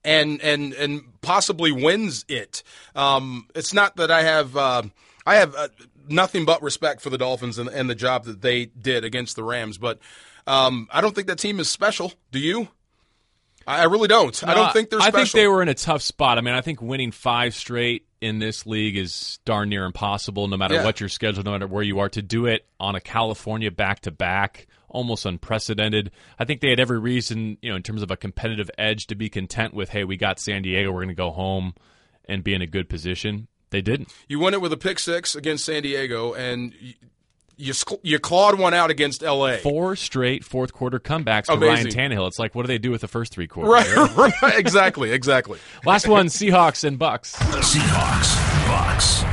and 0.04 0.40
and 0.40 0.72
and 0.72 1.02
possibly 1.20 1.70
wins 1.70 2.24
it. 2.28 2.62
Um, 2.94 3.46
it's 3.54 3.74
not 3.74 3.96
that 3.96 4.10
I 4.10 4.22
have 4.22 4.56
uh, 4.56 4.84
I 5.26 5.34
have 5.36 5.54
uh, 5.54 5.68
nothing 6.08 6.44
but 6.44 6.62
respect 6.62 7.00
for 7.00 7.10
the 7.10 7.18
Dolphins 7.18 7.58
and, 7.58 7.68
and 7.68 7.88
the 7.88 7.94
job 7.94 8.24
that 8.24 8.42
they 8.42 8.66
did 8.66 9.04
against 9.04 9.36
the 9.36 9.42
Rams, 9.42 9.78
but 9.78 9.98
um, 10.46 10.88
I 10.90 11.00
don't 11.00 11.14
think 11.14 11.26
that 11.28 11.38
team 11.38 11.60
is 11.60 11.68
special. 11.68 12.12
Do 12.30 12.38
you? 12.38 12.68
I 13.66 13.84
really 13.84 14.08
don't. 14.08 14.46
I 14.46 14.52
don't 14.54 14.72
think 14.72 14.90
they're 14.90 15.00
I 15.00 15.10
think 15.10 15.30
they 15.30 15.48
were 15.48 15.62
in 15.62 15.68
a 15.68 15.74
tough 15.74 16.02
spot. 16.02 16.36
I 16.36 16.42
mean, 16.42 16.52
I 16.54 16.60
think 16.60 16.82
winning 16.82 17.12
five 17.12 17.54
straight 17.54 18.06
in 18.20 18.38
this 18.38 18.66
league 18.66 18.96
is 18.96 19.38
darn 19.46 19.70
near 19.70 19.86
impossible, 19.86 20.48
no 20.48 20.56
matter 20.58 20.74
Yeah. 20.74 20.84
what 20.84 21.00
your 21.00 21.08
schedule, 21.08 21.42
no 21.44 21.52
matter 21.52 21.66
where 21.66 21.82
you 21.82 21.98
are. 22.00 22.10
To 22.10 22.20
do 22.20 22.44
it 22.46 22.66
on 22.78 22.94
a 22.94 23.00
California 23.00 23.70
back 23.70 24.00
to 24.00 24.10
back, 24.10 24.66
almost 24.88 25.24
unprecedented. 25.24 26.10
I 26.38 26.44
think 26.44 26.60
they 26.60 26.68
had 26.70 26.80
every 26.80 26.98
reason, 26.98 27.56
you 27.62 27.70
know, 27.70 27.76
in 27.76 27.82
terms 27.82 28.02
of 28.02 28.10
a 28.10 28.18
competitive 28.18 28.70
edge, 28.76 29.06
to 29.06 29.14
be 29.14 29.30
content 29.30 29.72
with, 29.72 29.88
hey, 29.88 30.04
we 30.04 30.18
got 30.18 30.38
San 30.38 30.60
Diego, 30.60 30.90
we're 30.92 31.00
going 31.00 31.08
to 31.08 31.14
go 31.14 31.30
home 31.30 31.74
and 32.26 32.44
be 32.44 32.52
in 32.52 32.60
a 32.60 32.66
good 32.66 32.88
position. 32.90 33.48
They 33.74 33.82
didn't. 33.82 34.08
You 34.28 34.38
won 34.38 34.54
it 34.54 34.60
with 34.60 34.72
a 34.72 34.76
pick 34.76 35.00
six 35.00 35.34
against 35.34 35.64
San 35.64 35.82
Diego, 35.82 36.32
and 36.32 36.72
you 36.78 36.94
you, 37.56 37.72
you 38.02 38.20
clawed 38.20 38.56
one 38.56 38.72
out 38.72 38.90
against 38.90 39.24
L.A. 39.24 39.58
Four 39.58 39.96
straight 39.96 40.44
fourth 40.44 40.72
quarter 40.72 41.00
comebacks 41.00 41.46
for 41.46 41.54
Amazing. 41.54 41.96
Ryan 41.96 42.12
Tannehill. 42.12 42.28
It's 42.28 42.38
like, 42.38 42.54
what 42.54 42.62
do 42.62 42.68
they 42.68 42.78
do 42.78 42.92
with 42.92 43.00
the 43.00 43.08
first 43.08 43.32
three 43.32 43.48
quarters? 43.48 43.92
Right, 43.96 44.16
right, 44.42 44.58
exactly, 44.58 45.10
exactly. 45.10 45.58
Last 45.84 46.06
one, 46.06 46.26
Seahawks 46.26 46.84
and 46.84 46.96
Bucks. 46.98 47.34
Seahawks, 47.34 48.68
Bucks. 48.68 49.24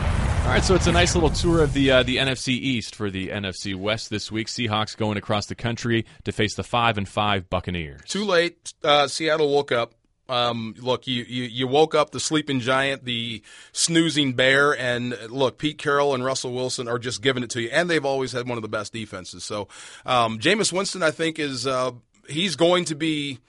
All 0.42 0.48
right, 0.48 0.64
so 0.64 0.74
it's 0.74 0.88
a 0.88 0.92
nice 0.92 1.14
little 1.14 1.30
tour 1.30 1.62
of 1.64 1.74
the 1.74 1.92
uh, 1.92 2.04
the 2.04 2.18
NFC 2.18 2.50
East 2.50 2.96
for 2.96 3.12
the 3.12 3.28
NFC 3.28 3.76
West 3.76 4.10
this 4.10 4.32
week. 4.32 4.48
Seahawks 4.48 4.98
going 4.98 5.18
across 5.18 5.46
the 5.46 5.56
country 5.56 6.08
to 6.24 6.32
face 6.32 6.56
the 6.56 6.64
five 6.64 6.98
and 6.98 7.08
five 7.08 7.48
Buccaneers. 7.48 8.02
Too 8.08 8.26
late. 8.26 8.74
Uh, 8.84 9.08
Seattle 9.08 9.54
woke 9.54 9.72
up. 9.72 9.94
Um, 10.32 10.76
look, 10.80 11.08
you, 11.08 11.24
you 11.28 11.44
you 11.44 11.68
woke 11.68 11.94
up 11.94 12.12
the 12.12 12.20
sleeping 12.20 12.62
giant, 12.62 13.04
the 13.04 13.42
snoozing 13.74 14.34
bear, 14.34 14.78
and 14.78 15.18
look, 15.30 15.58
Pete 15.58 15.78
Carroll 15.78 16.16
and 16.16 16.24
Russell 16.24 16.54
Wilson 16.54 16.88
are 16.88 16.98
just 16.98 17.22
giving 17.22 17.44
it 17.44 17.50
to 17.52 17.62
you, 17.62 17.70
and 17.72 17.90
they've 17.90 18.06
always 18.06 18.32
had 18.32 18.48
one 18.48 18.58
of 18.58 18.62
the 18.62 18.70
best 18.70 18.94
defenses. 18.94 19.44
So, 19.44 19.68
um, 20.06 20.40
Jameis 20.40 20.72
Winston, 20.72 21.04
I 21.04 21.12
think, 21.12 21.38
is 21.38 21.68
uh, 21.68 21.92
he's 22.30 22.56
going 22.56 22.86
to 22.86 22.96
be 22.96 23.40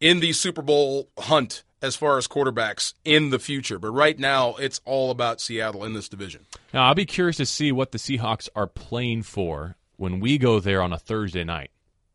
in 0.00 0.18
the 0.18 0.32
Super 0.32 0.62
Bowl 0.62 1.08
hunt 1.16 1.62
as 1.80 1.94
far 1.94 2.18
as 2.18 2.26
quarterbacks 2.26 2.94
in 3.04 3.30
the 3.30 3.38
future. 3.38 3.78
But 3.78 3.90
right 3.90 4.18
now, 4.18 4.54
it's 4.56 4.80
all 4.84 5.12
about 5.12 5.40
Seattle 5.40 5.84
in 5.84 5.92
this 5.92 6.08
division. 6.08 6.46
Now, 6.74 6.86
I'll 6.86 6.94
be 6.94 7.06
curious 7.06 7.36
to 7.36 7.46
see 7.46 7.70
what 7.70 7.92
the 7.92 7.98
Seahawks 7.98 8.48
are 8.56 8.66
playing 8.66 9.22
for 9.22 9.76
when 9.96 10.18
we 10.20 10.38
go 10.38 10.58
there 10.58 10.82
on 10.82 10.92
a 10.92 10.98
Thursday 10.98 11.44
night. 11.44 11.70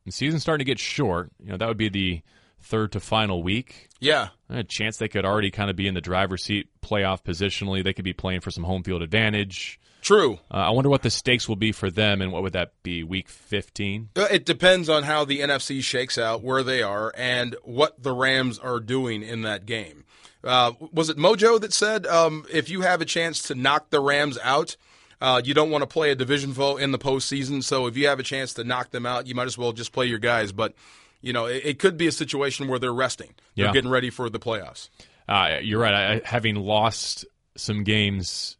The 0.06 0.12
season's 0.12 0.41
starting 0.41 0.65
to 0.65 0.69
get 0.69 0.80
short. 0.80 1.32
You 1.41 1.52
know, 1.52 1.58
that 1.58 1.67
would 1.67 1.78
be 1.78 1.89
the 1.89 2.21
third 2.62 2.91
to 2.93 3.00
final 3.00 3.43
week. 3.43 3.89
Yeah, 4.00 4.30
A 4.50 4.63
chance 4.63 4.97
they 4.97 5.08
could 5.08 5.26
already 5.26 5.52
kind 5.52 5.69
of 5.69 5.76
be 5.76 5.88
in 5.88 5.93
the 5.93 6.02
driver's 6.02 6.43
seat, 6.43 6.69
playoff 6.82 7.24
positionally. 7.24 7.84
They 7.84 7.93
could 7.93 8.06
be 8.06 8.13
playing 8.13 8.41
for 8.41 8.50
some 8.52 8.63
home 8.63 8.84
field 8.84 9.02
advantage. 9.02 9.80
true. 10.02 10.39
Uh, 10.50 10.58
I 10.58 10.69
wonder 10.71 10.89
what 10.89 11.04
the 11.04 11.12
stakes 11.12 11.47
will 11.47 11.56
be 11.56 11.71
for 11.71 11.91
them, 11.91 12.21
and 12.21 12.32
what 12.32 12.41
would 12.41 12.54
that 12.54 12.74
be? 12.84 13.04
Week 13.04 13.30
fifteen. 13.30 14.10
Uh, 14.15 14.28
It 14.32 14.45
depends 14.45 14.89
on 14.89 15.04
how 15.04 15.24
the 15.26 15.39
NFC 15.41 15.84
shakes 15.84 16.17
out, 16.17 16.41
where 16.43 16.63
they 16.63 16.82
are, 16.82 17.13
and 17.15 17.56
what 17.63 18.02
the 18.02 18.12
Rams 18.13 18.58
are 18.58 18.80
doing 18.80 19.21
in 19.21 19.43
that 19.43 19.65
game. 19.67 20.06
Uh, 20.43 20.71
was 20.91 21.10
it 21.10 21.17
Mojo 21.17 21.62
that 21.62 21.71
said 21.71 22.08
um, 22.08 22.45
if 22.52 22.67
you 22.67 22.82
have 22.82 23.00
a 23.02 23.06
chance 23.06 23.43
to 23.43 23.54
knock 23.54 23.91
the 23.91 24.00
Rams 24.00 24.39
out, 24.43 24.76
uh, 25.21 25.39
you 25.45 25.54
don't 25.54 25.69
want 25.69 25.84
to 25.84 25.88
play 25.88 26.10
a 26.10 26.15
division 26.15 26.52
foe 26.52 26.78
in 26.78 26.91
the 26.91 26.97
postseason? 26.97 27.63
So 27.63 27.86
if 27.86 27.95
you 27.95 28.08
have 28.08 28.19
a 28.19 28.24
chance 28.24 28.56
to 28.56 28.63
knock 28.63 28.89
them 28.89 29.06
out, 29.06 29.28
you 29.28 29.36
might 29.36 29.45
as 29.45 29.56
well 29.56 29.71
just 29.71 29.91
play 29.91 30.08
your 30.08 30.17
guys. 30.17 30.52
But 30.52 30.74
you 31.21 31.34
know, 31.34 31.45
it, 31.45 31.62
it 31.65 31.79
could 31.79 31.97
be 31.97 32.07
a 32.07 32.12
situation 32.12 32.67
where 32.67 32.79
they're 32.79 32.93
resting, 32.93 33.34
they're 33.55 33.65
Yeah. 33.67 33.73
getting 33.73 33.89
ready 33.91 34.10
for 34.10 34.29
the 34.29 34.39
playoffs. 34.39 34.89
Uh, 35.27 35.60
you're 35.62 35.79
right. 35.79 35.93
I, 35.93 36.21
having 36.25 36.55
lost 36.55 37.25
some 37.55 37.84
games 37.84 38.57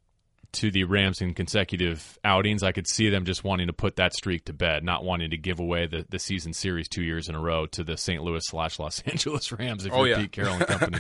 to 0.54 0.72
the 0.72 0.84
Rams 0.84 1.22
in 1.22 1.34
consecutive 1.34 2.18
outings, 2.24 2.64
I 2.64 2.72
could 2.72 2.88
see 2.88 3.10
them 3.10 3.26
just 3.26 3.44
wanting 3.44 3.68
to 3.68 3.74
put 3.74 3.96
that 3.96 4.14
streak 4.14 4.46
to 4.46 4.54
bed, 4.54 4.84
not 4.84 5.04
wanting 5.04 5.30
to 5.32 5.38
give 5.38 5.60
away 5.60 5.88
the, 5.88 6.06
the 6.10 6.20
season 6.20 6.54
series 6.54 6.88
two 6.90 7.04
years 7.04 7.30
in 7.30 7.36
a 7.36 7.40
row 7.40 7.66
to 7.68 7.84
the 7.84 7.98
St. 7.98 8.22
Louis 8.22 8.42
slash 8.46 8.80
Los 8.80 9.00
Angeles 9.06 9.52
Rams 9.52 9.86
if 9.86 9.94
Oh, 9.94 10.04
you're 10.04 10.18
yeah. 10.18 10.22
Pete 10.24 10.32
Carroll 10.32 10.54
and 10.56 10.68
company. 10.68 10.98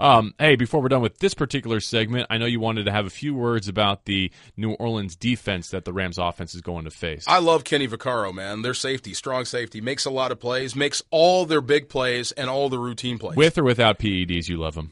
um, 0.00 0.34
hey, 0.38 0.56
before 0.56 0.80
we're 0.80 0.88
done 0.88 1.02
with 1.02 1.18
this 1.18 1.34
particular 1.34 1.80
segment, 1.80 2.26
I 2.30 2.38
know 2.38 2.46
you 2.46 2.60
wanted 2.60 2.84
to 2.86 2.92
have 2.92 3.06
a 3.06 3.10
few 3.10 3.34
words 3.34 3.68
about 3.68 4.04
the 4.06 4.30
New 4.56 4.72
Orleans 4.72 5.16
defense 5.16 5.70
that 5.70 5.84
the 5.84 5.92
Rams 5.92 6.18
offense 6.18 6.54
is 6.54 6.60
going 6.60 6.84
to 6.84 6.90
face. 6.90 7.24
I 7.26 7.38
love 7.40 7.64
Kenny 7.64 7.88
Vaccaro, 7.88 8.32
man. 8.32 8.62
Their 8.62 8.74
safety, 8.74 9.14
strong 9.14 9.44
safety, 9.44 9.80
makes 9.80 10.04
a 10.04 10.10
lot 10.10 10.32
of 10.32 10.40
plays, 10.40 10.74
makes 10.74 11.02
all 11.10 11.46
their 11.46 11.60
big 11.60 11.88
plays 11.88 12.32
and 12.32 12.48
all 12.48 12.68
the 12.68 12.78
routine 12.78 13.18
plays. 13.18 13.36
with 13.36 13.58
or 13.58 13.64
without 13.64 13.98
PEDs, 13.98 14.48
you 14.48 14.56
love 14.58 14.74
him 14.76 14.90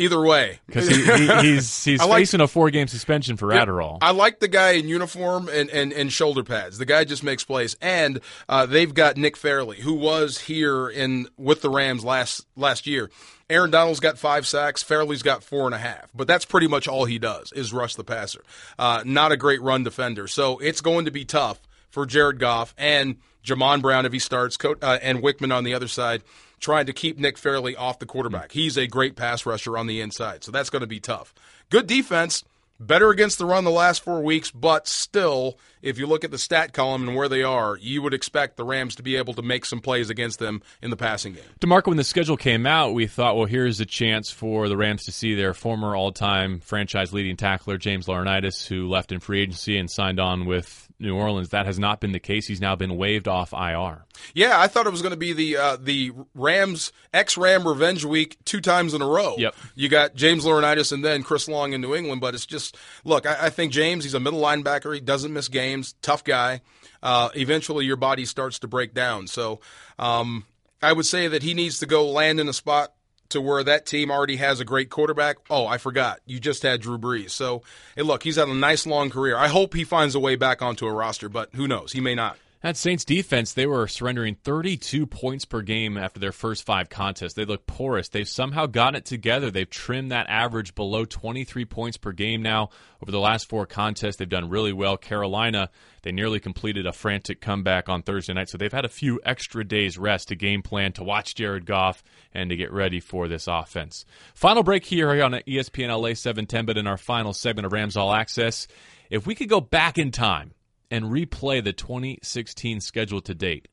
Either 0.00 0.20
way, 0.22 0.60
because 0.66 0.88
he, 0.88 1.04
he, 1.04 1.26
he's 1.42 1.84
he's 1.84 2.00
like- 2.00 2.20
facing 2.22 2.40
a 2.40 2.48
four 2.48 2.70
game 2.70 2.88
suspension 2.88 3.36
for 3.36 3.48
Adderall. 3.48 3.98
I 4.00 4.12
like 4.12 4.40
the 4.40 4.48
guy 4.48 4.72
in 4.72 4.88
uniform 4.88 5.48
and, 5.48 5.68
and, 5.70 5.92
and 5.92 6.10
shoulder 6.12 6.42
pads. 6.42 6.78
The 6.78 6.86
guy 6.86 7.04
just 7.04 7.22
makes 7.22 7.44
plays. 7.44 7.76
And 7.82 8.20
uh, 8.48 8.64
they've 8.66 8.92
got 8.92 9.16
Nick 9.18 9.36
Fairley, 9.36 9.80
who 9.80 9.92
was 9.92 10.38
here 10.38 10.88
in 10.88 11.28
with 11.36 11.60
the 11.60 11.68
Rams 11.68 12.02
last 12.04 12.46
last 12.56 12.86
year. 12.86 13.10
Aaron 13.50 13.70
Donald's 13.70 14.00
got 14.00 14.16
five 14.16 14.46
sacks. 14.46 14.82
Fairley's 14.82 15.22
got 15.22 15.42
four 15.42 15.66
and 15.66 15.74
a 15.74 15.78
half. 15.78 16.08
But 16.14 16.26
that's 16.28 16.44
pretty 16.44 16.68
much 16.68 16.86
all 16.88 17.04
he 17.04 17.18
does 17.18 17.52
is 17.52 17.72
rush 17.72 17.96
the 17.96 18.04
passer. 18.04 18.42
Uh, 18.78 19.02
not 19.04 19.32
a 19.32 19.36
great 19.36 19.60
run 19.60 19.82
defender. 19.82 20.28
So 20.28 20.58
it's 20.58 20.80
going 20.80 21.04
to 21.04 21.10
be 21.10 21.24
tough 21.24 21.60
for 21.90 22.06
Jared 22.06 22.38
Goff 22.38 22.74
and 22.78 23.16
Jamon 23.44 23.82
Brown 23.82 24.06
if 24.06 24.12
he 24.12 24.18
starts, 24.18 24.56
uh, 24.64 24.98
and 25.02 25.22
Wickman 25.22 25.52
on 25.54 25.64
the 25.64 25.74
other 25.74 25.88
side, 25.88 26.22
trying 26.60 26.86
to 26.86 26.92
keep 26.92 27.18
Nick 27.18 27.38
Fairley 27.38 27.74
off 27.74 27.98
the 27.98 28.06
quarterback. 28.06 28.52
He's 28.52 28.76
a 28.76 28.86
great 28.86 29.16
pass 29.16 29.44
rusher 29.44 29.76
on 29.76 29.86
the 29.86 30.00
inside, 30.00 30.44
so 30.44 30.52
that's 30.52 30.70
going 30.70 30.80
to 30.80 30.86
be 30.86 31.00
tough. 31.00 31.34
Good 31.70 31.86
defense, 31.86 32.44
better 32.78 33.10
against 33.10 33.38
the 33.38 33.46
run 33.46 33.64
the 33.64 33.70
last 33.70 34.02
four 34.02 34.22
weeks, 34.22 34.50
but 34.50 34.86
still, 34.86 35.58
if 35.82 35.98
you 35.98 36.06
look 36.06 36.24
at 36.24 36.30
the 36.30 36.38
stat 36.38 36.72
column 36.72 37.08
and 37.08 37.16
where 37.16 37.28
they 37.28 37.42
are, 37.42 37.76
you 37.78 38.02
would 38.02 38.14
expect 38.14 38.56
the 38.56 38.64
Rams 38.64 38.94
to 38.96 39.02
be 39.02 39.16
able 39.16 39.34
to 39.34 39.42
make 39.42 39.64
some 39.64 39.80
plays 39.80 40.10
against 40.10 40.38
them 40.38 40.62
in 40.82 40.90
the 40.90 40.96
passing 40.96 41.34
game. 41.34 41.44
DeMarco, 41.60 41.88
when 41.88 41.96
the 41.96 42.04
schedule 42.04 42.36
came 42.36 42.66
out, 42.66 42.92
we 42.92 43.06
thought, 43.06 43.36
well, 43.36 43.46
here's 43.46 43.80
a 43.80 43.86
chance 43.86 44.30
for 44.30 44.68
the 44.68 44.76
Rams 44.76 45.04
to 45.04 45.12
see 45.12 45.34
their 45.34 45.54
former 45.54 45.96
all-time 45.96 46.60
franchise 46.60 47.12
leading 47.12 47.36
tackler 47.36 47.78
James 47.78 48.06
Laurinaitis, 48.06 48.66
who 48.66 48.88
left 48.88 49.12
in 49.12 49.20
free 49.20 49.40
agency 49.42 49.78
and 49.78 49.90
signed 49.90 50.20
on 50.20 50.46
with 50.46 50.89
New 51.00 51.16
Orleans, 51.16 51.48
that 51.48 51.66
has 51.66 51.78
not 51.78 52.00
been 52.00 52.12
the 52.12 52.20
case. 52.20 52.46
He's 52.46 52.60
now 52.60 52.76
been 52.76 52.96
waived 52.96 53.26
off 53.26 53.52
IR. 53.52 54.04
Yeah, 54.34 54.60
I 54.60 54.68
thought 54.68 54.86
it 54.86 54.90
was 54.90 55.02
going 55.02 55.12
to 55.12 55.16
be 55.16 55.32
the 55.32 55.56
uh, 55.56 55.76
the 55.80 56.12
Rams 56.34 56.92
ex 57.12 57.36
Ram 57.36 57.66
revenge 57.66 58.04
week 58.04 58.36
two 58.44 58.60
times 58.60 58.92
in 58.92 59.00
a 59.00 59.06
row. 59.06 59.34
Yep. 59.38 59.54
You 59.74 59.88
got 59.88 60.14
James 60.14 60.44
Laurinaitis 60.44 60.92
and 60.92 61.04
then 61.04 61.22
Chris 61.22 61.48
Long 61.48 61.72
in 61.72 61.80
New 61.80 61.94
England, 61.94 62.20
but 62.20 62.34
it's 62.34 62.46
just 62.46 62.76
look. 63.04 63.26
I, 63.26 63.46
I 63.46 63.50
think 63.50 63.72
James, 63.72 64.04
he's 64.04 64.14
a 64.14 64.20
middle 64.20 64.40
linebacker. 64.40 64.94
He 64.94 65.00
doesn't 65.00 65.32
miss 65.32 65.48
games. 65.48 65.94
Tough 66.02 66.22
guy. 66.22 66.60
Uh, 67.02 67.30
eventually, 67.34 67.86
your 67.86 67.96
body 67.96 68.26
starts 68.26 68.58
to 68.58 68.68
break 68.68 68.92
down. 68.92 69.26
So, 69.26 69.60
um, 69.98 70.44
I 70.82 70.92
would 70.92 71.06
say 71.06 71.28
that 71.28 71.42
he 71.42 71.54
needs 71.54 71.78
to 71.78 71.86
go 71.86 72.10
land 72.10 72.40
in 72.40 72.48
a 72.48 72.52
spot 72.52 72.92
to 73.30 73.40
where 73.40 73.64
that 73.64 73.86
team 73.86 74.10
already 74.10 74.36
has 74.36 74.60
a 74.60 74.64
great 74.64 74.90
quarterback. 74.90 75.38
Oh, 75.48 75.66
I 75.66 75.78
forgot. 75.78 76.20
You 76.26 76.38
just 76.38 76.62
had 76.62 76.80
Drew 76.80 76.98
Brees. 76.98 77.30
So, 77.30 77.62
hey, 77.96 78.02
look, 78.02 78.22
he's 78.22 78.36
had 78.36 78.48
a 78.48 78.54
nice 78.54 78.86
long 78.86 79.10
career. 79.10 79.36
I 79.36 79.48
hope 79.48 79.74
he 79.74 79.84
finds 79.84 80.14
a 80.14 80.20
way 80.20 80.36
back 80.36 80.62
onto 80.62 80.86
a 80.86 80.92
roster, 80.92 81.28
but 81.28 81.50
who 81.54 81.66
knows? 81.66 81.92
He 81.92 82.00
may 82.00 82.14
not. 82.14 82.36
That 82.62 82.76
Saints 82.76 83.06
defense, 83.06 83.54
they 83.54 83.66
were 83.66 83.88
surrendering 83.88 84.34
32 84.34 85.06
points 85.06 85.46
per 85.46 85.62
game 85.62 85.96
after 85.96 86.20
their 86.20 86.30
first 86.30 86.66
five 86.66 86.90
contests. 86.90 87.32
They 87.32 87.46
look 87.46 87.66
porous. 87.66 88.10
They've 88.10 88.28
somehow 88.28 88.66
gotten 88.66 88.96
it 88.96 89.06
together. 89.06 89.50
They've 89.50 89.68
trimmed 89.68 90.12
that 90.12 90.28
average 90.28 90.74
below 90.74 91.06
23 91.06 91.64
points 91.64 91.96
per 91.96 92.12
game 92.12 92.42
now. 92.42 92.68
Over 93.02 93.12
the 93.12 93.18
last 93.18 93.48
four 93.48 93.64
contests, 93.64 94.16
they've 94.16 94.28
done 94.28 94.50
really 94.50 94.74
well. 94.74 94.98
Carolina, 94.98 95.70
they 96.02 96.12
nearly 96.12 96.38
completed 96.38 96.84
a 96.84 96.92
frantic 96.92 97.40
comeback 97.40 97.88
on 97.88 98.02
Thursday 98.02 98.34
night, 98.34 98.50
so 98.50 98.58
they've 98.58 98.70
had 98.70 98.84
a 98.84 98.90
few 98.90 99.18
extra 99.24 99.64
days 99.64 99.96
rest 99.96 100.28
to 100.28 100.36
game 100.36 100.60
plan, 100.60 100.92
to 100.92 101.02
watch 101.02 101.34
Jared 101.34 101.64
Goff, 101.64 102.04
and 102.34 102.50
to 102.50 102.56
get 102.56 102.72
ready 102.72 103.00
for 103.00 103.26
this 103.26 103.48
offense. 103.48 104.04
Final 104.34 104.62
break 104.62 104.84
here 104.84 105.10
on 105.22 105.32
ESPN 105.32 105.88
LA 105.88 106.12
710, 106.12 106.66
but 106.66 106.76
in 106.76 106.86
our 106.86 106.98
final 106.98 107.32
segment 107.32 107.64
of 107.64 107.72
Rams 107.72 107.96
All 107.96 108.12
Access, 108.12 108.68
if 109.08 109.26
we 109.26 109.34
could 109.34 109.48
go 109.48 109.62
back 109.62 109.96
in 109.96 110.10
time 110.10 110.52
and 110.90 111.06
replay 111.06 111.62
the 111.62 111.72
2016 111.72 112.80
schedule 112.80 113.20
to 113.20 113.34
date, 113.34 113.68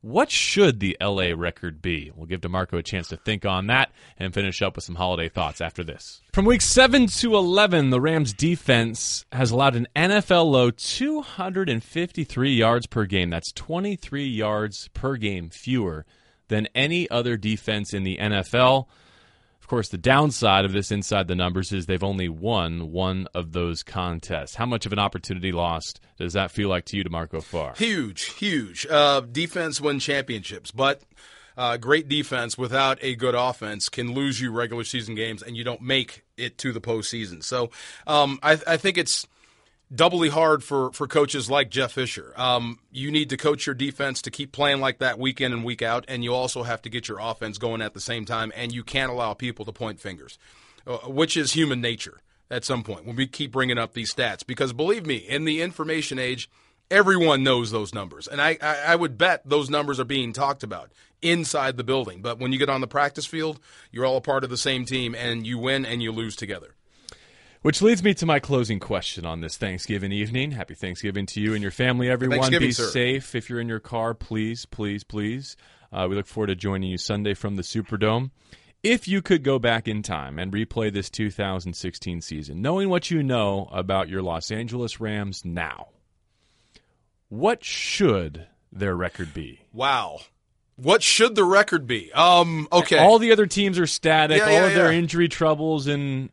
what 0.00 0.30
should 0.30 0.78
the 0.78 0.96
LA 1.00 1.32
record 1.36 1.82
be? 1.82 2.12
We'll 2.14 2.26
give 2.26 2.40
DeMarco 2.40 2.78
a 2.78 2.82
chance 2.82 3.08
to 3.08 3.16
think 3.16 3.44
on 3.44 3.66
that 3.66 3.90
and 4.16 4.32
finish 4.32 4.62
up 4.62 4.76
with 4.76 4.84
some 4.84 4.94
holiday 4.94 5.28
thoughts 5.28 5.60
after 5.60 5.82
this. 5.82 6.20
From 6.32 6.44
week 6.44 6.60
7 6.62 7.08
to 7.08 7.34
11, 7.34 7.90
the 7.90 8.00
Rams 8.00 8.32
defense 8.32 9.24
has 9.32 9.50
allowed 9.50 9.74
an 9.74 9.88
NFL 9.96 10.50
low 10.50 10.70
253 10.70 12.54
yards 12.54 12.86
per 12.86 13.06
game. 13.06 13.30
That's 13.30 13.50
23 13.52 14.24
yards 14.24 14.88
per 14.94 15.16
game 15.16 15.50
fewer 15.50 16.06
than 16.46 16.68
any 16.74 17.10
other 17.10 17.36
defense 17.36 17.92
in 17.92 18.04
the 18.04 18.18
NFL. 18.18 18.86
Of 19.68 19.70
course, 19.70 19.90
the 19.90 19.98
downside 19.98 20.64
of 20.64 20.72
this 20.72 20.90
inside 20.90 21.28
the 21.28 21.34
numbers 21.34 21.74
is 21.74 21.84
they've 21.84 22.02
only 22.02 22.30
won 22.30 22.90
one 22.90 23.28
of 23.34 23.52
those 23.52 23.82
contests. 23.82 24.54
How 24.54 24.64
much 24.64 24.86
of 24.86 24.94
an 24.94 24.98
opportunity 24.98 25.52
lost 25.52 26.00
does 26.16 26.32
that 26.32 26.50
feel 26.50 26.70
like 26.70 26.86
to 26.86 26.96
you, 26.96 27.04
DeMarco 27.04 27.42
Farr? 27.42 27.74
Huge, 27.76 28.32
huge. 28.32 28.86
Uh, 28.88 29.20
defense 29.20 29.78
win 29.78 29.98
championships, 29.98 30.70
but 30.70 31.02
uh, 31.58 31.76
great 31.76 32.08
defense 32.08 32.56
without 32.56 32.98
a 33.02 33.14
good 33.14 33.34
offense 33.34 33.90
can 33.90 34.14
lose 34.14 34.40
you 34.40 34.52
regular 34.52 34.84
season 34.84 35.14
games, 35.14 35.42
and 35.42 35.54
you 35.54 35.64
don't 35.64 35.82
make 35.82 36.24
it 36.38 36.56
to 36.56 36.72
the 36.72 36.80
postseason. 36.80 37.44
So 37.44 37.68
um, 38.06 38.38
I, 38.42 38.52
I 38.66 38.78
think 38.78 38.96
it's 38.96 39.26
doubly 39.94 40.28
hard 40.28 40.62
for, 40.62 40.92
for 40.92 41.06
coaches 41.06 41.50
like 41.50 41.70
Jeff 41.70 41.92
Fisher. 41.92 42.32
Um, 42.36 42.78
you 42.90 43.10
need 43.10 43.30
to 43.30 43.36
coach 43.36 43.66
your 43.66 43.74
defense 43.74 44.22
to 44.22 44.30
keep 44.30 44.52
playing 44.52 44.80
like 44.80 44.98
that 44.98 45.18
week 45.18 45.40
in 45.40 45.52
and 45.52 45.64
week 45.64 45.82
out, 45.82 46.04
and 46.08 46.22
you 46.22 46.34
also 46.34 46.62
have 46.62 46.82
to 46.82 46.90
get 46.90 47.08
your 47.08 47.18
offense 47.20 47.58
going 47.58 47.82
at 47.82 47.94
the 47.94 48.00
same 48.00 48.24
time, 48.24 48.52
and 48.54 48.72
you 48.72 48.84
can't 48.84 49.10
allow 49.10 49.34
people 49.34 49.64
to 49.64 49.72
point 49.72 50.00
fingers, 50.00 50.38
uh, 50.86 50.98
which 50.98 51.36
is 51.36 51.52
human 51.52 51.80
nature 51.80 52.20
at 52.50 52.64
some 52.64 52.82
point 52.82 53.06
when 53.06 53.16
we 53.16 53.26
keep 53.26 53.52
bringing 53.52 53.78
up 53.78 53.94
these 53.94 54.12
stats. 54.12 54.46
Because 54.46 54.72
believe 54.72 55.06
me, 55.06 55.16
in 55.16 55.44
the 55.44 55.62
information 55.62 56.18
age, 56.18 56.50
everyone 56.90 57.42
knows 57.42 57.70
those 57.70 57.94
numbers, 57.94 58.28
and 58.28 58.40
I, 58.40 58.58
I, 58.60 58.76
I 58.88 58.96
would 58.96 59.16
bet 59.16 59.42
those 59.44 59.70
numbers 59.70 59.98
are 59.98 60.04
being 60.04 60.32
talked 60.32 60.62
about 60.62 60.90
inside 61.20 61.76
the 61.76 61.84
building. 61.84 62.22
But 62.22 62.38
when 62.38 62.52
you 62.52 62.58
get 62.58 62.68
on 62.68 62.80
the 62.80 62.86
practice 62.86 63.26
field, 63.26 63.58
you're 63.90 64.06
all 64.06 64.18
a 64.18 64.22
part 64.22 64.44
of 64.44 64.50
the 64.50 64.56
same 64.56 64.84
team, 64.84 65.14
and 65.14 65.46
you 65.46 65.58
win 65.58 65.84
and 65.84 66.02
you 66.02 66.12
lose 66.12 66.36
together. 66.36 66.74
Which 67.62 67.82
leads 67.82 68.04
me 68.04 68.14
to 68.14 68.26
my 68.26 68.38
closing 68.38 68.78
question 68.78 69.26
on 69.26 69.40
this 69.40 69.56
Thanksgiving 69.56 70.12
evening. 70.12 70.52
Happy 70.52 70.74
Thanksgiving 70.74 71.26
to 71.26 71.40
you 71.40 71.54
and 71.54 71.62
your 71.62 71.72
family, 71.72 72.08
everyone. 72.08 72.50
Be 72.50 72.70
sir. 72.70 72.86
safe 72.86 73.34
if 73.34 73.50
you're 73.50 73.60
in 73.60 73.68
your 73.68 73.80
car, 73.80 74.14
please, 74.14 74.64
please, 74.64 75.02
please. 75.02 75.56
Uh, 75.92 76.06
we 76.08 76.14
look 76.14 76.26
forward 76.26 76.48
to 76.48 76.54
joining 76.54 76.88
you 76.90 76.98
Sunday 76.98 77.34
from 77.34 77.56
the 77.56 77.62
Superdome. 77.62 78.30
If 78.84 79.08
you 79.08 79.22
could 79.22 79.42
go 79.42 79.58
back 79.58 79.88
in 79.88 80.02
time 80.02 80.38
and 80.38 80.52
replay 80.52 80.92
this 80.92 81.10
2016 81.10 82.20
season, 82.20 82.62
knowing 82.62 82.90
what 82.90 83.10
you 83.10 83.24
know 83.24 83.68
about 83.72 84.08
your 84.08 84.22
Los 84.22 84.52
Angeles 84.52 85.00
Rams 85.00 85.44
now, 85.44 85.88
what 87.28 87.64
should 87.64 88.46
their 88.70 88.94
record 88.94 89.34
be? 89.34 89.62
Wow. 89.72 90.20
What 90.76 91.02
should 91.02 91.34
the 91.34 91.44
record 91.44 91.88
be? 91.88 92.12
Um, 92.12 92.68
okay. 92.70 92.98
All 92.98 93.18
the 93.18 93.32
other 93.32 93.46
teams 93.46 93.80
are 93.80 93.86
static. 93.86 94.38
Yeah, 94.38 94.44
all 94.44 94.52
yeah, 94.52 94.66
of 94.66 94.74
their 94.74 94.92
injury 94.92 95.28
troubles 95.28 95.88
and 95.88 96.30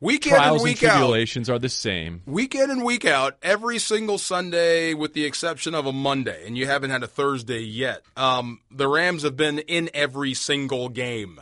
week 0.00 0.26
in 0.26 0.32
trials 0.32 0.46
and 0.46 0.54
and 0.56 0.64
week 0.64 0.84
out. 0.84 0.98
tribulations 0.98 1.50
are 1.50 1.58
the 1.58 1.68
same. 1.68 2.22
Week 2.26 2.54
in 2.54 2.70
and 2.70 2.84
week 2.84 3.04
out, 3.04 3.36
every 3.42 3.78
single 3.78 4.18
Sunday, 4.18 4.94
with 4.94 5.14
the 5.14 5.24
exception 5.24 5.74
of 5.74 5.86
a 5.86 5.92
Monday, 5.92 6.46
and 6.46 6.56
you 6.56 6.66
haven't 6.66 6.90
had 6.90 7.02
a 7.02 7.06
Thursday 7.06 7.60
yet. 7.60 8.02
Um, 8.16 8.60
the 8.70 8.88
Rams 8.88 9.22
have 9.22 9.36
been 9.36 9.58
in 9.60 9.90
every 9.94 10.34
single 10.34 10.88
game. 10.88 11.40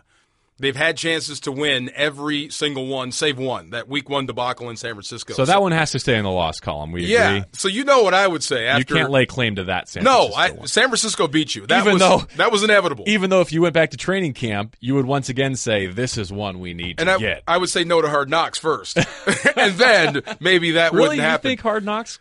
They've 0.56 0.76
had 0.76 0.96
chances 0.96 1.40
to 1.40 1.52
win 1.52 1.90
every 1.96 2.48
single 2.48 2.86
one, 2.86 3.10
save 3.10 3.38
one, 3.38 3.70
that 3.70 3.88
week 3.88 4.08
one 4.08 4.26
debacle 4.26 4.70
in 4.70 4.76
San 4.76 4.92
Francisco. 4.92 5.34
So 5.34 5.44
that 5.44 5.60
one 5.60 5.72
has 5.72 5.90
to 5.92 5.98
stay 5.98 6.16
in 6.16 6.22
the 6.22 6.30
loss 6.30 6.60
column. 6.60 6.92
We 6.92 7.06
yeah. 7.06 7.30
agree. 7.30 7.44
So 7.54 7.66
you 7.66 7.82
know 7.82 8.04
what 8.04 8.14
I 8.14 8.28
would 8.28 8.42
say 8.44 8.68
after 8.68 8.78
You 8.80 9.00
can't 9.00 9.10
lay 9.10 9.26
claim 9.26 9.56
to 9.56 9.64
that. 9.64 9.88
San 9.88 10.04
no, 10.04 10.28
Francisco 10.28 10.40
I, 10.40 10.50
one. 10.58 10.68
San 10.68 10.84
Francisco 10.84 11.26
beat 11.26 11.56
you. 11.56 11.66
That 11.66 11.80
Even 11.80 11.94
was 11.94 12.02
though- 12.02 12.22
that 12.36 12.52
was 12.52 12.62
inevitable. 12.62 13.04
even 13.08 13.30
though 13.30 13.40
if 13.40 13.52
you 13.52 13.62
went 13.62 13.74
back 13.74 13.90
to 13.90 13.96
training 13.96 14.34
camp, 14.34 14.76
you 14.78 14.94
would 14.94 15.06
once 15.06 15.28
again 15.28 15.56
say, 15.56 15.86
"This 15.88 16.16
is 16.16 16.32
one 16.32 16.60
we 16.60 16.72
need 16.72 16.98
to 16.98 17.00
and 17.02 17.10
I, 17.10 17.18
get." 17.18 17.42
I 17.48 17.58
would 17.58 17.68
say 17.68 17.82
no 17.82 18.00
to 18.00 18.08
Hard 18.08 18.30
Knocks 18.30 18.58
first, 18.58 18.96
and 19.56 19.74
then 19.74 20.22
maybe 20.38 20.72
that 20.72 20.92
really, 20.92 21.02
wouldn't 21.02 21.16
you 21.16 21.22
happen. 21.22 21.48
think 21.50 21.60
Hard 21.62 21.84
Knocks? 21.84 22.20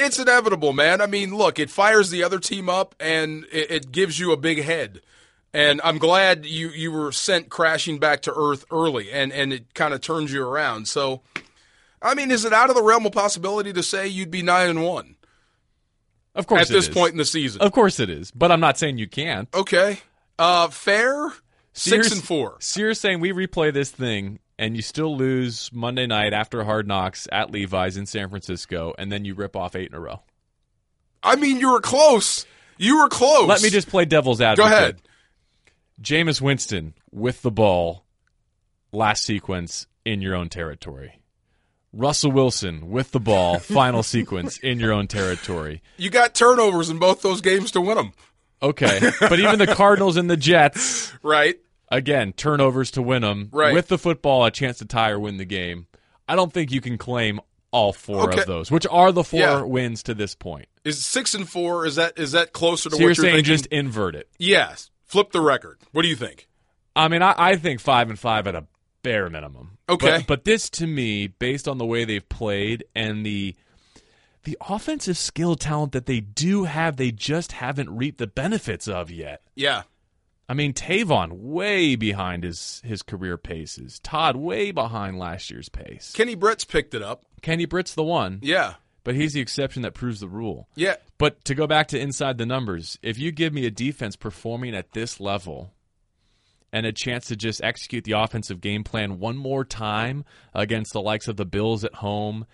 It's 0.00 0.18
inevitable, 0.18 0.72
man. 0.72 1.00
I 1.00 1.06
mean, 1.06 1.36
look, 1.36 1.58
it 1.58 1.70
fires 1.70 2.10
the 2.10 2.22
other 2.24 2.38
team 2.38 2.68
up 2.68 2.94
and 3.00 3.44
it, 3.52 3.70
it 3.70 3.92
gives 3.92 4.18
you 4.18 4.32
a 4.32 4.36
big 4.36 4.62
head. 4.62 5.00
And 5.52 5.80
I'm 5.82 5.98
glad 5.98 6.44
you, 6.44 6.68
you 6.68 6.92
were 6.92 7.10
sent 7.10 7.48
crashing 7.48 7.98
back 7.98 8.22
to 8.22 8.34
earth 8.34 8.64
early 8.70 9.10
and, 9.10 9.32
and 9.32 9.52
it 9.52 9.72
kind 9.74 9.94
of 9.94 10.00
turns 10.00 10.32
you 10.32 10.46
around. 10.46 10.88
So, 10.88 11.22
I 12.02 12.14
mean, 12.14 12.30
is 12.30 12.44
it 12.44 12.52
out 12.52 12.68
of 12.68 12.76
the 12.76 12.82
realm 12.82 13.06
of 13.06 13.12
possibility 13.12 13.72
to 13.72 13.82
say 13.82 14.06
you'd 14.06 14.30
be 14.30 14.42
9 14.42 14.68
and 14.70 14.84
1 14.84 15.16
Of 16.34 16.46
course, 16.46 16.62
at 16.62 16.68
this 16.68 16.88
is. 16.88 16.94
point 16.94 17.12
in 17.12 17.18
the 17.18 17.24
season? 17.24 17.62
Of 17.62 17.72
course, 17.72 17.98
it 17.98 18.10
is. 18.10 18.30
But 18.30 18.52
I'm 18.52 18.60
not 18.60 18.78
saying 18.78 18.98
you 18.98 19.08
can't. 19.08 19.48
Okay. 19.54 20.00
Uh, 20.38 20.68
fair? 20.68 21.32
6 21.72 22.12
and 22.12 22.22
4. 22.22 22.56
So 22.60 22.80
you're 22.80 22.94
saying 22.94 23.20
we 23.20 23.32
replay 23.32 23.72
this 23.72 23.90
thing 23.90 24.40
and 24.58 24.76
you 24.76 24.82
still 24.82 25.16
lose 25.16 25.70
Monday 25.72 26.06
night 26.06 26.32
after 26.32 26.64
Hard 26.64 26.86
Knocks 26.86 27.28
at 27.30 27.50
Levi's 27.50 27.96
in 27.96 28.06
San 28.06 28.28
Francisco, 28.28 28.92
and 28.98 29.10
then 29.10 29.24
you 29.24 29.34
rip 29.34 29.54
off 29.54 29.76
eight 29.76 29.88
in 29.88 29.94
a 29.94 30.00
row. 30.00 30.20
I 31.22 31.36
mean, 31.36 31.58
you 31.60 31.70
were 31.72 31.80
close. 31.80 32.44
You 32.76 32.98
were 32.98 33.08
close. 33.08 33.48
Let 33.48 33.62
me 33.62 33.70
just 33.70 33.88
play 33.88 34.04
devil's 34.04 34.40
advocate. 34.40 34.70
Go 34.70 34.76
ahead. 34.76 35.02
Jameis 36.00 36.40
Winston 36.40 36.94
with 37.10 37.42
the 37.42 37.50
ball, 37.50 38.04
last 38.92 39.24
sequence 39.24 39.86
in 40.04 40.20
your 40.22 40.34
own 40.34 40.48
territory. 40.48 41.20
Russell 41.92 42.30
Wilson 42.32 42.90
with 42.90 43.10
the 43.12 43.20
ball, 43.20 43.58
final 43.58 44.02
sequence 44.02 44.58
in 44.58 44.78
your 44.78 44.92
own 44.92 45.06
territory. 45.08 45.82
You 45.96 46.10
got 46.10 46.34
turnovers 46.34 46.90
in 46.90 46.98
both 46.98 47.22
those 47.22 47.40
games 47.40 47.70
to 47.72 47.80
win 47.80 47.96
them, 47.96 48.12
Okay, 48.62 49.00
but 49.20 49.40
even 49.40 49.58
the 49.58 49.66
Cardinals 49.74 50.16
and 50.16 50.28
the 50.30 50.36
Jets, 50.36 51.12
right? 51.22 51.56
again, 51.90 52.32
turnovers 52.32 52.90
to 52.92 53.02
win 53.02 53.22
them. 53.22 53.48
Right. 53.52 53.72
With 53.72 53.88
the 53.88 53.98
football, 53.98 54.44
a 54.44 54.50
chance 54.50 54.78
to 54.78 54.84
tie 54.84 55.10
or 55.10 55.18
win 55.18 55.38
the 55.38 55.44
game. 55.46 55.86
I 56.28 56.36
don't 56.36 56.52
think 56.52 56.70
you 56.70 56.82
can 56.82 56.98
claim 56.98 57.40
all 57.70 57.92
four 57.94 58.28
Okay. 58.30 58.40
of 58.42 58.46
those, 58.46 58.70
which 58.70 58.86
are 58.90 59.10
the 59.12 59.24
four 59.24 59.40
Yeah. 59.40 59.62
wins 59.62 60.02
to 60.04 60.14
this 60.14 60.34
point. 60.34 60.68
Is 60.84 61.04
6 61.04 61.34
and 61.34 61.48
4 61.48 61.86
is 61.86 61.96
that 61.96 62.18
is 62.18 62.32
that 62.32 62.52
closer 62.52 62.90
to 62.90 62.96
So 62.96 62.96
what 62.96 63.00
you're 63.00 63.08
you're 63.10 63.14
saying 63.16 63.34
thinking? 63.36 63.44
just 63.54 63.66
invert 63.66 64.14
it. 64.14 64.28
Yes. 64.38 64.90
Flip 65.08 65.32
the 65.32 65.40
record. 65.40 65.78
What 65.92 66.02
do 66.02 66.08
you 66.08 66.16
think? 66.16 66.48
I 66.94 67.08
mean, 67.08 67.22
I, 67.22 67.34
I 67.36 67.56
think 67.56 67.80
five 67.80 68.10
and 68.10 68.18
five 68.18 68.46
at 68.46 68.54
a 68.54 68.66
bare 69.02 69.30
minimum. 69.30 69.78
Okay. 69.88 70.18
but, 70.18 70.26
but 70.26 70.44
this 70.44 70.68
to 70.70 70.86
me, 70.86 71.26
based 71.28 71.66
on 71.66 71.78
the 71.78 71.86
way 71.86 72.04
they've 72.04 72.28
played 72.28 72.84
and 72.94 73.24
the 73.24 73.54
the 74.44 74.56
offensive 74.66 75.18
skill 75.18 75.56
talent 75.56 75.92
that 75.92 76.06
they 76.06 76.20
do 76.20 76.64
have, 76.64 76.96
they 76.96 77.10
just 77.10 77.52
haven't 77.52 77.90
reaped 77.90 78.18
the 78.18 78.26
benefits 78.26 78.86
of 78.88 79.10
yet. 79.10 79.42
Yeah. 79.54 79.82
I 80.48 80.54
mean, 80.54 80.72
Tavon 80.72 81.32
way 81.32 81.94
behind 81.96 82.44
his 82.44 82.80
his 82.84 83.02
career 83.02 83.36
paces. 83.36 83.98
Todd 84.00 84.36
way 84.36 84.70
behind 84.70 85.18
last 85.18 85.50
year's 85.50 85.68
pace. 85.68 86.12
Kenny 86.14 86.34
Britt's 86.34 86.64
picked 86.64 86.94
it 86.94 87.02
up. 87.02 87.24
Kenny 87.42 87.66
Britt's 87.66 87.94
the 87.94 88.02
one, 88.04 88.40
Yeah. 88.42 88.74
But 89.08 89.14
he's 89.14 89.32
the 89.32 89.40
exception 89.40 89.80
that 89.80 89.94
proves 89.94 90.20
the 90.20 90.28
rule. 90.28 90.68
Yeah. 90.74 90.96
But 91.16 91.42
to 91.46 91.54
go 91.54 91.66
back 91.66 91.88
to 91.88 91.98
inside 91.98 92.36
the 92.36 92.44
numbers, 92.44 92.98
if 93.00 93.18
you 93.18 93.32
give 93.32 93.54
me 93.54 93.64
a 93.64 93.70
defense 93.70 94.16
performing 94.16 94.74
at 94.74 94.92
this 94.92 95.18
level 95.18 95.72
and 96.74 96.84
a 96.84 96.92
chance 96.92 97.24
to 97.28 97.34
just 97.34 97.64
execute 97.64 98.04
the 98.04 98.12
offensive 98.12 98.60
game 98.60 98.84
plan 98.84 99.18
one 99.18 99.38
more 99.38 99.64
time 99.64 100.26
against 100.52 100.92
the 100.92 101.00
likes 101.00 101.26
of 101.26 101.38
the 101.38 101.46
Bills 101.46 101.84
at 101.84 101.94
home, 101.94 102.44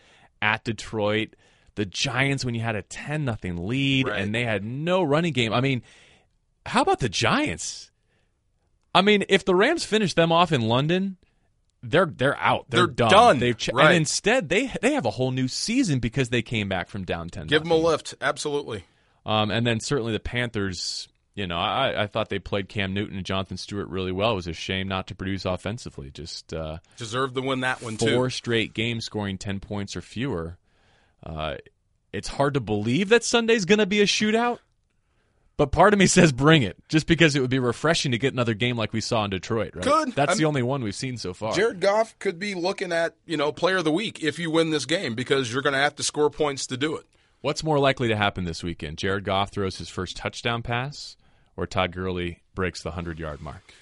at 0.40 0.62
Detroit, 0.62 1.34
the 1.74 1.86
Giants 1.86 2.44
when 2.44 2.54
you 2.54 2.60
had 2.60 2.76
a 2.76 2.82
10 2.82 3.24
nothing 3.24 3.66
lead 3.66 4.06
Right. 4.06 4.20
and 4.22 4.32
they 4.32 4.44
had 4.44 4.62
no 4.64 5.02
running 5.02 5.32
game. 5.32 5.52
I 5.52 5.60
mean, 5.60 5.82
how 6.66 6.82
about 6.82 7.00
the 7.00 7.08
Giants? 7.08 7.90
I 8.94 9.02
mean, 9.02 9.24
if 9.28 9.44
the 9.44 9.56
Rams 9.56 9.84
finish 9.84 10.14
them 10.14 10.30
off 10.30 10.52
in 10.52 10.60
London, 10.60 11.16
they're 11.84 12.06
they're 12.06 12.38
out. 12.38 12.66
They're, 12.68 12.86
They're 12.86 12.94
done. 12.94 13.10
done. 13.10 13.38
They've 13.38 13.56
ch- 13.56 13.70
Right. 13.72 13.86
and 13.88 13.94
instead 13.96 14.48
they 14.48 14.70
they 14.82 14.92
have 14.94 15.06
a 15.06 15.10
whole 15.10 15.30
new 15.30 15.48
season 15.48 15.98
because 16.00 16.28
they 16.30 16.42
came 16.42 16.68
back 16.68 16.88
from 16.88 17.04
down 17.04 17.28
10. 17.28 17.46
Give 17.46 17.62
them 17.62 17.70
a 17.72 17.76
lift. 17.76 18.14
Absolutely. 18.20 18.84
Um, 19.26 19.50
and 19.50 19.66
then 19.66 19.80
certainly 19.80 20.12
the 20.12 20.20
Panthers, 20.20 21.08
you 21.34 21.46
know, 21.46 21.56
I, 21.56 22.02
I 22.02 22.06
thought 22.06 22.28
they 22.28 22.38
played 22.38 22.68
Cam 22.68 22.92
Newton 22.92 23.16
and 23.16 23.24
Jonathan 23.24 23.56
Stewart 23.56 23.88
really 23.88 24.12
well. 24.12 24.32
It 24.32 24.36
was 24.36 24.46
a 24.46 24.52
shame 24.52 24.86
not 24.88 25.06
to 25.08 25.14
produce 25.14 25.44
offensively. 25.46 26.10
Just 26.10 26.52
uh, 26.52 26.78
Deserved 26.98 27.34
to 27.36 27.40
win 27.42 27.60
that 27.60 27.80
one, 27.82 27.96
too. 27.96 28.14
four 28.14 28.28
straight 28.30 28.74
games 28.74 29.04
scoring 29.06 29.38
10 29.38 29.60
points 29.60 29.96
or 29.96 30.02
fewer. 30.02 30.58
Uh, 31.24 31.54
it's 32.12 32.28
hard 32.28 32.54
to 32.54 32.60
believe 32.60 33.08
that 33.08 33.24
Sunday's 33.24 33.64
going 33.64 33.78
to 33.78 33.86
be 33.86 34.00
a 34.02 34.06
shootout, 34.06 34.58
but 35.56 35.70
part 35.72 35.92
of 35.92 35.98
me 35.98 36.06
says 36.06 36.32
bring 36.32 36.62
it, 36.62 36.76
just 36.88 37.06
because 37.06 37.36
it 37.36 37.40
would 37.40 37.50
be 37.50 37.58
refreshing 37.58 38.12
to 38.12 38.18
get 38.18 38.32
another 38.32 38.54
game 38.54 38.76
like 38.76 38.92
we 38.92 39.00
saw 39.00 39.24
in 39.24 39.30
Detroit, 39.30 39.72
right? 39.74 39.84
Good. 39.84 40.12
That's 40.14 40.30
I'm- 40.30 40.38
the 40.38 40.44
only 40.44 40.62
one 40.62 40.82
we've 40.82 40.94
seen 40.94 41.16
so 41.16 41.32
far. 41.34 41.52
Jared 41.54 41.80
Goff 41.80 42.18
could 42.18 42.38
be 42.38 42.54
looking 42.54 42.92
at, 42.92 43.14
you 43.26 43.36
know, 43.36 43.52
player 43.52 43.76
of 43.78 43.84
the 43.84 43.92
week 43.92 44.22
if 44.22 44.38
you 44.38 44.50
win 44.50 44.70
this 44.70 44.86
game 44.86 45.14
because 45.14 45.52
you're 45.52 45.62
going 45.62 45.72
to 45.74 45.78
have 45.78 45.94
to 45.96 46.02
score 46.02 46.30
points 46.30 46.66
to 46.68 46.76
do 46.76 46.96
it. 46.96 47.06
What's 47.40 47.62
more 47.62 47.78
likely 47.78 48.08
to 48.08 48.16
happen 48.16 48.44
this 48.44 48.62
weekend? 48.62 48.98
Jared 48.98 49.24
Goff 49.24 49.50
throws 49.50 49.76
his 49.78 49.88
first 49.90 50.16
touchdown 50.16 50.62
pass, 50.62 51.16
or 51.56 51.66
Todd 51.66 51.92
Gurley 51.92 52.42
breaks 52.54 52.82
the 52.82 52.90
100 52.90 53.18
yard 53.18 53.40
mark? 53.42 53.74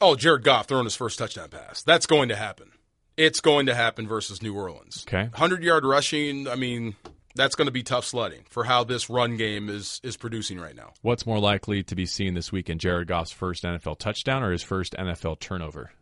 Oh, 0.00 0.14
Jared 0.14 0.44
Goff 0.44 0.68
throwing 0.68 0.84
his 0.84 0.96
first 0.96 1.18
touchdown 1.18 1.48
pass. 1.48 1.82
That's 1.82 2.06
going 2.06 2.28
to 2.30 2.36
happen. 2.36 2.70
It's 3.16 3.40
going 3.40 3.66
to 3.66 3.74
happen 3.74 4.06
versus 4.08 4.40
New 4.40 4.54
Orleans. 4.54 5.04
Okay. 5.06 5.24
100 5.24 5.62
yard 5.62 5.84
rushing, 5.84 6.48
I 6.48 6.54
mean, 6.54 6.94
that's 7.34 7.54
going 7.54 7.66
to 7.66 7.72
be 7.72 7.82
tough 7.82 8.04
sledding 8.04 8.42
for 8.48 8.64
how 8.64 8.84
this 8.84 9.08
run 9.08 9.36
game 9.36 9.68
is 9.68 10.00
is 10.02 10.16
producing 10.16 10.58
right 10.58 10.74
now. 10.74 10.92
What's 11.02 11.26
more 11.26 11.38
likely 11.38 11.82
to 11.84 11.94
be 11.94 12.06
seen 12.06 12.34
this 12.34 12.52
weekend? 12.52 12.80
Jared 12.80 13.08
Goff's 13.08 13.32
first 13.32 13.64
NFL 13.64 13.98
touchdown 13.98 14.42
or 14.42 14.52
his 14.52 14.62
first 14.62 14.94
NFL 14.98 15.40
turnover? 15.40 15.92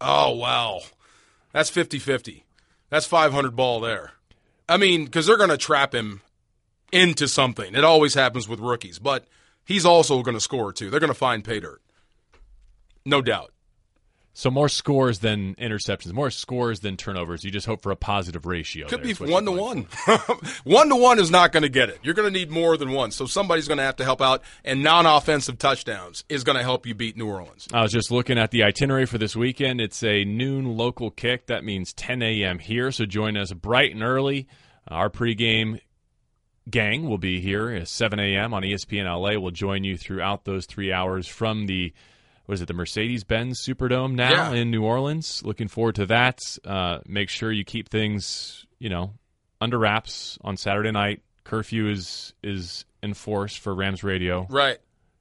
Oh, 0.00 0.34
wow. 0.34 0.80
That's 1.52 1.70
50 1.70 1.98
50. 1.98 2.44
That's 2.90 3.06
500 3.06 3.54
ball 3.54 3.80
there. 3.80 4.12
I 4.68 4.76
mean, 4.76 5.04
because 5.04 5.26
they're 5.26 5.36
going 5.36 5.50
to 5.50 5.56
trap 5.56 5.94
him 5.94 6.20
into 6.92 7.28
something. 7.28 7.74
It 7.74 7.84
always 7.84 8.14
happens 8.14 8.48
with 8.48 8.60
rookies, 8.60 8.98
but 8.98 9.26
he's 9.64 9.84
also 9.84 10.22
going 10.22 10.36
to 10.36 10.40
score 10.40 10.72
too. 10.72 10.90
They're 10.90 11.00
going 11.00 11.08
to 11.08 11.14
find 11.14 11.44
pay 11.44 11.60
dirt. 11.60 11.80
No 13.04 13.22
doubt. 13.22 13.52
So 14.38 14.52
more 14.52 14.68
scores 14.68 15.18
than 15.18 15.56
interceptions, 15.56 16.12
more 16.12 16.30
scores 16.30 16.78
than 16.78 16.96
turnovers. 16.96 17.42
You 17.42 17.50
just 17.50 17.66
hope 17.66 17.82
for 17.82 17.90
a 17.90 17.96
positive 17.96 18.46
ratio. 18.46 18.86
Could 18.86 19.02
there 19.02 19.12
be 19.12 19.32
one 19.32 19.44
to 19.46 19.50
one. 19.50 19.88
one 20.62 20.88
to 20.90 20.94
one 20.94 21.18
is 21.18 21.28
not 21.28 21.50
going 21.50 21.64
to 21.64 21.68
get 21.68 21.88
it. 21.88 21.98
You're 22.04 22.14
going 22.14 22.32
to 22.32 22.38
need 22.38 22.48
more 22.48 22.76
than 22.76 22.92
one. 22.92 23.10
So 23.10 23.26
somebody's 23.26 23.66
going 23.66 23.78
to 23.78 23.84
have 23.84 23.96
to 23.96 24.04
help 24.04 24.22
out, 24.22 24.44
and 24.64 24.84
non 24.84 25.06
offensive 25.06 25.58
touchdowns 25.58 26.22
is 26.28 26.44
going 26.44 26.56
to 26.56 26.62
help 26.62 26.86
you 26.86 26.94
beat 26.94 27.16
New 27.16 27.26
Orleans. 27.26 27.66
I 27.72 27.82
was 27.82 27.90
just 27.90 28.12
looking 28.12 28.38
at 28.38 28.52
the 28.52 28.62
itinerary 28.62 29.06
for 29.06 29.18
this 29.18 29.34
weekend. 29.34 29.80
It's 29.80 30.04
a 30.04 30.22
noon 30.22 30.76
local 30.76 31.10
kick. 31.10 31.46
That 31.46 31.64
means 31.64 31.92
10 31.94 32.22
a.m. 32.22 32.60
here. 32.60 32.92
So 32.92 33.06
join 33.06 33.36
us 33.36 33.52
bright 33.52 33.92
and 33.92 34.04
early. 34.04 34.46
Our 34.86 35.10
pregame 35.10 35.80
gang 36.70 37.08
will 37.08 37.18
be 37.18 37.40
here 37.40 37.70
at 37.70 37.88
7 37.88 38.20
a.m. 38.20 38.54
on 38.54 38.62
ESPN 38.62 39.04
LA. 39.04 39.40
We'll 39.40 39.50
join 39.50 39.82
you 39.82 39.96
throughout 39.96 40.44
those 40.44 40.64
three 40.64 40.92
hours 40.92 41.26
from 41.26 41.66
the 41.66 41.92
what 42.48 42.54
is 42.54 42.62
it, 42.62 42.66
the 42.68 42.72
Mercedes 42.72 43.24
Benz 43.24 43.60
Superdome 43.60 44.14
now 44.14 44.52
Yeah. 44.52 44.60
in 44.60 44.70
New 44.70 44.82
Orleans. 44.82 45.42
Looking 45.44 45.68
forward 45.68 45.96
to 45.96 46.06
that. 46.06 46.40
Uh, 46.64 47.00
make 47.06 47.28
sure 47.28 47.52
you 47.52 47.62
keep 47.62 47.90
things, 47.90 48.64
you 48.78 48.88
know, 48.88 49.12
under 49.60 49.78
wraps 49.78 50.38
on 50.40 50.56
Saturday 50.56 50.90
night. 50.90 51.20
Curfew 51.44 51.88
is 51.90 52.32
is 52.42 52.86
enforced 53.02 53.58
for 53.58 53.74
Rams 53.74 54.02
Radio. 54.02 54.46
Right. 54.48 54.78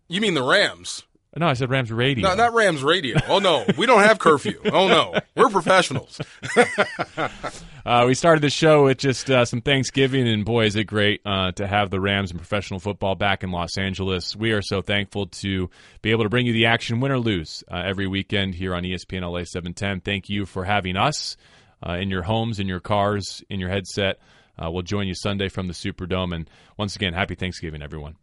You 0.07 0.21
mean 0.21 0.35
the 0.35 0.43
Rams? 0.43 1.03
No, 1.35 1.47
I 1.47 1.53
said 1.53 1.69
Rams 1.69 1.91
Radio. 1.91 2.27
No, 2.27 2.35
not 2.35 2.53
Rams 2.53 2.83
radio. 2.83 3.17
Oh, 3.27 3.39
no. 3.39 3.65
We 3.77 3.85
don't 3.85 4.01
have 4.01 4.17
curfew. 4.17 4.59
Oh, 4.65 4.87
no. 4.87 5.13
We're 5.35 5.49
professionals. 5.49 6.19
Uh, 7.87 8.03
we 8.05 8.13
started 8.13 8.41
the 8.41 8.49
show 8.49 8.83
with 8.83 8.97
just 8.97 9.29
uh, 9.31 9.45
some 9.45 9.61
Thanksgiving, 9.61 10.27
and 10.27 10.43
boy, 10.43 10.65
is 10.65 10.75
it 10.75 10.83
great 10.83 11.21
uh, 11.25 11.53
to 11.53 11.65
have 11.65 11.89
the 11.89 12.01
Rams 12.01 12.31
and 12.31 12.37
professional 12.37 12.81
football 12.81 13.15
back 13.15 13.43
in 13.43 13.51
Los 13.51 13.77
Angeles. 13.77 14.35
We 14.35 14.51
are 14.51 14.61
so 14.61 14.81
thankful 14.81 15.27
to 15.27 15.69
be 16.01 16.11
able 16.11 16.23
to 16.23 16.29
bring 16.29 16.45
you 16.45 16.51
the 16.51 16.65
action, 16.65 16.99
win 16.99 17.13
or 17.13 17.19
lose, 17.19 17.63
uh, 17.71 17.83
every 17.85 18.05
weekend 18.05 18.55
here 18.55 18.75
on 18.75 18.83
ESPN 18.83 19.21
LA 19.21 19.45
710. 19.45 20.01
Thank 20.01 20.27
you 20.27 20.45
for 20.45 20.65
having 20.65 20.97
us 20.97 21.37
uh, 21.81 21.93
in 21.93 22.09
your 22.09 22.23
homes, 22.23 22.59
in 22.59 22.67
your 22.67 22.81
cars, 22.81 23.41
in 23.49 23.61
your 23.61 23.69
headset. 23.69 24.19
Uh, 24.61 24.69
we'll 24.69 24.83
join 24.83 25.07
you 25.07 25.15
Sunday 25.15 25.47
from 25.47 25.67
the 25.69 25.73
Superdome. 25.73 26.35
And 26.35 26.49
once 26.77 26.97
again, 26.97 27.13
happy 27.13 27.35
Thanksgiving, 27.35 27.81
everyone. 27.81 28.15